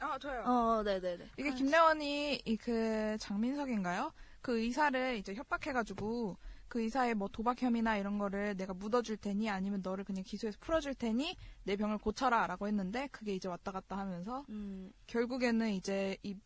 아 0.00 0.18
저요. 0.18 0.42
어, 0.44 0.82
네네네. 0.82 1.30
이게 1.38 1.54
김래원이 1.54 2.42
이 2.44 2.56
그 2.58 3.16
장민석인가요? 3.18 4.12
그 4.42 4.58
의사를 4.60 5.16
이제 5.16 5.34
협박해가지고 5.34 6.36
그 6.68 6.82
의사의 6.82 7.14
뭐 7.14 7.28
도박 7.28 7.62
혐의나 7.62 7.96
이런 7.96 8.18
거를 8.18 8.54
내가 8.56 8.74
묻어줄 8.74 9.16
테니 9.16 9.48
아니면 9.48 9.80
너를 9.82 10.04
그냥 10.04 10.22
기소해서 10.22 10.58
풀어줄 10.60 10.94
테니 10.96 11.34
내 11.64 11.76
병을 11.76 11.96
고쳐라라고 11.98 12.66
했는데 12.66 13.08
그게 13.10 13.34
이제 13.34 13.48
왔다 13.48 13.72
갔다 13.72 13.96
하면서 13.96 14.44
음, 14.50 14.92
결국에는 15.06 15.70
이제 15.70 16.16
이 16.22 16.36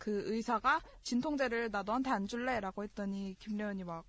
그 0.00 0.22
의사가 0.32 0.80
진통제를 1.02 1.70
나 1.70 1.82
너한테 1.82 2.10
안 2.10 2.26
줄래 2.26 2.58
라고 2.58 2.82
했더니 2.82 3.36
김래원이 3.38 3.84
막 3.84 4.04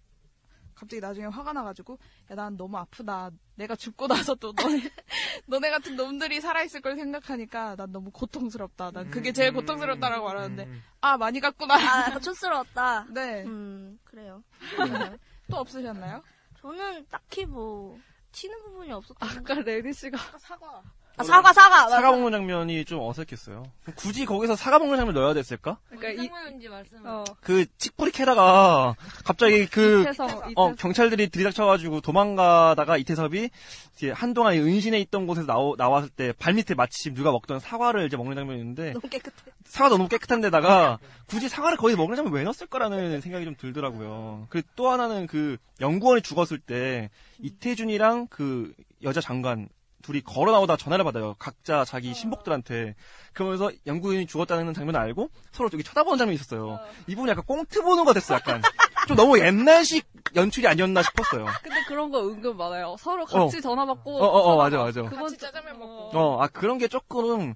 갑자기 0.73 1.01
나중에 1.01 1.27
화가 1.27 1.51
나가지고 1.51 1.99
야 2.31 2.35
난 2.35 2.55
너무 2.55 2.77
아프다 2.77 3.29
내가 3.55 3.75
죽고 3.75 4.07
나서 4.07 4.33
또 4.35 4.53
너네 4.53 4.79
너네 5.45 5.69
같은 5.69 5.95
놈들이 5.97 6.39
살아있을 6.39 6.79
걸 6.81 6.95
생각하니까 6.95 7.75
난 7.75 7.91
너무 7.91 8.09
고통스럽다 8.09 8.91
난 8.91 9.11
그게 9.11 9.33
제일 9.33 9.51
고통스럽다라고 9.51 10.25
말하는데 10.25 10.81
아 11.01 11.17
많이 11.17 11.41
갔구나 11.41 11.75
아, 11.75 12.05
약간 12.07 12.21
촌스러웠다. 12.21 13.07
네. 13.13 13.43
음, 13.43 13.99
그래요. 14.05 14.41
또 15.51 15.57
없으셨나요? 15.57 16.23
저는 16.61 17.05
딱히 17.09 17.45
뭐, 17.45 17.99
튀는 18.31 18.63
부분이 18.63 18.91
없었던 18.93 19.43
것 19.43 19.51
아까 19.51 19.61
레리 19.61 19.91
씨가 19.91 20.17
사과 20.39 20.81
아, 21.17 21.23
사과, 21.23 21.53
사과. 21.53 21.83
맞아. 21.83 21.95
사과 21.97 22.11
먹는 22.11 22.31
장면이 22.31 22.85
좀 22.85 22.99
어색했어요. 23.01 23.63
굳이 23.95 24.25
거기서 24.25 24.55
사과 24.55 24.79
먹는 24.79 24.97
장면 24.97 25.13
넣어야 25.13 25.33
됐을까? 25.33 25.77
그러니까 25.89 26.23
이, 26.23 26.27
장면인지 26.27 26.69
말씀. 26.69 26.97
어. 27.05 27.23
그 27.41 27.65
칡뿌리 27.77 28.11
캐다가 28.11 28.95
갑자기 29.23 29.67
그 29.67 30.01
이태성, 30.01 30.25
어, 30.27 30.49
이태성. 30.49 30.75
경찰들이 30.77 31.29
들이닥쳐가지고 31.29 32.01
도망가다가 32.01 32.97
이태섭이 32.97 33.49
이제 33.95 34.11
한동안 34.11 34.55
은신해 34.55 34.99
있던 35.01 35.27
곳에서 35.27 35.45
나오, 35.45 35.75
나왔을 35.75 36.09
때 36.09 36.33
발밑에 36.39 36.75
마침 36.75 37.13
누가 37.13 37.31
먹던 37.31 37.59
사과를 37.59 38.07
이제 38.07 38.17
먹는 38.17 38.35
장면이었는데 38.35 38.93
너무 38.93 39.07
깨끗해. 39.09 39.35
사과도 39.65 39.97
너무 39.97 40.09
깨끗한 40.09 40.41
데다가 40.41 40.97
굳이 41.27 41.49
사과를 41.49 41.77
거기서 41.77 41.97
먹는 41.97 42.15
장면 42.15 42.33
왜 42.33 42.43
넣었을 42.43 42.67
거라는 42.67 43.21
생각이 43.21 43.45
좀 43.45 43.55
들더라고요. 43.57 44.47
그리고 44.49 44.67
또 44.75 44.89
하나는 44.89 45.27
그 45.27 45.57
연구원이 45.81 46.21
죽었을 46.23 46.57
때 46.57 47.09
이태준이랑 47.39 48.27
그 48.29 48.73
여자 49.03 49.21
장관 49.21 49.69
둘이 50.01 50.21
걸어 50.21 50.51
나오다 50.51 50.77
전화를 50.77 51.03
받아요. 51.05 51.35
각자 51.39 51.85
자기 51.85 52.13
신복들한테. 52.13 52.95
그러면서 53.33 53.71
연구원이 53.87 54.25
죽었다는 54.27 54.73
장면을 54.73 54.99
알고 54.99 55.29
서로 55.51 55.69
저기 55.69 55.83
쳐다보는 55.83 56.17
장면이 56.17 56.35
있었어요. 56.35 56.79
이분이 57.07 57.29
약간 57.29 57.43
꽁트 57.45 57.81
보는 57.83 58.03
거 58.05 58.13
됐어, 58.13 58.35
약간. 58.35 58.61
좀 59.07 59.15
너무 59.17 59.39
옛날식 59.39 60.05
연출이 60.35 60.67
아니었나 60.67 61.01
싶었어요. 61.03 61.45
근데 61.63 61.83
그런 61.87 62.11
거 62.11 62.27
은근 62.27 62.55
많아요. 62.57 62.95
서로 62.99 63.25
같이 63.25 63.57
어. 63.57 63.61
전화 63.61 63.85
받고. 63.85 64.15
어, 64.17 64.25
어, 64.25 64.53
어, 64.53 64.57
맞아, 64.57 64.77
받- 64.77 64.85
맞아. 64.85 65.01
그건 65.03 65.37
짜장면 65.37 65.79
먹고. 65.79 66.17
어, 66.17 66.41
아, 66.41 66.47
그런 66.47 66.77
게 66.77 66.87
조금, 66.87 67.53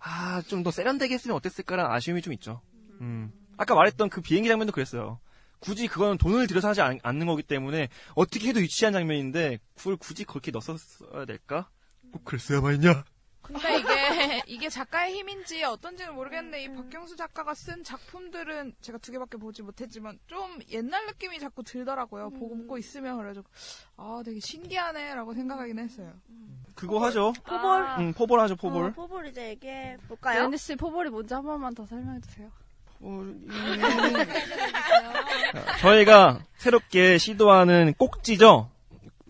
아, 0.00 0.42
좀 0.48 0.62
더 0.62 0.70
세련되게 0.70 1.14
했으면 1.14 1.36
어땠을까라는 1.36 1.90
아쉬움이 1.90 2.20
좀 2.22 2.32
있죠. 2.34 2.60
음. 3.00 3.30
아까 3.56 3.74
말했던 3.74 4.08
그 4.08 4.20
비행기 4.20 4.48
장면도 4.48 4.72
그랬어요. 4.72 5.20
굳이 5.60 5.86
그거는 5.88 6.18
돈을 6.18 6.46
들여서 6.46 6.68
하지 6.68 6.80
않, 6.82 6.98
는 7.02 7.26
거기 7.26 7.42
때문에 7.42 7.88
어떻게 8.14 8.48
해도 8.48 8.60
유치한 8.60 8.92
장면인데 8.92 9.58
그걸 9.76 9.96
굳이 9.96 10.24
그렇게 10.24 10.50
넣었어야 10.52 11.24
될까? 11.26 11.68
꼭 12.12 12.24
그랬어야만 12.24 12.74
했냐? 12.74 13.04
근데 13.42 13.78
이게 13.78 13.88
이게 14.46 14.68
작가의 14.68 15.14
힘인지 15.14 15.64
어떤지는 15.64 16.14
모르겠는데 16.14 16.64
이 16.64 16.74
박경수 16.74 17.16
작가가 17.16 17.54
쓴 17.54 17.82
작품들은 17.82 18.74
제가 18.82 18.98
두 18.98 19.10
개밖에 19.12 19.38
보지 19.38 19.62
못했지만 19.62 20.18
좀 20.26 20.58
옛날 20.70 21.06
느낌이 21.06 21.38
자꾸 21.38 21.62
들더라고요. 21.62 22.30
보고 22.30 22.76
있으면 22.76 23.16
그래가지고 23.16 23.46
아 23.96 24.20
되게 24.24 24.38
신기하네라고 24.38 25.32
생각하긴 25.32 25.78
했어요. 25.78 26.12
그거 26.74 26.98
하죠. 27.06 27.32
포볼. 27.44 27.86
응, 27.98 28.12
포볼 28.12 28.38
하죠, 28.40 28.54
포볼. 28.56 28.84
어, 28.84 28.92
포볼 28.92 29.26
이제 29.26 29.48
얘기해 29.48 29.96
볼까요? 30.08 30.42
랜디 30.42 30.58
씨 30.58 30.76
포볼이 30.76 31.08
뭔지 31.08 31.32
한 31.32 31.42
번만 31.42 31.74
더 31.74 31.86
설명해 31.86 32.20
주세요. 32.20 32.50
저희가 35.80 36.40
새롭게 36.56 37.18
시도하는 37.18 37.94
꼭지죠. 37.96 38.70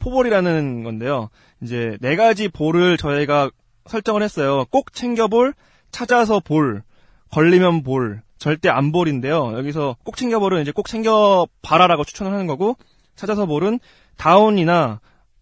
포볼이라는 0.00 0.84
건데요. 0.84 1.30
이제 1.62 1.96
네 2.00 2.16
가지 2.16 2.48
볼을 2.48 2.96
저희가 2.96 3.50
설정을 3.86 4.22
했어요. 4.22 4.64
꼭 4.70 4.92
챙겨볼, 4.92 5.54
찾아서 5.90 6.40
볼, 6.40 6.82
걸리면 7.30 7.82
볼, 7.82 8.22
절대 8.38 8.68
안 8.68 8.92
볼인데요. 8.92 9.52
여기서 9.56 9.96
꼭 10.04 10.16
챙겨볼은 10.16 10.62
이제 10.62 10.70
꼭 10.72 10.86
챙겨 10.88 11.46
봐라라고 11.62 12.04
추천을 12.04 12.32
하는 12.32 12.46
거고, 12.46 12.76
찾아서 13.16 13.46
볼은 13.46 13.80
다운이나 14.16 15.00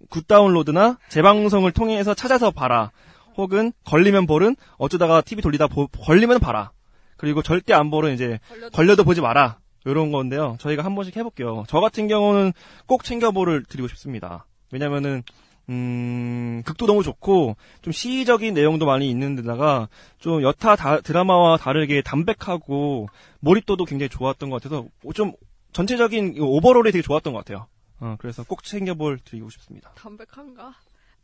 굿 0.09 0.27
다운로드나 0.27 0.99
재방송을 1.09 1.73
통해서 1.73 2.15
찾아서 2.15 2.51
봐라. 2.51 2.91
혹은 3.37 3.73
걸리면 3.85 4.27
볼은 4.27 4.57
어쩌다가 4.79 5.21
TV 5.21 5.43
돌리다 5.43 5.67
보- 5.67 5.89
걸리면 5.89 6.39
봐라. 6.39 6.71
그리고 7.19 7.43
절대 7.43 7.75
안 7.75 7.91
볼은 7.91 8.15
이제 8.15 8.39
걸려도 8.73 9.05
보지 9.05 9.21
마라. 9.21 9.59
이런 9.85 10.11
건데요. 10.11 10.57
저희가 10.59 10.85
한 10.85 10.95
번씩 10.95 11.17
해볼게요. 11.17 11.65
저 11.69 11.81
같은 11.81 12.09
경우는 12.09 12.53
꼭 12.87 13.05
챙겨볼을 13.05 13.65
드리고 13.65 13.89
싶습니다. 13.89 14.47
왜냐면은, 14.73 15.23
음, 15.69 16.63
극도 16.65 16.87
너무 16.87 17.03
좋고, 17.03 17.57
좀 17.83 17.93
시의적인 17.93 18.55
내용도 18.55 18.87
많이 18.87 19.11
있는 19.11 19.35
데다가, 19.37 19.89
좀 20.19 20.43
여타 20.43 20.77
다- 20.77 21.01
드라마와 21.01 21.57
다르게 21.57 22.03
담백하고, 22.03 23.09
몰입도도 23.41 23.85
굉장히 23.85 24.09
좋았던 24.09 24.51
것 24.51 24.63
같아서, 24.63 24.87
좀 25.15 25.33
전체적인 25.73 26.37
이 26.37 26.41
오버롤이 26.41 26.93
되게 26.93 27.03
좋았던 27.03 27.33
것 27.33 27.45
같아요. 27.45 27.67
어, 27.99 28.17
그래서 28.19 28.45
꼭 28.45 28.63
챙겨볼 28.63 29.19
드리고 29.25 29.51
싶습니다. 29.51 29.91
담백한가? 29.97 30.75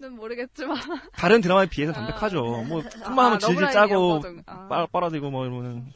는 0.02 0.16
모르겠지만. 0.16 0.76
다른 1.14 1.40
드라마에 1.40 1.66
비해서 1.66 1.92
담백하죠. 1.92 2.42
뭐, 2.66 2.82
틈만 2.82 3.18
하면 3.18 3.34
아, 3.34 3.38
질질 3.38 3.70
짜고. 3.70 4.20
아. 4.46 4.66
빨, 4.66 4.86
빨아들고 4.88 5.30
뭐 5.30 5.46
이러면은, 5.46 5.92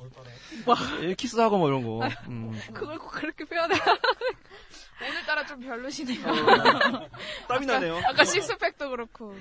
예, 1.02 1.14
키스하고 1.14 1.58
뭐 1.58 1.66
이런 1.68 1.82
거. 1.82 2.08
음. 2.28 2.56
그걸 2.72 2.98
꼭 3.00 3.10
그렇게 3.10 3.44
표현해. 3.44 3.74
오늘따라 5.02 5.44
좀 5.44 5.58
별로시네요. 5.58 6.22
땀이 7.48 7.66
나네요. 7.66 7.96
아까 8.06 8.24
식스팩도 8.24 8.90
그렇고. 8.90 9.34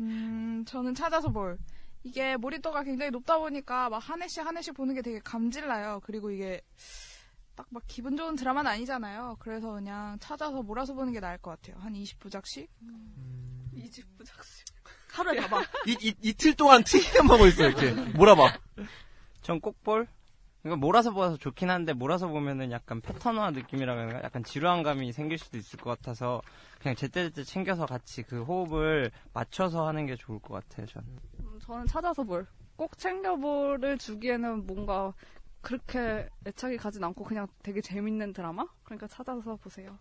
음, 0.00 0.64
저는 0.66 0.94
찾아서 0.94 1.28
볼. 1.28 1.58
이게 2.02 2.36
몰입도가 2.38 2.82
굉장히 2.82 3.10
높다 3.10 3.36
보니까 3.36 3.90
막한 3.90 4.22
회씩 4.22 4.46
한 4.46 4.56
회씩 4.56 4.72
보는 4.74 4.94
게 4.94 5.02
되게 5.02 5.20
감질나요. 5.22 6.00
그리고 6.02 6.30
이게 6.30 6.62
딱 7.54 7.66
막 7.70 7.82
기분 7.86 8.16
좋은 8.16 8.36
드라마는 8.36 8.70
아니잖아요. 8.70 9.36
그래서 9.38 9.72
그냥 9.72 10.18
찾아서 10.20 10.62
몰아서 10.62 10.94
보는 10.94 11.12
게 11.12 11.20
나을 11.20 11.38
것 11.38 11.50
같아요. 11.50 11.82
한 11.82 11.92
20부작씩? 11.94 12.68
이집 13.76 14.16
부작시. 14.16 14.64
하루에 15.12 15.40
봐봐. 15.40 15.62
이, 15.86 15.96
이, 16.00 16.14
이틀 16.22 16.54
동안 16.54 16.84
튀기만 16.84 17.30
하고 17.30 17.46
있어, 17.46 17.66
이렇게. 17.68 17.92
몰아봐. 18.16 18.58
전 19.42 19.60
꼭볼? 19.60 20.06
그러니까 20.62 20.84
몰아서 20.84 21.12
보아서 21.12 21.36
좋긴 21.36 21.70
한데 21.70 21.92
몰아서 21.92 22.26
보면은 22.26 22.72
약간 22.72 23.00
패턴화 23.00 23.52
느낌이라 23.52 23.94
그런가 23.94 24.22
약간 24.24 24.42
지루한 24.42 24.82
감이 24.82 25.12
생길 25.12 25.38
수도 25.38 25.56
있을 25.58 25.78
것 25.78 25.90
같아서 25.90 26.42
그냥 26.80 26.96
제때제때 26.96 27.44
챙겨서 27.44 27.86
같이 27.86 28.24
그 28.24 28.42
호흡을 28.42 29.12
맞춰서 29.32 29.86
하는 29.86 30.06
게 30.06 30.16
좋을 30.16 30.40
것 30.40 30.54
같아요 30.54 30.86
전. 30.86 31.04
음, 31.38 31.58
저는 31.62 31.86
찾아서 31.86 32.24
볼. 32.24 32.48
꼭 32.74 32.98
챙겨볼을 32.98 33.96
주기에는 33.98 34.66
뭔가 34.66 35.14
그렇게 35.60 36.28
애착이 36.44 36.78
가진 36.78 37.04
않고 37.04 37.22
그냥 37.22 37.46
되게 37.62 37.80
재밌는 37.80 38.32
드라마? 38.32 38.66
그러니까 38.82 39.06
찾아서 39.06 39.54
보세요. 39.54 39.96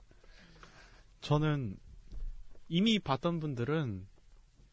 저는 1.21 1.77
이미 2.67 2.99
봤던 2.99 3.39
분들은 3.39 4.05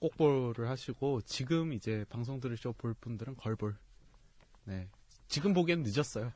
꼭볼을 0.01 0.69
하시고 0.69 1.21
지금 1.23 1.73
이제 1.73 2.05
방송 2.09 2.41
들으시고 2.41 2.73
볼 2.75 2.95
분들은 2.95 3.37
걸볼. 3.37 3.77
네. 4.65 4.89
지금 5.29 5.55
보기엔 5.55 5.83
늦었어요. 5.83 6.33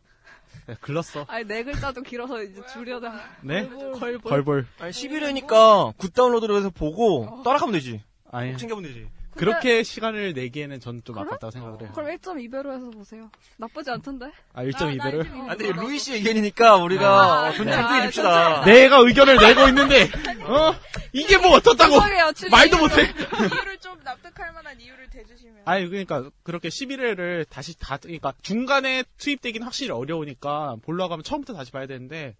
네, 0.66 0.74
글렀어. 0.80 1.24
아니 1.28 1.44
네 1.44 1.62
글자도 1.62 2.02
길어서 2.02 2.42
이제 2.42 2.60
줄여다. 2.72 3.40
네? 3.42 3.68
걸볼. 3.68 4.20
걸볼. 4.20 4.66
아니, 4.78 4.90
11회니까 4.90 5.96
굿 5.96 6.12
다운로드를 6.12 6.56
해서 6.56 6.70
보고 6.70 7.42
따라가면 7.44 7.72
되지. 7.72 8.02
아니. 8.30 8.52
꼭 8.52 8.58
챙겨보면 8.58 8.92
되지. 8.92 9.08
그렇게 9.36 9.82
시간을 9.82 10.32
내기에는 10.34 10.80
전 10.80 11.02
좀 11.04 11.18
아깝다고 11.18 11.50
생각을 11.50 11.80
해요. 11.82 11.92
그럼 11.94 12.08
1.2배로 12.16 12.74
해서 12.74 12.90
보세요. 12.90 13.30
나쁘지 13.58 13.90
않던데? 13.90 14.32
아, 14.54 14.64
1.2배를? 14.64 15.48
아, 15.48 15.56
근데 15.56 15.72
루이 15.72 15.98
씨 15.98 16.14
의견이니까 16.14 16.76
우리가 16.76 17.06
아, 17.06 17.48
어, 17.48 17.52
존- 17.52 17.66
네. 17.66 17.72
존중해 17.72 18.02
줍시다. 18.06 18.64
내가 18.64 18.98
의견을 18.98 19.36
내고 19.36 19.68
있는데, 19.68 20.04
어? 20.44 20.74
이게 21.12 21.36
뭐 21.38 21.52
어떻다고! 21.56 21.94
죄송해요. 22.00 22.32
지금 22.32 22.50
말도 22.50 22.76
이유를- 22.76 22.80
못해! 22.80 23.02
이유를 23.02 23.78
좀 23.78 23.98
납득할 24.02 24.52
만한 24.52 24.80
이유를 24.80 25.10
대주시면. 25.10 25.62
아니, 25.64 25.86
그러니까, 25.88 26.28
그렇게 26.42 26.68
11회를 26.68 27.46
다시 27.48 27.78
다, 27.78 27.96
그러니까, 27.98 28.32
중간에 28.42 29.04
투입되긴 29.18 29.62
확실히 29.62 29.90
어려우니까, 29.92 30.76
보러 30.82 31.08
가면 31.08 31.22
처음부터 31.22 31.54
다시 31.54 31.70
봐야 31.72 31.86
되는데, 31.86 32.36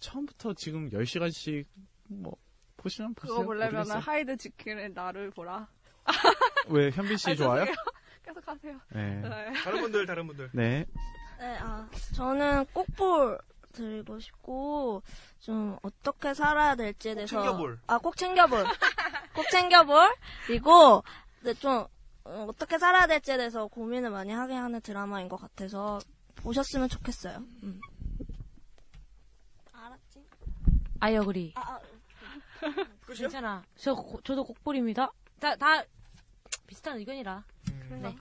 처음부터 0.00 0.54
지금 0.54 0.90
10시간씩, 0.90 1.64
뭐, 2.08 2.36
보시면 2.76 3.14
보세요. 3.14 3.34
그거 3.36 3.44
보려면 3.46 3.72
모르겠어요. 3.72 3.98
하이드 4.00 4.36
지킬 4.36 4.92
나를 4.94 5.30
보라. 5.30 5.66
왜, 6.68 6.90
현빈 6.90 7.16
씨 7.16 7.28
아니, 7.28 7.36
좋아요? 7.36 7.64
계속 8.24 8.46
하세요. 8.48 8.78
네. 8.90 9.22
다른 9.64 9.80
분들, 9.82 10.06
다른 10.06 10.26
분들. 10.26 10.50
네. 10.52 10.84
네, 11.38 11.58
아, 11.60 11.88
저는 12.14 12.64
꼭볼 12.72 13.38
드리고 13.72 14.18
싶고, 14.18 15.02
좀, 15.38 15.78
어떻게 15.82 16.32
살아야 16.34 16.74
될지에 16.74 17.14
대해서. 17.14 17.36
챙겨볼. 17.42 17.78
아, 17.86 17.98
꼭 17.98 18.16
챙겨볼. 18.16 18.64
꼭 19.34 19.46
챙겨볼. 19.50 20.14
그리고, 20.46 21.04
네, 21.42 21.52
좀, 21.54 21.86
어, 22.24 22.46
어떻게 22.48 22.78
살아야 22.78 23.06
될지에 23.06 23.36
대해서 23.36 23.66
고민을 23.66 24.10
많이 24.10 24.32
하게 24.32 24.54
하는 24.54 24.80
드라마인 24.80 25.28
것 25.28 25.36
같아서, 25.36 25.98
보셨으면 26.36 26.88
좋겠어요. 26.88 27.36
음. 27.62 27.80
알았지? 29.72 30.24
I 31.00 31.14
agree. 31.16 31.52
아, 31.56 31.74
아, 31.74 31.80
괜찮아. 33.14 33.62
저, 33.76 33.94
고- 33.94 34.20
저도 34.22 34.42
곡볼입니다. 34.44 35.12
다, 35.38 35.54
다, 35.56 35.82
비슷한 36.66 36.98
의견이라. 36.98 37.42
네. 37.90 38.16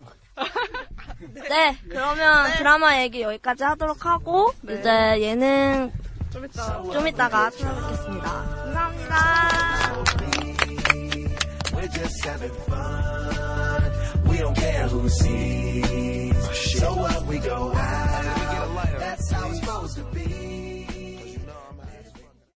네, 1.49 1.77
그러면 1.89 2.51
드라마 2.57 3.01
얘기 3.01 3.21
여기까지 3.21 3.63
하도록 3.63 4.05
하고, 4.05 4.53
네. 4.61 4.79
이제 4.79 5.21
예능 5.21 5.91
좀 6.31 6.45
이따. 6.45 6.83
좀 6.83 7.07
이따가 7.07 7.49
찾아뵙겠습니다. 7.49 8.31
감사합니다. 8.31 9.65